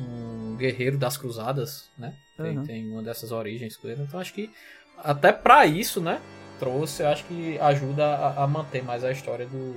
um 0.01 0.57
guerreiro 0.57 0.97
das 0.99 1.17
cruzadas, 1.17 1.91
né? 1.99 2.15
Tem, 2.37 2.59
Uhum. 2.59 2.65
tem 2.65 2.91
uma 2.91 3.03
dessas 3.03 3.31
origens 3.33 3.77
com 3.77 3.89
ele. 3.89 4.03
Então, 4.03 4.19
acho 4.19 4.33
que 4.33 4.51
até 4.99 5.33
pra 5.33 5.67
isso, 5.67 6.01
né? 6.01 6.21
Trouxe, 6.59 7.03
eu 7.03 7.09
acho 7.09 7.25
que 7.25 7.59
ajuda 7.59 8.05
a, 8.07 8.45
a 8.45 8.47
manter 8.47 8.83
mais 8.85 9.03
a 9.05 9.11
história 9.11 9.47
do 9.47 9.77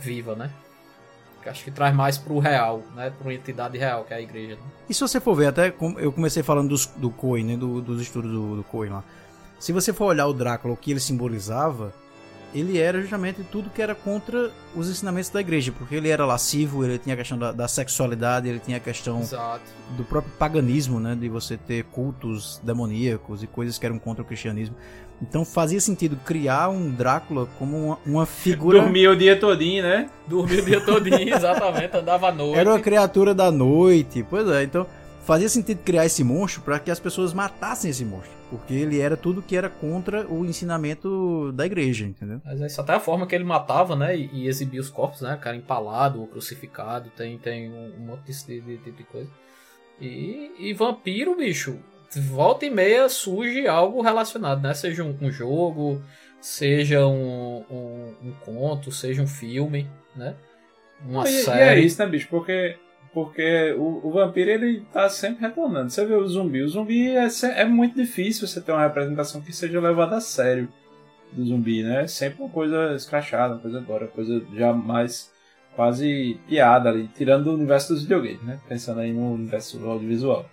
viva, 0.00 0.34
né? 0.34 0.50
Que 1.42 1.48
acho 1.48 1.62
que 1.64 1.70
traz 1.70 1.94
mais 1.94 2.18
pro 2.18 2.38
real, 2.38 2.82
né? 2.96 3.10
Pra 3.10 3.26
uma 3.28 3.34
entidade 3.34 3.78
real, 3.78 4.04
que 4.04 4.12
é 4.12 4.16
a 4.16 4.20
igreja. 4.20 4.54
Né? 4.56 4.60
E 4.88 4.94
se 4.94 5.00
você 5.00 5.20
for 5.20 5.34
ver, 5.34 5.46
até 5.46 5.72
eu 5.98 6.12
comecei 6.12 6.42
falando 6.42 6.68
dos, 6.70 6.86
do 6.86 7.10
Coen, 7.10 7.44
né? 7.44 7.56
do- 7.56 7.80
dos 7.80 8.00
estudos 8.02 8.30
do, 8.30 8.56
do 8.56 8.64
Coen 8.64 8.90
lá. 8.90 9.04
Se 9.58 9.72
você 9.72 9.92
for 9.92 10.06
olhar 10.06 10.26
o 10.26 10.32
Drácula, 10.32 10.74
o 10.74 10.76
que 10.76 10.90
ele 10.90 11.00
simbolizava, 11.00 11.92
ele 12.54 12.78
era 12.78 13.00
justamente 13.00 13.42
tudo 13.44 13.70
que 13.70 13.82
era 13.82 13.94
contra 13.94 14.50
os 14.74 14.88
ensinamentos 14.88 15.30
da 15.30 15.40
igreja, 15.40 15.70
porque 15.76 15.94
ele 15.96 16.08
era 16.08 16.24
lascivo, 16.24 16.84
ele 16.84 16.98
tinha 16.98 17.14
a 17.14 17.18
questão 17.18 17.36
da, 17.38 17.52
da 17.52 17.68
sexualidade, 17.68 18.48
ele 18.48 18.58
tinha 18.58 18.76
a 18.78 18.80
questão 18.80 19.20
Exato. 19.20 19.62
do 19.96 20.04
próprio 20.04 20.32
paganismo, 20.38 20.98
né, 20.98 21.14
de 21.14 21.28
você 21.28 21.56
ter 21.56 21.84
cultos 21.86 22.58
demoníacos 22.62 23.42
e 23.42 23.46
coisas 23.46 23.78
que 23.78 23.84
eram 23.84 23.98
contra 23.98 24.22
o 24.22 24.26
cristianismo. 24.26 24.74
Então 25.20 25.44
fazia 25.44 25.80
sentido 25.80 26.16
criar 26.24 26.68
um 26.68 26.90
Drácula 26.90 27.46
como 27.58 27.76
uma, 27.76 27.98
uma 28.06 28.26
figura. 28.26 28.80
Dormia 28.80 29.10
o 29.10 29.16
dia 29.16 29.38
todinho, 29.38 29.82
né? 29.82 30.08
Dormia 30.26 30.62
o 30.62 30.64
dia 30.64 30.80
todinho, 30.80 31.34
exatamente, 31.34 31.96
andava 31.96 32.28
à 32.28 32.32
noite. 32.32 32.58
Era 32.58 32.70
uma 32.70 32.80
criatura 32.80 33.34
da 33.34 33.50
noite, 33.50 34.24
pois 34.28 34.48
é. 34.48 34.62
Então 34.62 34.86
fazia 35.28 35.48
sentido 35.48 35.82
criar 35.82 36.06
esse 36.06 36.24
monstro 36.24 36.62
para 36.62 36.78
que 36.78 36.90
as 36.90 36.98
pessoas 36.98 37.34
matassem 37.34 37.90
esse 37.90 38.02
monstro, 38.02 38.32
porque 38.48 38.72
ele 38.72 38.98
era 38.98 39.14
tudo 39.14 39.42
que 39.42 39.54
era 39.54 39.68
contra 39.68 40.26
o 40.26 40.42
ensinamento 40.46 41.52
da 41.52 41.66
igreja, 41.66 42.06
entendeu? 42.06 42.40
Mas 42.44 42.60
isso 42.60 42.80
até 42.80 42.94
a 42.94 43.00
forma 43.00 43.26
que 43.26 43.34
ele 43.34 43.44
matava, 43.44 43.94
né? 43.94 44.16
E, 44.16 44.30
e 44.32 44.48
exibia 44.48 44.80
os 44.80 44.88
corpos, 44.88 45.20
né? 45.20 45.34
O 45.34 45.38
cara 45.38 45.56
empalado 45.56 46.20
ou 46.20 46.26
crucificado, 46.26 47.10
tem, 47.10 47.36
tem 47.38 47.70
um, 47.70 47.92
um 47.98 48.06
monte 48.06 48.32
de, 48.32 48.60
de, 48.60 48.78
de, 48.78 48.90
de 48.92 49.04
coisa. 49.04 49.30
E, 50.00 50.52
e 50.58 50.72
vampiro, 50.72 51.36
bicho, 51.36 51.78
volta 52.16 52.64
e 52.64 52.70
meia 52.70 53.08
surge 53.08 53.66
algo 53.66 54.00
relacionado, 54.00 54.62
né? 54.62 54.72
Seja 54.74 55.04
um, 55.04 55.16
um 55.20 55.30
jogo, 55.30 56.02
seja 56.40 57.06
um, 57.06 57.64
um, 57.70 58.14
um 58.22 58.32
conto, 58.44 58.90
seja 58.90 59.22
um 59.22 59.26
filme, 59.26 59.88
né? 60.16 60.34
Uma 61.04 61.28
e, 61.28 61.32
e 61.32 61.42
série. 61.42 61.80
é 61.80 61.84
isso, 61.84 62.00
né, 62.02 62.08
bicho? 62.08 62.28
Porque, 62.28 62.76
porque 63.12 63.72
o, 63.76 64.00
o 64.04 64.10
vampiro 64.10 64.50
ele 64.50 64.80
tá 64.92 65.08
sempre 65.08 65.46
retornando. 65.46 65.90
Você 65.90 66.04
vê 66.04 66.14
o 66.14 66.26
zumbi. 66.26 66.62
O 66.62 66.68
zumbi 66.68 67.10
é, 67.10 67.28
é 67.54 67.64
muito 67.64 67.94
difícil 67.94 68.46
você 68.46 68.60
ter 68.60 68.72
uma 68.72 68.82
representação 68.82 69.40
que 69.40 69.52
seja 69.52 69.80
levada 69.80 70.16
a 70.16 70.20
sério 70.20 70.68
do 71.32 71.44
zumbi, 71.44 71.82
né? 71.82 72.04
É 72.04 72.06
sempre 72.06 72.42
uma 72.42 72.50
coisa 72.50 72.94
escrachada, 72.94 73.54
uma 73.54 73.60
coisa 73.60 73.78
agora, 73.78 74.06
coisa 74.06 74.42
já 74.54 74.72
mais 74.72 75.30
quase 75.76 76.40
piada 76.48 76.88
ali, 76.88 77.08
tirando 77.14 77.44
do 77.44 77.54
universo 77.54 77.92
dos 77.92 78.02
videogames, 78.02 78.42
né? 78.42 78.58
Pensando 78.68 79.00
aí 79.00 79.12
no 79.12 79.34
universo 79.34 79.78
audiovisual. 79.86 80.48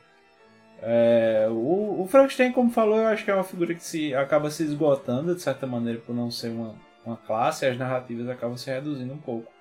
É, 0.82 1.47
o, 1.49 2.01
o 2.01 2.07
Frankenstein, 2.09 2.51
como 2.51 2.69
falou, 2.69 2.97
eu 2.97 3.07
acho 3.07 3.23
que 3.23 3.32
é 3.32 3.34
uma 3.34 3.43
figura 3.43 3.73
que 3.73 3.84
se 3.84 4.13
acaba 4.13 4.51
se 4.51 4.63
esgotando 4.63 5.34
de 5.34 5.41
certa 5.41 5.65
maneira 5.65 5.99
por 5.99 6.15
não 6.15 6.30
ser 6.30 6.49
uma, 6.49 6.76
uma 7.05 7.17
classe, 7.17 7.65
as 7.65 7.78
narrativas 7.78 8.30
acabam 8.30 8.57
se 8.57 8.69
reduzindo 8.69 9.13
um 9.13 9.17
pouco. 9.17 9.51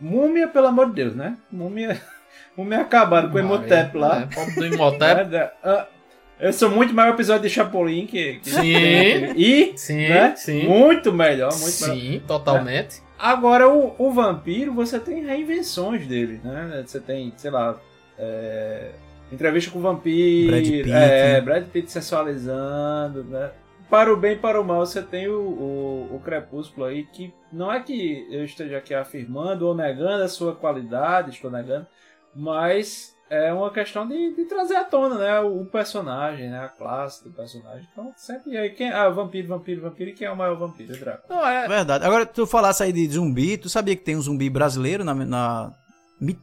Múmia, 0.00 0.48
pelo 0.48 0.66
amor 0.66 0.88
de 0.88 0.94
Deus, 0.94 1.14
né? 1.14 1.36
Múmia, 1.50 2.00
múmia 2.56 2.80
acabaram 2.80 3.30
com 3.30 3.36
o 3.36 3.40
Imhotep 3.40 3.96
lá. 3.96 4.22
É, 4.22 4.26
pobre 4.34 4.54
do 4.54 4.66
Imhotep. 4.66 5.30
Né? 5.30 5.50
Ah, 5.62 5.86
Eu 6.40 6.52
sou 6.52 6.68
muito 6.68 6.92
mais 6.92 7.10
o 7.10 7.14
episódio 7.14 7.42
de 7.42 7.50
Chapolin 7.50 8.06
que, 8.06 8.40
que 8.40 8.50
Sim. 8.50 9.32
E 9.36 9.72
Sim, 9.76 10.08
né? 10.08 10.34
sim. 10.36 10.66
muito 10.66 11.12
melhor, 11.12 11.52
muito 11.52 11.80
melhor. 11.80 11.96
Sim, 11.96 12.22
totalmente. 12.26 13.02
Agora, 13.16 13.68
o, 13.68 13.94
o 13.96 14.10
vampiro, 14.10 14.74
você 14.74 14.98
tem 14.98 15.24
reinvenções 15.24 16.06
dele, 16.06 16.40
né? 16.42 16.82
Você 16.84 16.98
tem, 16.98 17.32
sei 17.36 17.50
lá, 17.52 17.78
é, 18.18 18.90
entrevista 19.32 19.70
com 19.70 19.78
o 19.78 19.82
vampiro, 19.82 20.50
Brad 20.50 20.64
Pitt. 20.64 20.92
é, 20.92 21.40
Brad 21.40 21.64
Pitt 21.66 21.90
sensualizando, 21.90 23.24
né? 23.24 23.50
Para 23.90 24.12
o 24.12 24.16
bem 24.16 24.32
e 24.32 24.38
para 24.38 24.60
o 24.60 24.64
mal, 24.64 24.84
você 24.84 25.02
tem 25.02 25.28
o, 25.28 25.38
o, 25.38 26.16
o 26.16 26.20
Crepúsculo 26.20 26.86
aí, 26.86 27.04
que 27.04 27.32
não 27.52 27.72
é 27.72 27.80
que 27.80 28.26
eu 28.30 28.44
esteja 28.44 28.78
aqui 28.78 28.94
afirmando 28.94 29.66
ou 29.66 29.74
negando 29.74 30.24
a 30.24 30.28
sua 30.28 30.54
qualidade, 30.54 31.30
estou 31.30 31.50
negando, 31.50 31.86
mas 32.34 33.14
é 33.30 33.52
uma 33.52 33.70
questão 33.70 34.06
de, 34.06 34.34
de 34.34 34.44
trazer 34.44 34.76
à 34.76 34.84
tona, 34.84 35.16
né? 35.16 35.40
O, 35.40 35.62
o 35.62 35.66
personagem, 35.66 36.50
né? 36.50 36.58
A 36.58 36.68
classe 36.68 37.24
do 37.24 37.30
personagem. 37.30 37.86
Então, 37.92 38.12
sempre. 38.16 38.52
E 38.52 38.58
aí, 38.58 38.70
quem, 38.70 38.90
ah, 38.90 39.08
vampiro, 39.08 39.48
vampiro, 39.48 39.82
vampiro, 39.82 40.10
e 40.10 40.14
quem 40.14 40.26
é 40.26 40.30
o 40.30 40.36
maior 40.36 40.56
vampiro? 40.56 40.92
É 40.94 40.96
Drácula. 40.96 41.36
Não, 41.40 41.46
é, 41.46 41.68
Verdade. 41.68 42.04
Agora, 42.04 42.26
tu 42.26 42.46
falasse 42.46 42.82
aí 42.82 42.92
de 42.92 43.06
zumbi, 43.08 43.56
tu 43.58 43.68
sabia 43.68 43.96
que 43.96 44.02
tem 44.02 44.16
um 44.16 44.22
zumbi 44.22 44.48
brasileiro 44.50 45.04
na. 45.04 45.14
na 45.14 45.72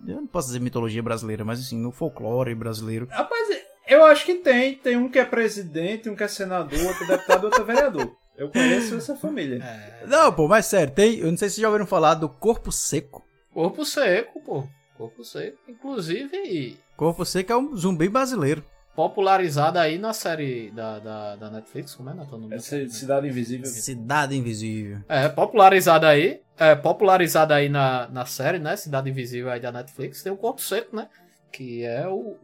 eu 0.07 0.15
não 0.17 0.27
posso 0.27 0.47
dizer 0.47 0.59
mitologia 0.59 1.01
brasileira, 1.03 1.43
mas 1.45 1.59
assim, 1.59 1.77
no 1.77 1.91
folclore 1.91 2.53
brasileiro. 2.55 3.07
Rapaz, 3.09 3.47
eu 3.87 4.05
acho 4.05 4.25
que 4.25 4.35
tem. 4.35 4.75
Tem 4.75 4.97
um 4.97 5.09
que 5.09 5.19
é 5.19 5.25
presidente, 5.25 6.09
um 6.09 6.15
que 6.15 6.23
é 6.23 6.27
senador, 6.27 6.79
outro 6.85 7.07
deputado, 7.07 7.43
outro 7.45 7.61
é 7.61 7.65
vereador. 7.65 8.15
Eu 8.37 8.49
conheço 8.49 8.95
essa 8.95 9.15
família. 9.15 9.59
Não, 10.07 10.31
pô, 10.33 10.47
mas 10.47 10.65
sério, 10.65 10.93
tem. 10.93 11.19
Eu 11.19 11.29
não 11.29 11.37
sei 11.37 11.49
se 11.49 11.55
vocês 11.55 11.61
já 11.61 11.67
ouviram 11.67 11.85
falar 11.85 12.15
do 12.15 12.27
corpo 12.29 12.71
seco. 12.71 13.23
corpo 13.53 13.85
seco, 13.85 14.41
pô. 14.41 14.67
Corpo 14.97 15.23
seco. 15.23 15.57
Inclusive, 15.67 16.77
Corpo 16.95 17.25
seco 17.25 17.51
é 17.51 17.57
um 17.57 17.75
zumbi 17.75 18.07
brasileiro. 18.07 18.63
Popularizado 19.01 19.79
aí 19.79 19.97
na 19.97 20.13
série 20.13 20.69
da, 20.69 20.99
da, 20.99 21.35
da 21.35 21.49
Netflix, 21.49 21.95
como 21.95 22.11
é, 22.11 22.13
Nathan? 22.13 22.47
Essa 22.51 22.87
Cidade 22.87 23.27
Invisível. 23.27 23.65
Cidade 23.65 24.37
Invisível. 24.37 24.99
É, 25.09 25.27
popularizado 25.27 26.05
aí. 26.05 26.41
É, 26.55 26.75
popularizado 26.75 27.51
aí 27.51 27.67
na, 27.67 28.07
na 28.09 28.27
série, 28.27 28.59
né? 28.59 28.75
Cidade 28.75 29.09
Invisível 29.09 29.49
aí 29.49 29.59
da 29.59 29.71
Netflix. 29.71 30.21
Tem 30.21 30.31
o 30.31 30.37
Corpo 30.37 30.61
Seco, 30.61 30.95
né? 30.95 31.07
Que 31.51 31.83
é 31.83 32.07
o, 32.07 32.37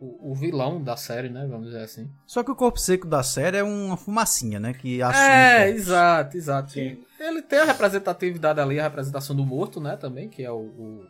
o, 0.00 0.30
o 0.30 0.34
vilão 0.36 0.80
da 0.80 0.96
série, 0.96 1.28
né? 1.28 1.44
Vamos 1.50 1.66
dizer 1.66 1.82
assim. 1.82 2.08
Só 2.24 2.44
que 2.44 2.52
o 2.52 2.56
corpo 2.56 2.78
seco 2.78 3.06
da 3.06 3.24
série 3.24 3.56
é 3.56 3.64
uma 3.64 3.96
fumacinha, 3.96 4.60
né? 4.60 4.72
Que 4.72 5.02
assume. 5.02 5.26
É, 5.26 5.70
exato, 5.70 6.36
exato. 6.36 6.70
Sim. 6.70 6.98
Ele 7.18 7.42
tem 7.42 7.58
a 7.58 7.64
representatividade 7.64 8.60
ali, 8.60 8.78
a 8.78 8.84
representação 8.84 9.34
do 9.34 9.44
morto, 9.44 9.80
né? 9.80 9.96
Também, 9.96 10.28
que 10.28 10.44
é 10.44 10.50
o, 10.52 10.60
o, 10.60 11.06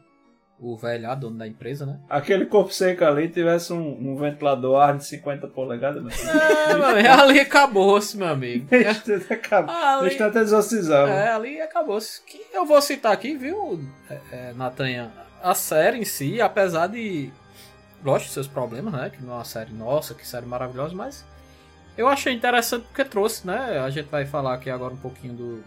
o 0.59 0.77
velho 0.77 1.07
lá, 1.07 1.15
dono 1.15 1.37
da 1.37 1.47
empresa, 1.47 1.85
né? 1.85 1.99
Aquele 2.09 2.47
corpo 2.47 2.73
seco 2.73 3.05
ali 3.05 3.29
tivesse 3.29 3.73
um, 3.73 4.13
um 4.13 4.17
ventilador 4.17 4.81
ar 4.81 4.97
de 4.97 5.05
50 5.05 5.47
polegadas, 5.49 6.03
mas. 6.03 6.27
É, 6.27 6.75
meu 6.75 6.85
amigo, 6.85 7.09
ali 7.09 7.41
acabou-se, 7.41 8.17
meu 8.17 8.29
amigo. 8.29 8.67
Acaba. 9.31 9.73
Ali- 9.73 10.17
exorcizar. 10.39 11.09
É, 11.09 11.29
ali 11.31 11.61
acabou-se. 11.61 12.23
Que 12.23 12.41
eu 12.53 12.65
vou 12.65 12.81
citar 12.81 13.13
aqui, 13.13 13.37
viu, 13.37 13.81
é, 14.11 14.19
é, 14.33 14.53
Natanha? 14.55 15.11
A 15.43 15.55
série 15.55 15.99
em 15.99 16.05
si, 16.05 16.41
apesar 16.41 16.87
de. 16.87 17.31
Lógico, 18.03 18.31
seus 18.31 18.47
problemas, 18.47 18.93
né? 18.93 19.11
Que 19.11 19.23
não 19.23 19.35
é 19.35 19.37
uma 19.37 19.45
série 19.45 19.73
nossa, 19.73 20.15
que 20.15 20.27
série 20.27 20.47
maravilhosa, 20.47 20.95
mas. 20.95 21.25
Eu 21.99 22.09
achei 22.09 22.33
interessante 22.33 22.85
porque 22.87 23.05
trouxe, 23.05 23.47
né? 23.47 23.79
A 23.79 23.91
gente 23.91 24.07
vai 24.11 24.27
falar 24.27 24.55
aqui 24.55 24.69
agora 24.71 24.93
um 24.93 24.99
pouquinho 24.99 25.35
do, 25.35 25.65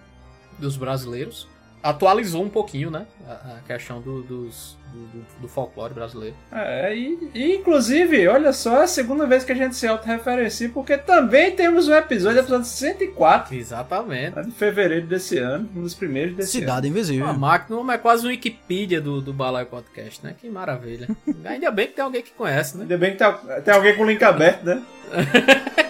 dos 0.57 0.77
brasileiros. 0.77 1.47
Atualizou 1.81 2.43
um 2.43 2.49
pouquinho, 2.49 2.91
né? 2.91 3.05
A, 3.27 3.31
a 3.31 3.59
questão 3.65 4.01
do, 4.01 4.21
dos, 4.21 4.77
do, 4.93 4.99
do- 4.99 5.25
do 5.41 5.47
folclore 5.47 5.93
brasileiro. 5.93 6.35
É, 6.51 6.93
e, 6.95 7.29
e, 7.33 7.55
inclusive, 7.55 8.27
olha 8.27 8.51
só, 8.51 8.81
é 8.81 8.83
a 8.83 8.87
segunda 8.87 9.25
vez 9.25 9.43
que 9.45 9.51
a 9.51 9.55
gente 9.55 9.75
se 9.75 9.87
autorreferencia, 9.87 10.69
porque 10.69 10.97
também 10.97 11.51
temos 11.55 11.87
um 11.87 11.93
episódio, 11.93 12.39
episódio 12.39 12.65
104, 12.65 13.55
Exatamente. 13.55 14.35
né, 14.35 14.41
de 14.43 14.51
fevereiro 14.51 15.07
desse 15.07 15.37
ano, 15.37 15.69
um 15.75 15.81
dos 15.83 15.93
primeiros 15.93 16.35
desse 16.35 16.51
Cidade 16.51 16.87
Invisível. 16.87 17.25
Uma 17.25 17.33
máquina, 17.33 17.93
é 17.93 17.97
quase 17.97 18.25
um 18.25 18.29
Wikipedia 18.29 18.99
do, 18.99 19.21
do 19.21 19.31
Balai 19.31 19.63
Podcast, 19.65 20.23
né? 20.25 20.35
Que 20.39 20.49
maravilha. 20.49 21.07
Ainda 21.45 21.71
bem 21.71 21.87
que 21.87 21.93
tem 21.93 22.03
alguém 22.03 22.21
que 22.21 22.31
conhece, 22.31 22.75
né? 22.77 22.83
ano. 22.83 22.91
Ainda 22.91 22.97
bem 22.97 23.11
que 23.13 23.17
tá- 23.17 23.61
tem 23.63 23.73
alguém 23.73 23.95
com 23.95 24.03
o 24.03 24.09
link 24.09 24.21
aberto, 24.23 24.63
né? 24.65 24.83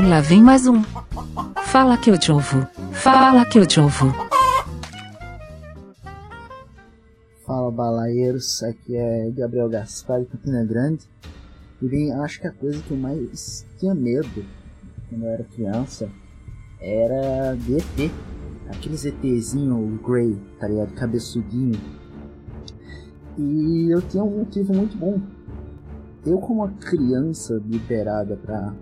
E 0.00 0.02
lá 0.02 0.22
vem 0.22 0.42
mais 0.42 0.66
um. 0.66 0.82
Fala 1.62 1.98
que 1.98 2.10
eu 2.10 2.16
te 2.16 2.32
ouvo. 2.32 2.66
Fala 2.90 3.44
que 3.44 3.58
eu 3.58 3.66
te 3.66 3.78
ouvo. 3.78 4.10
Fala 7.44 7.70
balaeiros, 7.70 8.62
aqui 8.62 8.96
é 8.96 9.30
Gabriel 9.30 9.68
Gaspar 9.68 10.20
de 10.20 10.26
Campina 10.28 10.64
Grande. 10.64 11.04
E 11.82 11.86
bem, 11.86 12.14
acho 12.14 12.40
que 12.40 12.46
a 12.46 12.50
coisa 12.50 12.80
que 12.80 12.90
eu 12.92 12.96
mais 12.96 13.66
tinha 13.78 13.94
medo 13.94 14.42
quando 15.10 15.24
eu 15.24 15.28
era 15.28 15.44
criança 15.44 16.08
era 16.80 17.54
de 17.56 17.76
ET. 17.76 18.10
Aqueles 18.70 19.04
ETzinho 19.04 20.00
Grey, 20.02 20.34
tá 20.58 20.66
ligado? 20.66 20.94
Cabeçudinho. 20.94 21.78
E 23.36 23.90
eu 23.90 24.00
tinha 24.00 24.24
um 24.24 24.38
motivo 24.38 24.72
muito 24.72 24.96
bom. 24.96 25.20
Eu 26.24 26.38
como 26.38 26.64
uma 26.64 26.72
criança 26.72 27.60
liberada 27.66 28.34
pra 28.38 28.72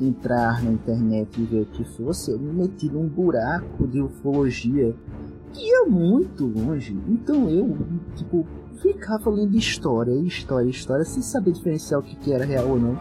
entrar 0.00 0.62
na 0.62 0.70
internet 0.70 1.40
e 1.40 1.44
ver 1.44 1.62
o 1.62 1.66
que 1.66 1.84
fosse, 1.84 2.30
eu 2.30 2.38
me 2.38 2.52
meti 2.52 2.90
num 2.90 3.06
buraco 3.06 3.86
de 3.86 4.00
ufologia 4.00 4.94
que 5.52 5.66
ia 5.66 5.84
muito 5.84 6.46
longe. 6.46 6.96
Então 7.08 7.48
eu, 7.48 7.76
tipo, 8.14 8.46
ficava 8.80 9.30
lendo 9.30 9.56
história, 9.56 10.12
história, 10.12 10.68
história, 10.68 11.04
sem 11.04 11.22
saber 11.22 11.52
diferenciar 11.52 12.00
o 12.00 12.02
que, 12.02 12.16
que 12.16 12.32
era 12.32 12.44
real 12.44 12.68
ou 12.68 12.78
não. 12.78 12.98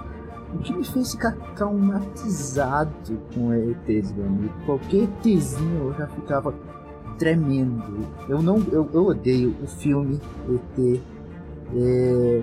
O 0.54 0.58
que 0.60 0.74
me 0.74 0.84
fez 0.84 1.12
ficar 1.12 1.32
traumatizado 1.56 3.20
com 3.34 3.54
ETs, 3.54 4.12
meu 4.14 4.26
amigo. 4.26 4.54
Qualquer 4.66 5.04
ETzinho 5.04 5.90
eu 5.90 5.94
já 5.94 6.08
ficava 6.08 6.54
tremendo. 7.20 8.08
Eu 8.28 8.42
não. 8.42 8.58
Eu, 8.72 8.90
eu 8.92 9.06
odeio 9.06 9.56
o 9.62 9.68
filme 9.68 10.20
ET. 10.50 11.02
É, 11.76 12.42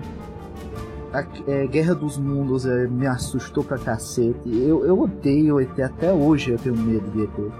a- 1.19 1.25
é, 1.51 1.67
Guerra 1.67 1.95
dos 1.95 2.17
Mundos 2.17 2.65
é, 2.65 2.87
me 2.87 3.07
assustou 3.07 3.63
pra 3.63 3.77
cacete. 3.77 4.37
Eu, 4.45 4.85
eu 4.85 4.99
odeio 5.01 5.59
ET 5.59 5.79
até 5.81 6.11
hoje, 6.11 6.51
eu 6.51 6.57
tenho 6.57 6.75
medo 6.77 7.09
de 7.11 7.23
ET. 7.23 7.51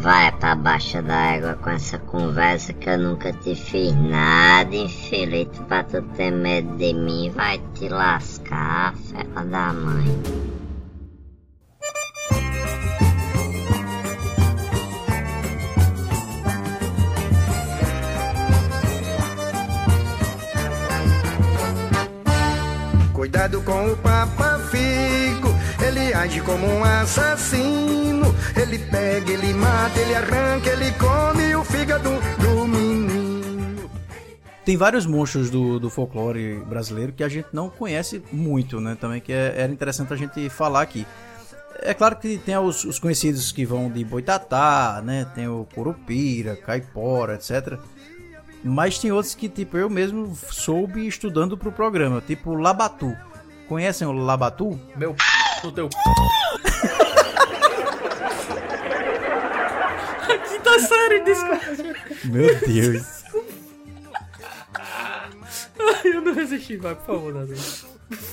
Vai 0.00 0.32
pra 0.38 0.54
baixa 0.56 1.00
da 1.02 1.14
égua 1.32 1.54
com 1.62 1.70
essa 1.70 1.98
conversa 1.98 2.72
que 2.72 2.88
eu 2.90 2.98
nunca 2.98 3.32
te 3.32 3.54
fiz 3.54 3.94
nada, 3.96 4.74
infeliz, 4.74 5.46
pra 5.68 5.84
tu 5.84 6.02
ter 6.16 6.32
medo 6.32 6.76
de 6.76 6.92
mim, 6.94 7.30
vai 7.34 7.60
te 7.74 7.88
lascar, 7.88 8.94
fela 8.96 9.44
da 9.44 9.72
mãe. 9.72 10.53
Com 23.44 23.92
o 23.92 23.96
Papa 23.98 24.58
Figo, 24.70 25.48
ele 25.86 26.14
age 26.14 26.40
como 26.40 26.66
um 26.66 26.82
assassino. 26.82 28.34
Ele 28.56 28.78
pega, 28.78 29.30
ele 29.30 29.52
mata, 29.52 30.00
ele 30.00 30.14
arranca, 30.14 30.70
ele 30.70 30.90
come 30.92 31.54
o 31.54 31.62
fígado 31.62 32.08
do 32.40 32.66
menino. 32.66 33.90
Tem 34.64 34.78
vários 34.78 35.04
monstros 35.04 35.50
do, 35.50 35.78
do 35.78 35.90
folclore 35.90 36.62
brasileiro 36.66 37.12
que 37.12 37.22
a 37.22 37.28
gente 37.28 37.48
não 37.52 37.68
conhece 37.68 38.22
muito, 38.32 38.80
né? 38.80 38.96
Também 38.98 39.20
que 39.20 39.30
é- 39.30 39.52
era 39.58 39.70
interessante 39.70 40.14
a 40.14 40.16
gente 40.16 40.48
falar 40.48 40.80
aqui. 40.80 41.06
É 41.80 41.92
claro 41.92 42.16
que 42.16 42.38
tem 42.38 42.56
os, 42.56 42.82
os 42.84 42.98
conhecidos 42.98 43.52
que 43.52 43.66
vão 43.66 43.90
de 43.90 44.02
Boitatá, 44.06 45.02
né? 45.04 45.26
Tem 45.34 45.46
o 45.48 45.66
Curupira, 45.74 46.56
Caipora, 46.56 47.34
etc. 47.34 47.78
Mas 48.64 48.98
tem 48.98 49.12
outros 49.12 49.34
que, 49.34 49.50
tipo, 49.50 49.76
eu 49.76 49.90
mesmo 49.90 50.34
soube 50.50 51.06
estudando 51.06 51.58
pro 51.58 51.70
programa, 51.70 52.22
tipo 52.26 52.54
Labatu. 52.54 53.14
Conhecem 53.68 54.06
o 54.06 54.12
Labatu? 54.12 54.78
Meu 54.96 55.14
p 55.14 55.22
no 55.64 55.72
teu 55.72 55.88
c. 55.90 55.98
Quinta 60.48 60.78
série, 60.80 61.20
desculpa. 61.20 61.60
Meu 62.24 62.60
Deus. 62.60 63.24
Ai, 65.78 66.02
eu 66.04 66.20
não 66.20 66.34
resisti, 66.34 66.76
vai, 66.76 66.94
por 66.94 67.06
favor, 67.06 67.34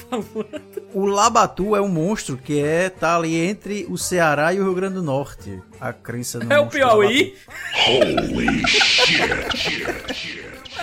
favor. 0.09 0.45
O 0.93 1.05
Labatu 1.05 1.75
é 1.75 1.81
um 1.81 1.87
monstro 1.87 2.37
que 2.37 2.59
é 2.59 2.89
tá 2.89 3.15
ali 3.15 3.35
entre 3.37 3.85
o 3.89 3.97
Ceará 3.97 4.53
e 4.53 4.59
o 4.59 4.63
Rio 4.63 4.73
Grande 4.75 4.95
do 4.95 5.03
Norte. 5.03 5.61
A 5.79 5.93
crença 5.93 6.39
no 6.39 6.51
É 6.51 6.59
o 6.59 6.67
Piauí? 6.67 7.35
Labatu. 7.87 8.61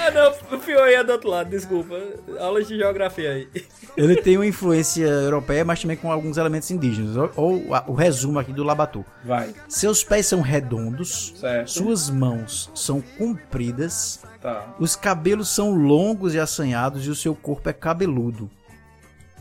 Ah, 0.07 0.11
não, 0.11 0.57
o 0.57 0.61
Piauí 0.61 0.95
é 0.95 1.03
do 1.05 1.13
outro 1.13 1.29
lado, 1.29 1.51
desculpa. 1.51 1.95
Aulas 2.39 2.69
de 2.69 2.77
geografia 2.77 3.31
aí. 3.33 3.49
Ele 3.97 4.17
tem 4.17 4.37
uma 4.37 4.47
influência 4.47 5.05
europeia, 5.05 5.65
mas 5.65 5.81
também 5.83 5.97
com 5.97 6.11
alguns 6.13 6.37
elementos 6.37 6.71
indígenas. 6.71 7.17
Ou, 7.17 7.31
ou 7.37 7.75
a- 7.75 7.85
o 7.87 7.93
resumo 7.95 8.39
aqui 8.39 8.53
do 8.53 8.63
Labatu. 8.63 9.05
Vai. 9.25 9.53
Seus 9.69 10.05
pés 10.05 10.27
são 10.27 10.41
redondos, 10.41 11.35
Certo. 11.37 11.71
suas 11.71 12.09
mãos 12.09 12.71
são 12.75 13.01
compridas, 13.19 14.21
Tá. 14.41 14.75
os 14.79 14.95
cabelos 14.95 15.49
são 15.49 15.75
longos 15.75 16.33
e 16.35 16.39
assanhados 16.39 17.05
e 17.07 17.11
o 17.11 17.15
seu 17.15 17.35
corpo 17.35 17.69
é 17.69 17.73
cabeludo. 17.73 18.49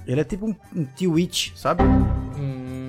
Ele 0.07 0.21
é 0.21 0.23
tipo 0.23 0.47
um, 0.47 0.55
um 0.75 0.85
tio 0.85 1.17
It, 1.17 1.53
sabe? 1.55 1.83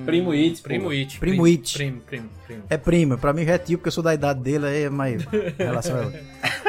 Primo 0.05 0.31
It. 0.31 0.61
Primo 0.63 0.89
It. 0.89 1.19
Primo 1.19 1.45
It. 1.45 1.73
Primo, 1.77 2.01
primo, 2.01 2.29
primo. 2.47 2.63
É 2.69 2.77
primo, 2.77 3.17
pra 3.17 3.31
mim 3.33 3.45
já 3.45 3.53
é 3.53 3.57
tio, 3.59 3.77
porque 3.77 3.89
eu 3.89 3.91
sou 3.91 4.03
da 4.03 4.13
idade 4.13 4.39
dele, 4.39 4.65
aí 4.65 4.83
é 4.83 4.89
mais 4.89 5.23
relação 5.59 5.95
a 5.97 5.99
ela. 6.01 6.13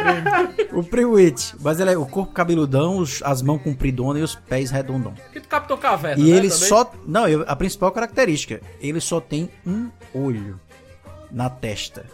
O 0.72 0.82
primo 0.84 1.16
It, 1.16 1.54
mas 1.60 1.80
ele 1.80 1.90
é 1.92 1.98
o 1.98 2.06
corpo 2.06 2.32
cabeludão, 2.32 2.98
os- 2.98 3.22
as 3.24 3.42
mãos 3.42 3.60
compridonas 3.62 4.20
e 4.20 4.24
os 4.24 4.34
pés 4.34 4.70
redondão. 4.70 5.14
Que 5.32 5.40
do 5.40 5.48
Capitão 5.48 5.76
Caverna, 5.76 6.22
E 6.22 6.30
né, 6.30 6.36
ele 6.36 6.48
também? 6.50 6.68
só. 6.68 6.92
Não, 7.06 7.26
eu- 7.28 7.44
a 7.46 7.56
principal 7.56 7.90
característica, 7.92 8.60
ele 8.80 9.00
só 9.00 9.20
tem 9.20 9.50
um 9.66 9.90
olho 10.14 10.60
na 11.30 11.50
testa. 11.50 12.04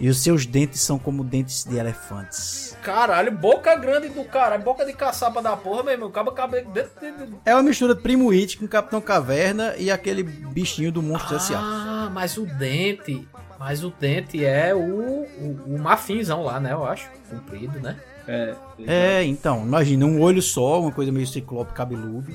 E 0.00 0.08
os 0.08 0.22
seus 0.22 0.46
dentes 0.46 0.80
são 0.80 0.96
como 0.96 1.24
dentes 1.24 1.64
de 1.64 1.76
elefantes. 1.76 2.76
Caralho, 2.84 3.32
boca 3.32 3.74
grande 3.74 4.08
do 4.08 4.22
cara, 4.24 4.56
boca 4.56 4.84
de 4.86 4.92
caçapa 4.92 5.42
da 5.42 5.56
porra, 5.56 5.82
meu 5.82 5.92
irmão. 5.92 6.08
Acaba 6.08 6.30
cabelo 6.30 6.70
dentro 6.70 6.90
de... 7.26 7.34
É 7.44 7.52
uma 7.52 7.64
mistura 7.64 7.96
de 7.96 8.00
Primo 8.00 8.30
It 8.30 8.58
com 8.58 8.68
Capitão 8.68 9.00
Caverna 9.00 9.74
e 9.76 9.90
aquele 9.90 10.22
bichinho 10.22 10.92
do 10.92 11.02
Monstro 11.02 11.34
S.A. 11.34 11.58
Ah, 11.58 12.10
mas 12.14 12.36
o 12.38 12.46
dente. 12.46 13.26
Mas 13.58 13.82
o 13.82 13.90
dente 13.90 14.44
é 14.44 14.74
o, 14.74 14.78
o, 14.78 15.60
o 15.66 15.78
mafinzão 15.78 16.42
lá, 16.42 16.60
né? 16.60 16.72
Eu 16.72 16.84
acho. 16.84 17.08
Comprido, 17.28 17.80
né? 17.80 17.96
É. 18.26 18.54
É, 18.86 19.24
então, 19.24 19.62
imagina, 19.62 20.04
um 20.04 20.20
olho 20.20 20.42
só, 20.42 20.80
uma 20.80 20.92
coisa 20.92 21.10
meio 21.10 21.26
ciclope 21.26 21.72
cabeludo. 21.72 22.30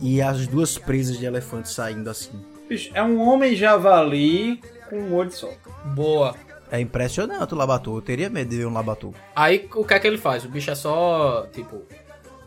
E 0.00 0.22
as 0.22 0.46
duas 0.46 0.78
presas 0.78 1.18
de 1.18 1.26
elefante 1.26 1.68
saindo 1.70 2.08
assim. 2.08 2.32
Bicho, 2.68 2.90
é 2.94 3.02
um 3.02 3.20
homem 3.20 3.54
javali 3.54 4.60
com 4.88 4.96
um 4.96 5.14
olho 5.14 5.30
só. 5.30 5.50
Boa. 5.94 6.34
É 6.70 6.80
impressionante 6.80 7.52
o 7.52 7.56
Labatu. 7.56 7.96
Eu 7.96 8.00
teria 8.00 8.30
medo 8.30 8.48
de 8.48 8.56
ver 8.56 8.66
um 8.66 8.72
Labatu. 8.72 9.14
Aí 9.36 9.68
o 9.74 9.84
que 9.84 9.94
é 9.94 10.00
que 10.00 10.06
ele 10.06 10.16
faz? 10.16 10.44
O 10.44 10.48
bicho 10.48 10.70
é 10.70 10.74
só, 10.74 11.46
tipo, 11.52 11.82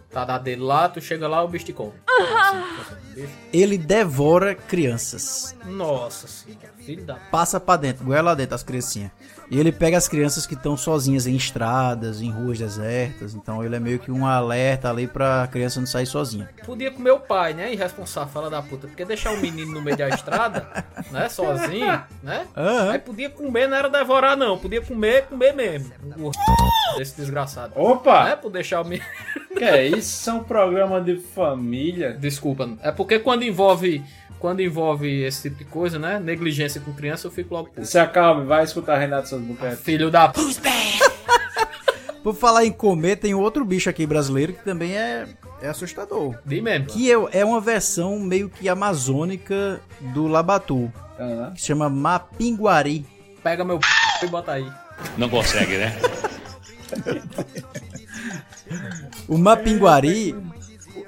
tá 0.10 0.26
da 0.26 0.38
dele 0.38 0.64
lá, 0.64 0.90
tu 0.90 1.00
chega 1.00 1.28
lá, 1.28 1.44
o 1.44 1.48
bicho 1.48 1.66
te 1.66 1.74
come. 1.74 1.94
Ele 3.54 3.78
devora 3.78 4.56
crianças. 4.56 5.56
Nossa 5.66 6.28
senhora, 6.28 6.74
filho 6.86 7.04
da. 7.04 7.16
Passa 7.16 7.60
pra 7.60 7.76
dentro, 7.78 8.06
goela 8.06 8.32
lá 8.32 8.36
dentro 8.36 8.56
as 8.56 8.64
criancinhas. 8.64 9.12
E 9.50 9.60
ele 9.60 9.72
pega 9.72 9.98
as 9.98 10.08
crianças 10.08 10.46
que 10.46 10.56
estão 10.56 10.76
sozinhas 10.76 11.28
em 11.28 11.36
estradas, 11.36 12.22
em 12.22 12.32
ruas 12.32 12.58
desertas. 12.58 13.36
Então 13.36 13.64
ele 13.64 13.76
é 13.76 13.80
meio 13.80 14.00
que 14.00 14.12
um 14.12 14.26
alerta 14.26 14.90
ali 14.90 15.08
pra 15.08 15.48
criança 15.52 15.80
não 15.80 15.88
sair 15.88 16.06
sozinha. 16.06 16.50
Podia 16.66 16.92
comer 16.92 17.12
o 17.12 17.20
pai, 17.20 17.54
né? 17.54 17.72
Irresponsável, 17.72 18.32
fala 18.34 18.50
da 18.50 18.62
puta. 18.62 18.88
Porque 18.88 19.06
deixar 19.06 19.34
o 19.34 19.38
menino 19.38 19.72
no 19.72 19.82
meio 19.82 19.98
da 19.98 20.10
estrada, 20.10 20.68
né? 21.12 21.30
Sozinho, 21.30 22.02
né? 22.24 22.48
Aham. 22.56 22.92
Aí 22.92 23.00
podia 23.00 23.30
comer, 23.30 23.68
não 23.68 23.78
era 23.78 23.90
devorar, 23.90 24.36
não. 24.36 24.58
Podia 24.58 24.82
comer, 24.82 25.26
comer 25.26 25.54
mesmo. 25.54 25.92
O 26.18 26.32
desse 26.98 27.16
desgraçado. 27.16 27.74
Opa! 27.76 28.26
Né? 28.26 28.36
Por 28.36 28.52
deixar 28.52 28.82
o 28.82 28.86
menino. 28.86 29.06
Que 29.56 29.64
é 29.64 29.88
isso? 29.88 29.98
Isso 29.98 30.30
é 30.30 30.34
um 30.34 30.44
programa 30.44 31.00
de 31.00 31.18
família. 31.18 32.14
Desculpa. 32.14 32.70
É 32.82 32.92
porque 32.92 33.20
quando 33.20 33.44
envolve. 33.44 34.04
Quando 34.40 34.62
envolve 34.62 35.24
esse 35.24 35.44
tipo 35.44 35.58
de 35.58 35.66
coisa, 35.66 35.98
né? 35.98 36.20
Negligência 36.20 36.82
com 36.82 36.94
criança, 36.94 37.28
eu 37.28 37.32
fico 37.32 37.54
logo. 37.54 37.70
Se 37.84 37.98
acalme, 37.98 38.46
vai 38.46 38.64
escutar 38.64 38.98
Renato 38.98 39.30
Santos 39.30 39.46
Buquete. 39.48 39.78
Filho 39.78 40.12
da. 40.12 40.32
Por 42.24 42.34
falar 42.34 42.66
em 42.66 42.72
comer, 42.72 43.18
tem 43.18 43.36
outro 43.36 43.64
bicho 43.64 43.88
aqui 43.90 44.06
brasileiro 44.06 44.54
que 44.54 44.64
também 44.64 44.98
é, 44.98 45.28
é 45.62 45.68
assustador. 45.68 46.36
Bem 46.44 46.62
mesmo. 46.62 46.88
Que 46.88 47.12
é, 47.12 47.16
é 47.32 47.46
uma 47.46 47.62
versão 47.62 48.20
meio 48.20 48.50
que 48.50 48.68
amazônica 48.68 49.80
do 50.14 50.28
Labatu. 50.28 50.92
Que 51.54 51.62
se 51.62 51.68
chama 51.68 51.88
Mapinguari. 51.88 53.06
Pega 53.44 53.64
meu 53.64 53.80
p 53.80 53.86
e 54.24 54.28
bota 54.28 54.54
aí. 54.54 54.68
Não 55.18 55.30
consegue, 55.30 55.78
né? 55.78 55.96
O 59.28 59.38
Mapinguari, 59.38 60.36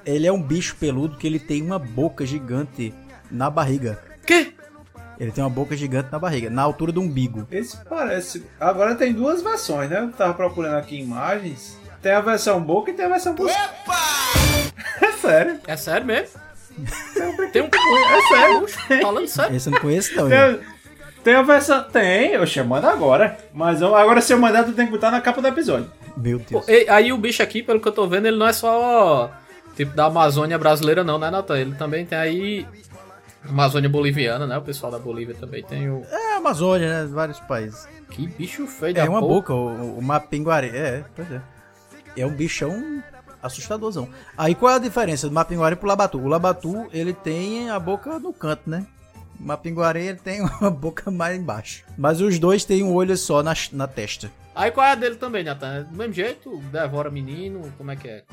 ele 0.06 0.28
é 0.28 0.32
um 0.32 0.42
bicho 0.42 0.76
peludo 0.80 1.18
que 1.18 1.26
ele 1.26 1.40
tem 1.40 1.62
uma 1.62 1.80
boca 1.80 2.26
gigante 2.26 2.94
na 3.32 3.50
barriga. 3.50 4.00
Que? 4.26 4.54
Ele 5.20 5.32
tem 5.32 5.44
uma 5.44 5.50
boca 5.50 5.76
gigante 5.76 6.10
na 6.12 6.20
barriga, 6.20 6.50
na 6.50 6.62
altura 6.62 6.92
do 6.92 7.02
umbigo. 7.02 7.48
Esse 7.52 7.78
parece. 7.86 8.46
Agora 8.60 8.94
tem 8.96 9.12
duas 9.14 9.42
versões, 9.42 9.90
né? 9.90 10.00
Eu 10.02 10.12
tava 10.12 10.34
procurando 10.36 10.76
aqui 10.76 11.00
imagens. 11.00 11.78
Tem 12.02 12.12
a 12.12 12.22
versão 12.22 12.62
boca 12.62 12.92
e 12.92 12.94
tem 12.94 13.06
a 13.06 13.10
versão 13.10 13.34
buceta. 13.34 13.60
É 15.02 15.12
sério. 15.14 15.60
É 15.68 15.76
sério 15.76 16.06
mesmo? 16.06 16.40
Tem 17.52 17.62
um. 17.62 17.66
É 17.66 18.22
sério. 18.30 19.02
Falando 19.02 19.28
sério. 19.28 19.56
Esse 19.56 19.68
eu 19.70 19.74
não 19.74 19.80
conheço 19.80 20.16
não. 20.16 20.30
Tem, 20.30 20.60
tem 21.24 21.36
a 21.36 21.42
versão. 21.42 21.84
Tem, 21.84 22.34
eu 22.34 22.46
chamando 22.46 22.86
agora. 22.86 23.38
Mas 23.54 23.82
eu- 23.82 23.96
agora 23.96 24.22
se 24.22 24.32
eu 24.34 24.40
mandar, 24.40 24.64
tu 24.64 24.74
tem 24.74 24.86
que 24.86 24.92
botar 24.92 25.12
na 25.12 25.20
capa 25.20 25.42
do 25.42 25.48
episódio. 25.48 25.92
Meu 26.16 26.38
Deus. 26.40 26.66
Pô, 26.66 26.72
e- 26.72 26.88
aí 26.90 27.12
o 27.12 27.18
bicho 27.18 27.42
aqui, 27.44 27.62
pelo 27.64 27.80
que 27.80 27.88
eu 27.88 27.92
tô 27.92 28.08
vendo, 28.08 28.28
ele 28.28 28.38
não 28.38 28.48
é 28.48 28.54
só 28.54 29.32
tipo 29.76 29.96
da 29.96 30.06
Amazônia 30.06 30.58
brasileira, 30.58 31.04
não, 31.04 31.18
né, 31.20 31.30
Natan? 31.30 31.58
Ele 31.60 31.76
também 31.76 32.06
tem 32.06 32.18
aí. 32.18 32.66
Amazônia 33.50 33.90
boliviana, 33.90 34.46
né? 34.46 34.58
O 34.58 34.62
pessoal 34.62 34.92
da 34.92 35.00
Bolívia 35.00 35.36
também 35.36 35.64
tem 35.64 35.90
o. 35.90 36.04
É 36.10 36.34
a 36.34 36.38
Amazônia, 36.38 37.04
né? 37.04 37.10
Vários 37.12 37.40
países. 37.42 37.88
Que 38.10 38.28
bicho 38.28 38.68
feio 38.68 38.94
da 38.94 39.06
É 39.06 39.10
uma 39.10 39.22
boca, 39.22 39.54
o, 39.54 39.98
o 39.98 40.02
Mapinguari. 40.02 40.70
É, 40.70 41.04
pois 41.16 41.32
é. 41.32 41.42
É 42.16 42.26
um 42.26 42.32
bichão 42.32 43.04
assustadorzão. 43.42 44.10
Aí 44.38 44.56
qual 44.56 44.74
é 44.74 44.76
a 44.76 44.80
diferença 44.80 45.28
do 45.28 45.34
Mapinguari 45.34 45.76
pro 45.76 45.88
Labatu? 45.88 46.20
O 46.20 46.28
Labatu, 46.28 46.88
ele 46.92 47.14
tem 47.14 47.70
a 47.70 47.80
boca 47.80 48.20
no 48.20 48.34
canto, 48.34 48.70
né? 48.70 48.86
O 49.40 49.44
Mapinguari, 49.44 50.02
ele 50.02 50.18
tem 50.18 50.42
uma 50.62 50.70
boca 50.72 51.12
mais 51.12 51.38
embaixo. 51.38 51.84
Mas 51.98 52.22
os 52.22 52.40
dois 52.40 52.66
têm 52.66 52.84
um 52.84 52.94
olho 52.94 53.16
só 53.18 53.44
na, 53.44 53.54
na 53.72 53.88
testa. 53.88 54.32
Aí 54.56 54.72
qual 54.72 54.88
é 54.88 54.92
a 54.92 54.96
dele 54.96 55.16
também, 55.16 55.44
Natan? 55.44 55.84
Do 55.84 55.96
mesmo 55.96 56.14
jeito, 56.14 56.58
devora 56.72 57.12
menino, 57.12 57.72
como 57.78 57.92
é 57.92 57.96
que 57.96 58.08
é? 58.08 58.24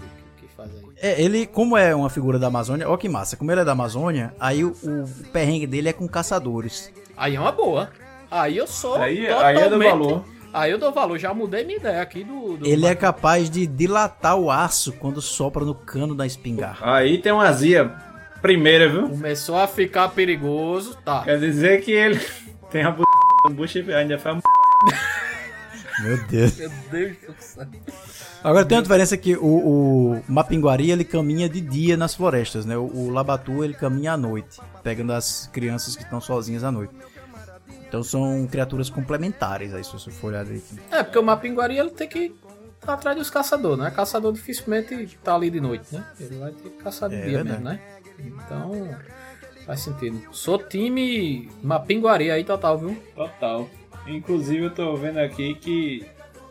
Aí? 0.58 0.70
É, 1.00 1.20
ele, 1.22 1.46
como 1.46 1.76
é 1.76 1.94
uma 1.94 2.08
figura 2.10 2.38
da 2.38 2.46
Amazônia, 2.46 2.88
ó 2.88 2.96
que 2.96 3.08
massa, 3.08 3.36
como 3.36 3.50
ele 3.50 3.60
é 3.60 3.64
da 3.64 3.72
Amazônia, 3.72 4.34
aí 4.38 4.64
o, 4.64 4.70
o 4.82 5.08
perrengue 5.32 5.66
dele 5.66 5.88
é 5.88 5.92
com 5.92 6.06
caçadores. 6.08 6.92
Aí 7.16 7.34
é 7.36 7.40
uma 7.40 7.52
boa. 7.52 7.90
Aí 8.30 8.56
eu 8.56 8.66
sou. 8.66 8.96
Aí- 8.96 9.26
aí 9.26 9.56
é 9.56 9.60
do 9.60 9.70
totalmente- 9.78 9.90
valor. 9.90 10.24
Aí 10.52 10.70
eu 10.70 10.78
dou 10.78 10.92
valor, 10.92 11.18
já 11.18 11.34
mudei 11.34 11.64
minha 11.64 11.78
ideia 11.78 12.00
aqui 12.00 12.22
do. 12.22 12.56
do 12.56 12.64
Ele 12.66 12.86
é 12.86 12.94
capaz 12.94 13.50
de 13.50 13.66
dilatar 13.66 14.36
o 14.36 14.52
aço 14.52 14.92
quando 14.92 15.20
sopra 15.20 15.64
no 15.64 15.74
cano 15.74 16.14
da 16.14 16.24
espingarda. 16.24 16.78
Aí 16.80 17.18
tem 17.18 17.32
uma 17.32 17.48
azia 17.48 17.92
primeira, 18.40 18.88
viu? 18.88 19.08
Começou 19.08 19.56
a 19.58 19.66
ficar 19.66 20.08
perigoso, 20.10 20.96
tá. 21.04 21.24
Quer 21.24 21.40
dizer 21.40 21.82
que 21.82 21.90
ele 21.90 22.20
tem 22.70 22.84
a 22.84 22.92
b... 22.92 23.02
bucha 23.50 23.80
ainda 23.96 24.16
faz 24.16 24.40
Meu 26.02 26.26
Deus. 26.26 26.56
Meu 26.58 26.70
Deus 26.90 27.16
do 27.18 27.34
céu. 27.38 27.66
Agora 28.42 28.64
tem 28.64 28.76
uma 28.76 28.82
diferença 28.82 29.16
que 29.16 29.36
o, 29.36 29.44
o 30.16 30.22
Mapinguari 30.28 30.90
ele 30.90 31.04
caminha 31.04 31.48
de 31.48 31.60
dia 31.60 31.96
nas 31.96 32.14
florestas, 32.14 32.66
né? 32.66 32.76
O, 32.76 32.84
o 32.84 33.10
Labatu 33.10 33.62
ele 33.64 33.74
caminha 33.74 34.12
à 34.12 34.16
noite, 34.16 34.60
pegando 34.82 35.12
as 35.12 35.48
crianças 35.52 35.96
que 35.96 36.02
estão 36.02 36.20
sozinhas 36.20 36.64
à 36.64 36.70
noite. 36.70 36.92
Então 37.88 38.02
são 38.02 38.46
criaturas 38.50 38.90
complementares 38.90 39.72
aí, 39.72 39.84
se 39.84 39.92
você 39.92 40.10
for 40.10 40.28
olhar 40.28 40.44
direitinho. 40.44 40.80
É, 40.90 41.02
porque 41.02 41.18
o 41.18 41.22
Mapinguari 41.22 41.78
ele 41.78 41.90
tem 41.90 42.08
que 42.08 42.18
ir 42.18 42.34
atrás 42.86 43.16
dos 43.16 43.30
caçadores, 43.30 43.78
né? 43.78 43.90
Caçador 43.90 44.32
dificilmente 44.32 45.18
tá 45.22 45.34
ali 45.34 45.48
de 45.48 45.60
noite, 45.60 45.94
né? 45.94 46.04
Ele 46.18 46.38
vai 46.38 46.50
ter 46.50 46.70
que 46.70 46.82
caçar 46.82 47.08
de 47.08 47.14
É 47.16 47.22
dia 47.22 47.44
verdade. 47.44 47.62
mesmo, 47.62 47.64
né? 47.64 47.80
Então, 48.18 48.96
faz 49.64 49.80
sentido. 49.80 50.20
Sou 50.32 50.58
time 50.58 51.48
Mapinguari 51.62 52.30
aí 52.30 52.44
total, 52.44 52.78
viu? 52.78 53.00
Total. 53.14 53.68
Inclusive 54.06 54.64
eu 54.64 54.70
tô 54.70 54.94
vendo 54.96 55.18
aqui 55.18 55.54
que 55.54 56.06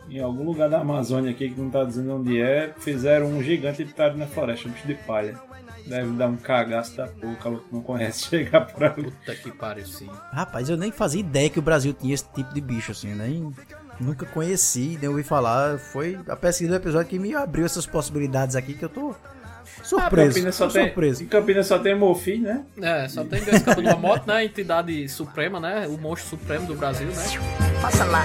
em 0.08 0.20
algum 0.20 0.44
lugar 0.44 0.68
da 0.68 0.80
Amazônia 0.80 1.30
aqui, 1.30 1.50
que 1.50 1.60
não 1.60 1.70
tá 1.70 1.84
dizendo 1.84 2.14
onde 2.14 2.40
é, 2.40 2.72
fizeram 2.78 3.26
um 3.26 3.42
gigante 3.42 3.82
e 3.82 3.84
botaram 3.84 4.16
na 4.16 4.26
floresta, 4.26 4.68
um 4.68 4.72
bicho 4.72 4.86
de 4.86 4.94
palha. 4.94 5.38
Deve 5.86 6.12
dar 6.12 6.28
um 6.28 6.36
cagaço 6.36 6.96
da 6.96 7.06
porra, 7.06 7.36
que 7.36 7.74
não 7.74 7.82
conhece 7.82 8.24
chegar 8.28 8.62
por 8.62 8.84
ali. 8.84 9.10
Puta 9.10 9.34
que 9.34 9.50
pariu, 9.50 9.86
sim. 9.86 10.08
Rapaz, 10.32 10.68
eu 10.68 10.76
nem 10.76 10.90
fazia 10.90 11.20
ideia 11.20 11.50
que 11.50 11.58
o 11.58 11.62
Brasil 11.62 11.92
tinha 11.92 12.14
esse 12.14 12.24
tipo 12.34 12.54
de 12.54 12.60
bicho, 12.60 12.92
assim, 12.92 13.14
nem 13.14 13.52
nunca 14.00 14.24
conheci, 14.26 14.98
nem 15.00 15.10
ouvi 15.10 15.22
falar. 15.22 15.78
Foi 15.78 16.18
a 16.26 16.36
pesquisa 16.36 16.70
do 16.70 16.76
episódio 16.76 17.08
que 17.08 17.18
me 17.18 17.34
abriu 17.34 17.66
essas 17.66 17.86
possibilidades 17.86 18.56
aqui 18.56 18.74
que 18.74 18.84
eu 18.84 18.88
tô 18.88 19.14
surpreso. 19.82 20.34
Campinas 20.34 20.54
só 20.54 20.68
tem. 20.68 20.92
Em 21.20 21.26
Campinas 21.26 21.66
só 21.66 21.78
tem 21.78 21.94
Mofi, 21.94 22.38
né? 22.38 22.64
É, 22.80 23.08
só 23.08 23.24
tem 23.24 23.42
dois 23.42 23.62
cabos 23.62 23.84
da 23.84 23.96
moto, 23.96 24.26
né? 24.26 24.34
A 24.34 24.44
entidade 24.44 25.08
suprema, 25.08 25.60
né? 25.60 25.86
O 25.88 25.98
monstro 25.98 26.30
supremo 26.30 26.66
do 26.66 26.74
Brasil, 26.74 27.08
né? 27.08 27.24
Passa 27.80 28.04
lá. 28.04 28.24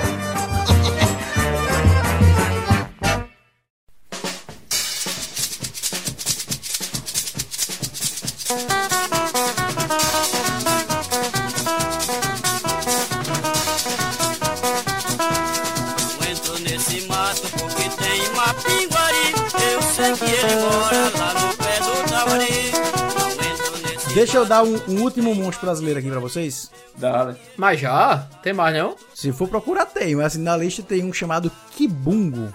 Deixa 24.19 24.37
eu 24.37 24.45
dar 24.45 24.63
um, 24.63 24.75
um 24.89 25.01
último 25.03 25.33
monstro 25.33 25.65
brasileiro 25.65 25.97
aqui 25.97 26.09
pra 26.09 26.19
vocês. 26.19 26.69
Dá, 26.97 27.33
Mas 27.55 27.79
já? 27.79 28.27
Tem 28.43 28.51
mais 28.51 28.75
não? 28.75 28.93
Se 29.15 29.31
for 29.31 29.47
procurar, 29.47 29.85
tem, 29.85 30.13
mas 30.13 30.25
assim, 30.25 30.43
na 30.43 30.57
lista 30.57 30.83
tem 30.83 31.05
um 31.05 31.13
chamado 31.13 31.49
Kibungo. 31.71 32.53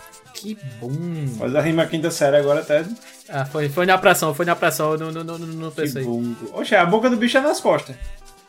Bom. 0.79 0.91
Mas 1.39 1.55
a 1.55 1.63
rima 1.63 1.87
quinta 1.87 2.11
série 2.11 2.37
agora 2.37 2.61
até. 2.61 2.85
Ah, 3.31 3.47
foi, 3.47 3.71
foi 3.71 3.87
na 3.87 3.97
pressão, 3.97 4.35
foi 4.35 4.45
na 4.45 4.55
pressão, 4.55 4.93
eu 4.93 4.99
não, 4.99 5.25
não, 5.25 5.39
não, 5.39 5.39
não 5.39 5.71
pensei. 5.71 6.05
Oxe, 6.53 6.75
a 6.75 6.85
boca 6.85 7.09
do 7.09 7.17
bicho 7.17 7.39
é 7.39 7.41
nas 7.41 7.61
costas. 7.61 7.97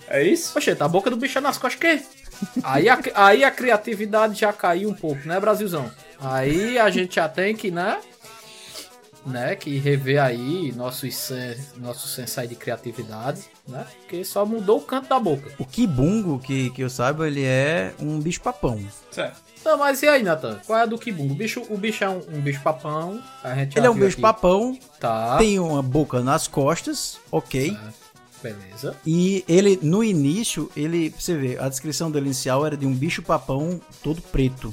É 0.10 0.22
isso? 0.22 0.58
Oxe, 0.58 0.76
tá 0.76 0.84
a 0.84 0.90
boca 0.90 1.10
do 1.10 1.16
bicho 1.16 1.38
é 1.38 1.42
nas 1.42 1.58
costas 1.58 1.80
que? 1.80 2.06
Aí 2.64 2.90
a, 2.90 3.00
aí 3.16 3.46
a 3.46 3.52
criatividade 3.52 4.38
já 4.38 4.52
caiu 4.52 4.90
um 4.90 4.94
pouco, 4.94 5.26
né, 5.26 5.40
Brasilzão? 5.40 5.90
Aí 6.20 6.78
a 6.78 6.90
gente 6.90 7.16
já 7.16 7.30
tem 7.30 7.56
que, 7.56 7.72
né? 7.72 7.98
Né, 9.26 9.56
que 9.56 9.78
rever 9.80 10.22
aí 10.22 10.72
nosso, 10.76 11.10
sen- 11.12 11.58
nosso 11.78 12.08
sensai 12.08 12.48
de 12.48 12.54
criatividade, 12.56 13.42
né? 13.68 13.84
Porque 14.02 14.24
só 14.24 14.46
mudou 14.46 14.78
o 14.78 14.82
canto 14.82 15.10
da 15.10 15.20
boca. 15.20 15.52
O 15.58 15.66
Kibungo, 15.66 16.38
que, 16.38 16.70
que 16.70 16.82
eu 16.84 16.90
saiba, 16.92 17.28
ele 17.28 17.44
é 17.44 17.92
um 18.00 18.20
bicho-papão. 18.20 18.80
Certo. 19.12 19.42
Não, 19.66 19.80
mas 19.80 20.04
e 20.04 20.08
aí, 20.08 20.22
Nathan? 20.22 20.60
Qual 20.68 20.78
é 20.78 20.84
a 20.84 20.86
do 20.86 20.96
Kibungo? 21.00 21.34
O 21.34 21.36
bicho, 21.36 21.64
o 21.72 21.76
bicho 21.76 22.04
é 22.04 22.10
um, 22.10 22.22
um 22.34 22.40
bicho 22.40 22.62
papão. 22.62 23.20
A 23.44 23.56
gente 23.56 23.76
Ele 23.76 23.88
é 23.88 23.90
um 23.90 23.94
viu 23.96 24.04
aqui. 24.04 24.12
bicho-papão, 24.16 24.78
Tá. 25.00 25.38
tem 25.40 25.58
uma 25.60 25.82
boca 25.82 26.22
nas 26.22 26.48
costas, 26.48 27.18
ok. 27.32 27.76
Beleza. 28.44 28.96
E 29.08 29.44
ele, 29.48 29.80
no 29.82 30.04
início, 30.04 30.70
ele, 30.78 31.10
você 31.18 31.36
vê, 31.36 31.58
a 31.58 31.68
descrição 31.68 32.12
dele 32.12 32.28
inicial 32.28 32.64
era 32.64 32.78
de 32.78 32.86
um 32.86 32.94
bicho-papão 32.94 33.82
todo 34.04 34.22
preto. 34.22 34.72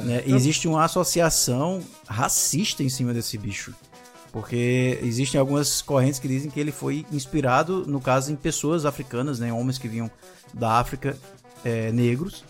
Né? 0.00 0.22
Existe 0.26 0.66
uma 0.66 0.84
associação 0.84 1.82
racista 2.06 2.82
em 2.82 2.88
cima 2.88 3.12
desse 3.12 3.36
bicho. 3.36 3.74
Porque 4.32 4.98
existem 5.02 5.38
algumas 5.38 5.82
correntes 5.82 6.18
que 6.18 6.26
dizem 6.26 6.50
que 6.50 6.58
ele 6.58 6.72
foi 6.72 7.04
inspirado, 7.12 7.84
no 7.86 8.00
caso, 8.00 8.32
em 8.32 8.36
pessoas 8.36 8.86
africanas, 8.86 9.38
né? 9.38 9.52
Homens 9.52 9.76
que 9.76 9.86
vinham 9.86 10.10
da 10.54 10.78
África, 10.78 11.16
é, 11.62 11.92
negros. 11.92 12.42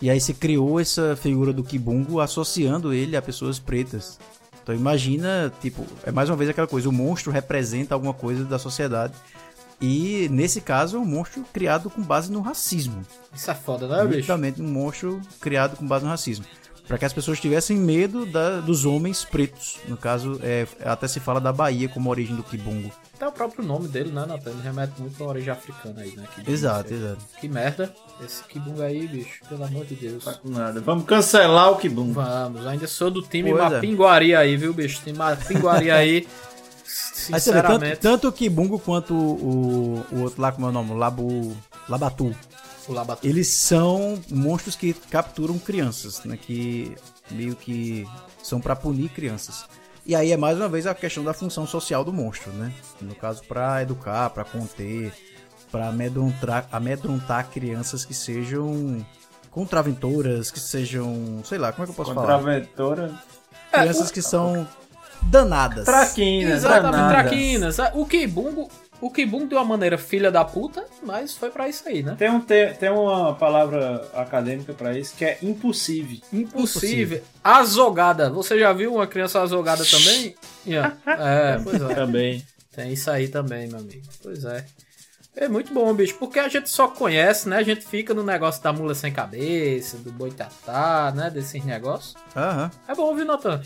E 0.00 0.10
aí 0.10 0.20
se 0.20 0.34
criou 0.34 0.78
essa 0.78 1.16
figura 1.16 1.52
do 1.52 1.64
Kibungo 1.64 2.20
associando 2.20 2.92
ele 2.92 3.16
a 3.16 3.22
pessoas 3.22 3.58
pretas. 3.58 4.18
Então 4.62 4.74
imagina, 4.74 5.52
tipo, 5.60 5.86
é 6.04 6.12
mais 6.12 6.28
uma 6.28 6.36
vez 6.36 6.50
aquela 6.50 6.66
coisa, 6.66 6.88
o 6.88 6.92
monstro 6.92 7.32
representa 7.32 7.94
alguma 7.94 8.12
coisa 8.12 8.44
da 8.44 8.58
sociedade. 8.58 9.14
E 9.80 10.28
nesse 10.30 10.60
caso 10.60 10.96
é 10.96 11.00
um 11.00 11.04
monstro 11.04 11.44
criado 11.52 11.90
com 11.90 12.02
base 12.02 12.30
no 12.30 12.40
racismo. 12.40 13.04
Isso 13.34 13.50
é 13.50 13.54
foda, 13.54 13.88
né, 13.88 14.04
bicho? 14.04 14.20
Literalmente 14.20 14.62
um 14.62 14.68
monstro 14.68 15.20
criado 15.40 15.76
com 15.76 15.86
base 15.86 16.04
no 16.04 16.10
racismo. 16.10 16.44
Para 16.86 16.98
que 16.98 17.04
as 17.04 17.12
pessoas 17.12 17.40
tivessem 17.40 17.76
medo 17.76 18.26
da- 18.26 18.60
dos 18.60 18.84
homens 18.84 19.24
pretos. 19.24 19.76
No 19.88 19.96
caso, 19.96 20.38
é, 20.42 20.66
até 20.84 21.06
se 21.08 21.20
fala 21.20 21.40
da 21.40 21.52
Bahia 21.52 21.88
como 21.88 22.10
origem 22.10 22.34
do 22.34 22.42
Kibungo. 22.42 22.90
Até 23.14 23.26
o 23.28 23.32
próprio 23.32 23.64
nome 23.64 23.86
dele, 23.86 24.10
né, 24.10 24.26
Nathan? 24.26 24.50
Ele 24.50 24.62
remete 24.62 25.00
muito 25.00 25.22
à 25.22 25.26
origem 25.28 25.52
africana 25.52 26.00
aí, 26.02 26.10
né? 26.16 26.24
Kibungo, 26.34 26.50
Exato, 26.50 26.88
sei. 26.88 26.98
exato. 26.98 27.18
Que 27.40 27.48
merda. 27.48 27.94
Esse 28.24 28.42
Kibungo 28.44 28.82
aí, 28.82 29.06
bicho. 29.06 29.40
Pelo 29.48 29.64
amor 29.64 29.84
de 29.86 29.94
Deus. 29.94 30.24
Tá 30.24 30.38
Nada. 30.44 30.80
Vamos 30.80 31.04
cancelar 31.04 31.70
o 31.70 31.76
Kibum. 31.76 32.12
Vamos. 32.12 32.66
Ainda 32.66 32.86
sou 32.88 33.10
do 33.10 33.22
time 33.22 33.50
Pois 33.52 33.62
é. 33.64 33.68
Mapinguari 33.76 34.34
aí, 34.34 34.56
viu, 34.56 34.74
bicho? 34.74 35.00
Time 35.04 35.16
Mapinguari 35.16 35.90
aí. 35.90 36.26
Aí 37.32 37.40
você 37.40 37.52
vê, 37.52 37.62
tanto, 37.62 37.72
Sinceramente. 37.74 38.00
tanto 38.00 38.28
o 38.28 38.32
Kibungo 38.32 38.80
quanto 38.80 39.14
o, 39.14 40.04
o 40.10 40.20
outro 40.22 40.42
lá, 40.42 40.50
como 40.50 40.66
é 40.66 40.70
o 40.70 40.72
nome? 40.72 40.92
Labu, 40.94 41.56
Labatu. 41.88 42.34
O 42.88 42.92
Labatu. 42.92 43.26
Eles 43.26 43.48
são 43.48 44.20
monstros 44.30 44.74
que 44.74 44.92
capturam 44.92 45.58
crianças, 45.58 46.24
né? 46.24 46.36
Que 46.36 46.94
meio 47.30 47.54
que 47.54 48.06
são 48.42 48.60
para 48.60 48.74
punir 48.74 49.08
crianças. 49.10 49.64
E 50.04 50.16
aí 50.16 50.32
é 50.32 50.36
mais 50.36 50.56
uma 50.58 50.68
vez 50.68 50.86
a 50.86 50.94
questão 50.94 51.22
da 51.22 51.32
função 51.32 51.66
social 51.66 52.04
do 52.04 52.12
monstro, 52.12 52.52
né? 52.52 52.72
No 53.00 53.14
caso, 53.14 53.42
para 53.44 53.82
educar, 53.82 54.30
para 54.30 54.44
conter, 54.44 55.12
para 55.70 55.88
amedrontar, 55.88 56.66
amedrontar 56.72 57.48
crianças 57.50 58.04
que 58.04 58.12
sejam 58.12 59.04
contraventoras, 59.50 60.50
que 60.50 60.58
sejam, 60.58 61.40
sei 61.44 61.58
lá, 61.58 61.72
como 61.72 61.84
é 61.84 61.86
que 61.86 61.92
eu 61.92 61.96
posso 61.96 62.12
falar? 62.14 62.26
Contraventora. 62.38 63.12
Crianças 63.70 64.10
que 64.10 64.20
são 64.20 64.66
danadas. 65.22 65.84
Traquinas, 65.84 66.56
Exatamente, 66.56 66.92
danadas. 66.92 67.12
traquinas. 67.12 67.78
O 67.94 68.04
Kibungo, 68.04 68.68
o 69.02 69.10
Kibungo 69.10 69.48
de 69.48 69.54
uma 69.56 69.64
maneira 69.64 69.98
filha 69.98 70.30
da 70.30 70.44
puta, 70.44 70.84
mas 71.02 71.34
foi 71.36 71.50
pra 71.50 71.68
isso 71.68 71.82
aí, 71.88 72.04
né? 72.04 72.14
Tem, 72.16 72.30
um, 72.30 72.40
tem, 72.40 72.72
tem 72.72 72.88
uma 72.88 73.34
palavra 73.34 74.08
acadêmica 74.14 74.72
pra 74.72 74.96
isso 74.96 75.16
que 75.16 75.24
é 75.24 75.38
impossível. 75.42 76.18
Impossível. 76.32 77.20
Azogada. 77.42 78.30
Você 78.30 78.56
já 78.60 78.72
viu 78.72 78.94
uma 78.94 79.06
criança 79.08 79.40
azogada 79.42 79.84
também? 79.84 80.36
Ian? 80.64 80.96
É, 81.04 81.58
pois 81.62 81.82
é. 81.82 81.94
Também. 81.94 82.46
Tem 82.74 82.92
isso 82.92 83.10
aí 83.10 83.26
também, 83.26 83.66
meu 83.66 83.80
amigo. 83.80 84.06
Pois 84.22 84.44
é. 84.44 84.64
É 85.34 85.48
muito 85.48 85.74
bom, 85.74 85.92
bicho, 85.94 86.14
porque 86.18 86.38
a 86.38 86.48
gente 86.48 86.70
só 86.70 86.86
conhece, 86.86 87.48
né? 87.48 87.56
A 87.56 87.62
gente 87.62 87.84
fica 87.84 88.14
no 88.14 88.22
negócio 88.22 88.62
da 88.62 88.72
mula 88.72 88.94
sem 88.94 89.12
cabeça, 89.12 89.96
do 89.96 90.12
boitatá, 90.12 91.12
né? 91.16 91.28
Desses 91.28 91.64
negócios. 91.64 92.14
Aham. 92.36 92.70
É 92.86 92.94
bom, 92.94 93.12
viu, 93.16 93.24
Natan? 93.24 93.60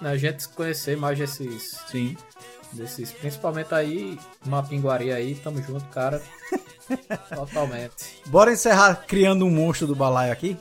Né, 0.00 0.10
A 0.10 0.16
gente 0.16 0.48
conhecer 0.48 0.96
mais 0.96 1.18
desses. 1.18 1.78
Sim. 1.90 2.16
Desses. 2.72 3.12
Principalmente 3.12 3.74
aí, 3.74 4.18
Mapinguari 4.44 5.10
aí, 5.12 5.34
tamo 5.34 5.62
junto, 5.62 5.84
cara. 5.86 6.22
Totalmente. 7.34 8.20
Bora 8.26 8.52
encerrar 8.52 9.04
criando 9.06 9.44
um 9.44 9.50
monstro 9.50 9.86
do 9.86 9.94
balaio 9.94 10.32
aqui? 10.32 10.56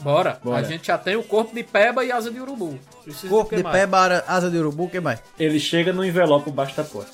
Bora. 0.00 0.38
Bora. 0.42 0.58
A 0.58 0.62
gente 0.62 0.88
já 0.88 0.98
tem 0.98 1.16
o 1.16 1.22
corpo 1.22 1.54
de 1.54 1.62
peba 1.62 2.04
e 2.04 2.12
asa 2.12 2.30
de 2.30 2.40
urubu. 2.40 2.78
Precisa 3.02 3.28
Corpo 3.28 3.54
de 3.56 3.62
mais? 3.62 3.88
bara, 3.88 4.24
asa 4.26 4.50
de 4.50 4.58
urubu, 4.58 4.84
o 4.84 4.90
que 4.90 5.00
mais? 5.00 5.20
Ele 5.38 5.58
chega 5.58 5.92
no 5.92 6.04
envelope 6.04 6.50
embaixo 6.50 6.76
da 6.76 6.84
porta. 6.84 7.10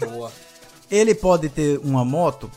Boa. 0.00 0.30
Ele 0.90 1.14
pode 1.14 1.48
ter 1.48 1.78
uma 1.82 2.04
moto? 2.04 2.50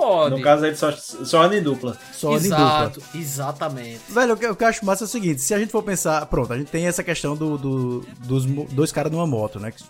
Pode. 0.00 0.34
No 0.36 0.42
caso, 0.42 0.64
ele 0.64 0.76
só, 0.76 0.90
só 0.92 1.42
anda 1.42 1.56
em 1.56 1.62
dupla. 1.62 1.96
Só 2.12 2.28
anda 2.34 2.42
em 2.42 2.46
Exato, 2.46 3.00
dupla. 3.00 3.20
exatamente. 3.20 4.00
Velho, 4.08 4.34
o 4.34 4.36
que, 4.36 4.46
o 4.46 4.56
que 4.56 4.64
eu 4.64 4.68
acho 4.68 4.84
massa 4.84 5.04
é 5.04 5.06
o 5.06 5.08
seguinte, 5.08 5.42
se 5.42 5.52
a 5.52 5.58
gente 5.58 5.70
for 5.70 5.82
pensar, 5.82 6.24
pronto, 6.26 6.52
a 6.52 6.58
gente 6.58 6.70
tem 6.70 6.86
essa 6.86 7.02
questão 7.02 7.36
do, 7.36 7.58
do- 7.58 8.06
dos 8.20 8.46
dois 8.46 8.90
caras 8.92 9.12
numa 9.12 9.26
moto, 9.26 9.60
né? 9.60 9.70
Que 9.72 9.84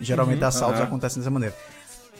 geralmente 0.00 0.40
Uhum, 0.42 0.48
assaltos 0.48 0.80
aham. 0.80 0.88
acontecem 0.88 1.18
dessa 1.20 1.30
maneira. 1.30 1.54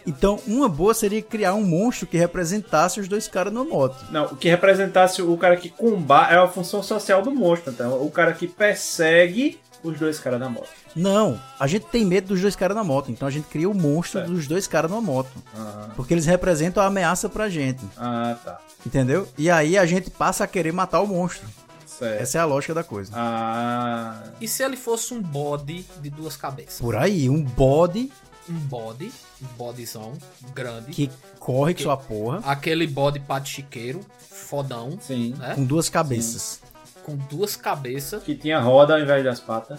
Então, 0.07 0.40
uma 0.49 0.68
boa 0.68 0.95
seria 0.95 1.22
criar 1.22 1.55
um 1.55 1.62
monstro 1.62 2.07
que 2.09 2.16
representasse 2.16 2.99
os 2.99 3.07
dois 3.07 3.28
caras 3.28 3.53
numa 3.53 3.64
moto. 3.64 4.05
Não, 4.11 4.24
o 4.26 4.36
que 4.36 4.49
representasse 4.49 5.22
o 5.22 5.36
cara 5.36 5.57
que 5.57 5.68
combate 5.68 6.32
é 6.32 6.36
a 6.38 6.49
função 6.49 6.82
social 6.82 7.22
do 7.22 7.30
monstro. 7.30 7.72
Então, 7.72 8.03
o 8.05 8.11
cara 8.11 8.32
que 8.32 8.49
persegue 8.49 9.61
os 9.83 9.99
dois 9.99 10.18
caras 10.18 10.39
na 10.41 10.49
moto. 10.49 10.68
Não, 10.95 11.41
a 11.59 11.66
gente 11.66 11.87
tem 11.87 12.05
medo 12.05 12.28
dos 12.28 12.41
dois 12.41 12.55
caras 12.57 12.76
na 12.76 12.85
moto, 12.85 13.11
então 13.11 13.26
a 13.26 13.30
gente 13.30 13.49
cria 13.49 13.68
o 13.68 13.74
monstro 13.74 14.20
Certo. 14.20 14.33
dos 14.33 14.47
dois 14.47 14.66
caras 14.66 14.91
na 14.91 15.01
moto. 15.01 15.30
Aham. 15.57 15.91
Porque 15.97 16.14
eles 16.14 16.26
representam 16.26 16.83
a 16.83 16.87
ameaça 16.87 17.28
pra 17.28 17.49
gente, 17.49 17.80
Ah, 17.97 18.37
tá. 18.45 18.61
entendeu? 18.87 19.26
E 19.37 19.51
aí 19.51 19.76
a 19.76 19.85
gente 19.87 20.11
passa 20.11 20.45
a 20.45 20.47
querer 20.47 20.72
matar 20.72 21.01
o 21.01 21.07
monstro. 21.07 21.47
Certo. 21.87 22.20
Essa 22.22 22.39
é 22.39 22.41
a 22.41 22.45
lógica 22.45 22.72
da 22.74 22.83
coisa. 22.85 23.12
Ah. 23.14 24.22
E 24.41 24.49
se 24.49 24.62
ele 24.62 24.76
fosse 24.76 25.12
um 25.14 25.20
bode 25.22 25.85
de 26.01 26.11
duas 26.11 26.37
cabeças? 26.37 26.80
Por 26.80 26.97
aí, 26.97 27.28
um 27.28 27.43
bode 27.43 28.11
Um 28.49 28.55
bode, 28.55 29.12
um 29.41 29.47
bodezão 29.57 30.12
grande. 30.55 30.91
que 30.91 31.11
corre 31.39 31.74
com 31.74 31.83
sua 31.83 31.97
porra, 31.97 32.41
Aquele 32.45 32.87
bode 32.89 33.20
pato 33.20 33.49
chiqueiro, 33.49 34.01
fodão. 34.18 34.99
Sim. 35.01 35.35
Né? 35.39 35.55
com 35.55 35.64
duas 35.64 35.89
cabeças. 35.89 36.61
Com 37.05 37.16
duas 37.16 37.57
cabeças. 37.57 38.22
Que 38.22 38.34
tinha 38.34 38.59
roda 38.61 38.94
ao 38.94 39.00
invés 39.00 39.24
das 39.24 39.40
patas. 39.40 39.78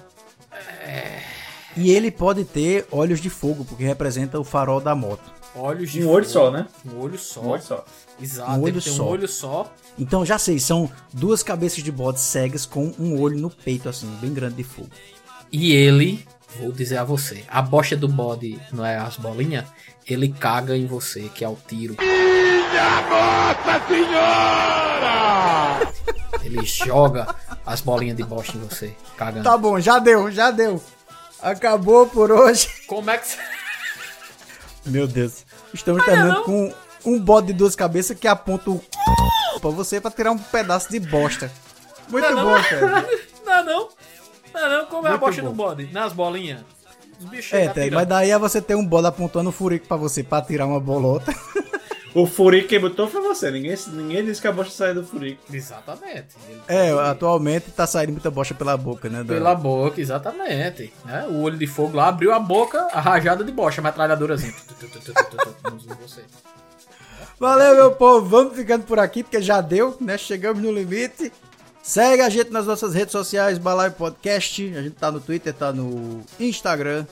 E 1.75 1.89
ele 1.91 2.11
pode 2.11 2.43
ter 2.45 2.85
olhos 2.91 3.19
de 3.19 3.29
fogo, 3.29 3.65
porque 3.65 3.83
representa 3.83 4.39
o 4.39 4.43
farol 4.43 4.79
da 4.79 4.93
moto. 4.93 5.31
Olhos 5.55 5.91
de 5.91 6.03
Um 6.03 6.09
olho 6.09 6.25
fogo. 6.25 6.33
só, 6.45 6.51
né? 6.51 6.67
Um 6.85 6.99
olho 6.99 7.17
só. 7.17 7.41
Um 7.41 7.47
olho 7.49 7.61
só. 7.61 7.85
Exato, 8.21 8.51
Um 8.51 8.55
ele 8.55 8.63
olho 8.77 8.81
tem 8.81 8.93
só. 8.93 9.03
um 9.03 9.07
olho 9.07 9.27
só. 9.27 9.73
Então 9.97 10.25
já 10.25 10.37
sei, 10.37 10.59
são 10.59 10.89
duas 11.11 11.41
cabeças 11.43 11.83
de 11.83 11.91
bode 11.91 12.19
cegas 12.19 12.65
com 12.65 12.93
um 12.99 13.19
olho 13.19 13.37
no 13.39 13.49
peito, 13.49 13.89
assim, 13.89 14.07
bem 14.21 14.33
grande 14.33 14.55
de 14.55 14.63
fogo. 14.63 14.89
E 15.51 15.71
ele, 15.73 16.25
vou 16.59 16.71
dizer 16.71 16.97
a 16.97 17.03
você, 17.03 17.43
a 17.47 17.61
bocha 17.61 17.95
do 17.95 18.07
bode 18.07 18.59
não 18.71 18.83
é 18.85 18.97
as 18.97 19.17
bolinhas, 19.17 19.65
ele 20.07 20.29
caga 20.29 20.75
em 20.75 20.85
você, 20.87 21.29
que 21.33 21.43
é 21.43 21.49
o 21.49 21.57
tiro. 21.67 21.95
Nossa 22.73 23.87
Senhora! 23.87 25.13
Ele 26.43 26.65
joga 26.65 27.35
as 27.65 27.81
bolinhas 27.81 28.17
de 28.17 28.23
bosta 28.23 28.57
em 28.57 28.61
você, 28.61 28.95
cagando. 29.15 29.43
Tá 29.43 29.57
bom, 29.57 29.79
já 29.79 29.99
deu, 29.99 30.31
já 30.31 30.49
deu. 30.51 30.81
Acabou 31.41 32.07
por 32.07 32.31
hoje. 32.31 32.67
Como 32.87 33.09
é 33.11 33.17
que 33.17 33.27
você... 33.27 33.37
Meu 34.85 35.07
Deus. 35.07 35.45
Estamos 35.73 36.03
terminando 36.03 36.43
com 36.43 36.73
um 37.05 37.19
bode 37.19 37.47
de 37.47 37.53
duas 37.53 37.75
cabeças 37.75 38.17
que 38.17 38.27
aponta 38.27 38.69
o 38.71 38.81
pra 39.61 39.69
você 39.69 40.01
pra 40.01 40.11
tirar 40.11 40.31
um 40.31 40.37
pedaço 40.37 40.89
de 40.91 40.99
bosta. 40.99 41.51
Muito 42.09 42.29
Não, 42.31 42.43
bom, 42.43 42.51
não. 42.51 42.63
cara. 42.63 43.05
Não, 43.45 43.65
não. 43.65 43.89
Não, 44.53 44.69
não, 44.69 44.85
como 44.85 45.05
é 45.07 45.09
a 45.09 45.11
Muito 45.11 45.21
bocha 45.25 45.41
bom. 45.41 45.49
do 45.49 45.53
bode? 45.53 45.89
Nas 45.91 46.13
bolinhas. 46.13 46.61
Os 47.19 47.25
bichos 47.25 47.53
É, 47.53 47.67
atirando. 47.67 47.93
mas 47.95 48.07
daí 48.07 48.31
é 48.31 48.39
você 48.39 48.61
ter 48.61 48.73
um 48.75 48.85
bode 48.85 49.05
apontando 49.07 49.49
o 49.49 49.53
furico 49.53 49.85
pra 49.87 49.97
você 49.97 50.23
pra 50.23 50.41
tirar 50.41 50.65
uma 50.65 50.79
bolota. 50.79 51.33
O 52.15 52.27
Furico 52.27 52.67
que 52.67 52.77
botou 52.77 53.07
foi 53.07 53.21
você. 53.21 53.49
Ninguém, 53.49 53.75
ninguém 53.87 54.23
disse 54.23 54.39
que 54.39 54.47
a 54.47 54.51
bocha 54.51 54.69
saiu 54.69 54.95
do 54.95 55.03
Furico. 55.03 55.41
Exatamente. 55.51 56.27
É, 56.67 56.91
atualmente 56.91 57.71
tá 57.71 57.87
saindo 57.87 58.11
muita 58.11 58.29
bosta 58.29 58.53
pela 58.53 58.77
boca, 58.77 59.09
né? 59.09 59.23
Pela 59.23 59.55
boca, 59.55 59.99
exatamente. 59.99 60.93
É 61.09 61.23
O 61.23 61.41
olho 61.41 61.57
de 61.57 61.65
fogo 61.65 61.97
lá 61.97 62.09
abriu 62.09 62.31
a 62.31 62.39
boca, 62.39 62.87
a 62.93 63.01
rajada 63.01 63.43
de 63.43 63.51
bosta, 63.51 63.81
metralhadora 63.81 64.35
assim. 64.35 64.53
Valeu, 67.39 67.75
meu 67.75 67.91
povo. 67.91 68.27
Vamos 68.29 68.55
ficando 68.55 68.83
por 68.85 68.99
aqui, 68.99 69.23
porque 69.23 69.41
já 69.41 69.59
deu, 69.59 69.97
né? 69.99 70.17
Chegamos 70.17 70.61
no 70.61 70.71
limite. 70.71 71.31
Segue 71.81 72.21
a 72.21 72.29
gente 72.29 72.51
nas 72.51 72.67
nossas 72.67 72.93
redes 72.93 73.11
sociais, 73.11 73.57
Balai 73.57 73.89
Podcast. 73.89 74.73
A 74.77 74.83
gente 74.83 74.95
tá 74.95 75.11
no 75.11 75.19
Twitter, 75.19 75.53
tá 75.53 75.73
no 75.73 76.21
Instagram. 76.39 77.05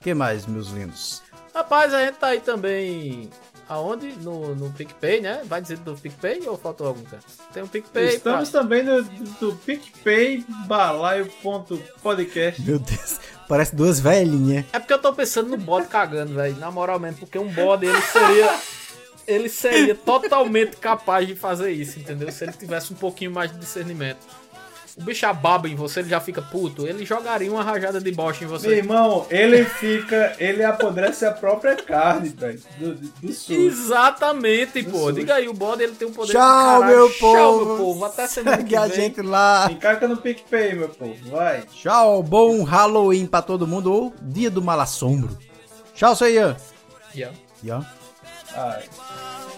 que 0.00 0.12
mais, 0.12 0.46
meus 0.46 0.68
lindos? 0.68 1.22
Rapaz, 1.54 1.92
a 1.92 2.04
gente 2.04 2.16
tá 2.16 2.28
aí 2.28 2.40
também 2.40 3.28
Aonde? 3.72 4.12
No, 4.20 4.54
no 4.54 4.70
PicPay, 4.72 5.20
né? 5.20 5.42
Vai 5.44 5.60
dizer 5.62 5.78
do 5.78 5.94
PicPay 5.96 6.46
ou 6.46 6.56
faltou 6.58 6.86
algum, 6.86 7.02
cara? 7.04 7.22
Tem 7.52 7.62
um 7.62 7.66
PicPay. 7.68 8.16
Estamos 8.16 8.50
pra- 8.50 8.60
também 8.60 8.82
no 8.82 9.02
do 9.02 9.54
PicPay 9.64 10.44
balaio.podcast. 10.66 12.62
Meu 12.62 12.78
Deus, 12.78 13.18
parece 13.48 13.74
duas 13.74 14.00
velhinhas. 14.00 14.64
É 14.72 14.78
porque 14.78 14.92
eu 14.92 14.98
tô 14.98 15.12
pensando 15.12 15.48
no 15.50 15.56
bode 15.56 15.88
cagando, 15.88 16.34
velho. 16.34 16.56
Na 16.56 16.70
moral 16.70 16.98
mesmo, 16.98 17.18
porque 17.20 17.38
um 17.38 17.48
bode 17.48 17.86
ele 17.86 18.00
seria. 18.02 18.58
Ele 19.24 19.48
seria 19.48 19.94
totalmente 19.94 20.76
capaz 20.78 21.26
de 21.28 21.36
fazer 21.36 21.70
isso, 21.70 21.98
entendeu? 22.00 22.30
Se 22.32 22.42
ele 22.44 22.52
tivesse 22.52 22.92
um 22.92 22.96
pouquinho 22.96 23.30
mais 23.30 23.52
de 23.52 23.58
discernimento. 23.58 24.18
O 24.94 25.02
bicho 25.04 25.24
ababa 25.26 25.68
em 25.68 25.74
você, 25.74 26.00
ele 26.00 26.10
já 26.10 26.20
fica 26.20 26.42
puto. 26.42 26.86
Ele 26.86 27.06
jogaria 27.06 27.50
uma 27.50 27.62
rajada 27.62 27.98
de 27.98 28.12
bosta 28.12 28.44
em 28.44 28.46
você. 28.46 28.68
Meu 28.68 28.76
irmão, 28.76 29.26
ele 29.30 29.64
fica. 29.64 30.34
Ele 30.38 30.62
apodrece 30.62 31.24
a 31.24 31.30
própria 31.32 31.74
carne, 31.76 32.28
velho. 32.28 32.60
Do, 32.78 32.94
do, 32.96 33.08
do 33.22 33.32
sul. 33.32 33.56
Exatamente, 33.56 34.82
pô. 34.82 35.10
Diga 35.10 35.36
aí, 35.36 35.48
o 35.48 35.54
bode 35.54 35.82
ele 35.82 35.92
tem 35.94 36.06
um 36.06 36.12
poder 36.12 36.32
Tchau, 36.32 36.40
do 36.42 36.80
caralho. 36.80 36.96
meu 36.96 37.10
Tchau, 37.10 37.18
povo. 37.20 37.64
meu 37.64 37.76
povo. 37.78 38.04
Até 38.04 38.26
semana 38.26 38.62
que 38.62 38.76
a 38.76 38.86
vem. 38.86 38.96
gente 38.96 39.22
lá. 39.22 39.68
Encaca 39.72 40.06
no 40.06 40.18
PicPay, 40.18 40.74
meu 40.74 40.88
povo. 40.90 41.16
Vai. 41.30 41.62
Tchau, 41.72 42.22
bom 42.22 42.62
Halloween 42.62 43.24
pra 43.26 43.40
todo 43.40 43.66
mundo 43.66 43.90
ou 43.92 44.14
Dia 44.20 44.50
do 44.50 44.60
Malassombro. 44.60 45.38
Tchau, 45.94 46.14
seu 46.14 46.28
Ian. 46.28 46.56
Yeah. 47.14 47.36
Ian. 47.64 47.86
Ai. 48.54 48.82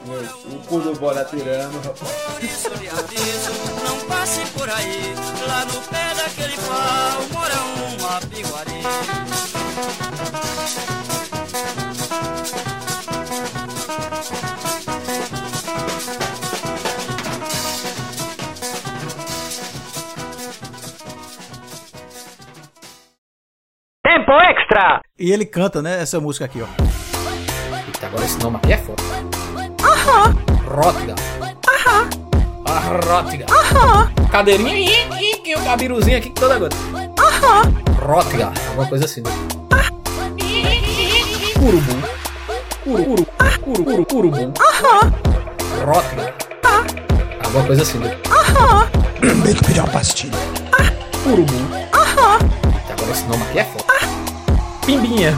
Meu, 0.06 0.20
o 0.20 0.58
cu 0.66 0.80
do 0.80 0.94
bode 0.96 1.18
atirando, 1.18 1.78
rapaz. 1.78 2.42
Isso 2.42 2.68
lhe 2.74 2.88
aviso, 2.88 3.52
não 3.82 4.06
passe 4.06 4.44
por 4.52 4.68
aí. 4.68 5.14
Lá 5.48 5.64
no 5.64 5.80
pé 5.88 6.14
daquele 6.14 6.56
pau 6.58 7.22
mora 7.32 7.54
uma 7.88 8.20
piguari. 8.20 8.82
Tempo 24.02 24.32
extra! 24.32 25.00
E 25.18 25.32
ele 25.32 25.46
canta, 25.46 25.80
né? 25.80 26.02
Essa 26.02 26.20
música 26.20 26.44
aqui, 26.44 26.60
ó. 26.60 26.66
Eita, 27.86 28.06
agora 28.06 28.24
esse 28.24 28.38
nome 28.38 28.58
aqui 28.58 28.72
é 28.72 28.76
foda. 28.76 29.33
Rótida. 30.66 31.14
Ahá. 31.66 32.08
Rótida. 33.06 33.46
Aham. 33.50 34.10
Cadeirinha 34.30 34.74
e, 34.74 34.86
e, 34.86 35.50
e 35.50 35.54
o 35.54 35.62
cabiruzinho 35.64 36.18
aqui 36.18 36.30
que 36.30 36.40
toda 36.40 36.58
gota. 36.58 36.76
Aham. 37.18 37.62
Rótida. 38.00 38.52
Alguma 38.68 38.86
coisa 38.88 39.04
assim, 39.04 39.20
né? 39.22 39.30
Urubu. 41.60 41.92
Urubu. 42.86 43.26
Urubu. 43.66 44.16
Urubu. 44.16 44.52
Aham. 44.60 45.12
Rótida. 45.84 46.34
Ah. 46.64 46.84
Alguma 47.44 47.64
coisa 47.64 47.82
assim, 47.82 47.98
né? 47.98 48.16
Aham. 48.30 48.88
Meio 49.42 49.54
que 49.56 49.64
pedir 49.64 49.80
uma 49.80 49.88
pastilha. 49.88 50.38
Ah. 50.72 51.28
Urubu. 51.28 51.54
Aham. 51.92 52.38
Agora 52.90 53.10
esse 53.12 53.24
nome 53.24 53.42
aqui 53.44 53.58
é 53.58 53.64
foda. 53.64 53.84
Ah. 53.88 54.86
Pimbinha. 54.86 55.36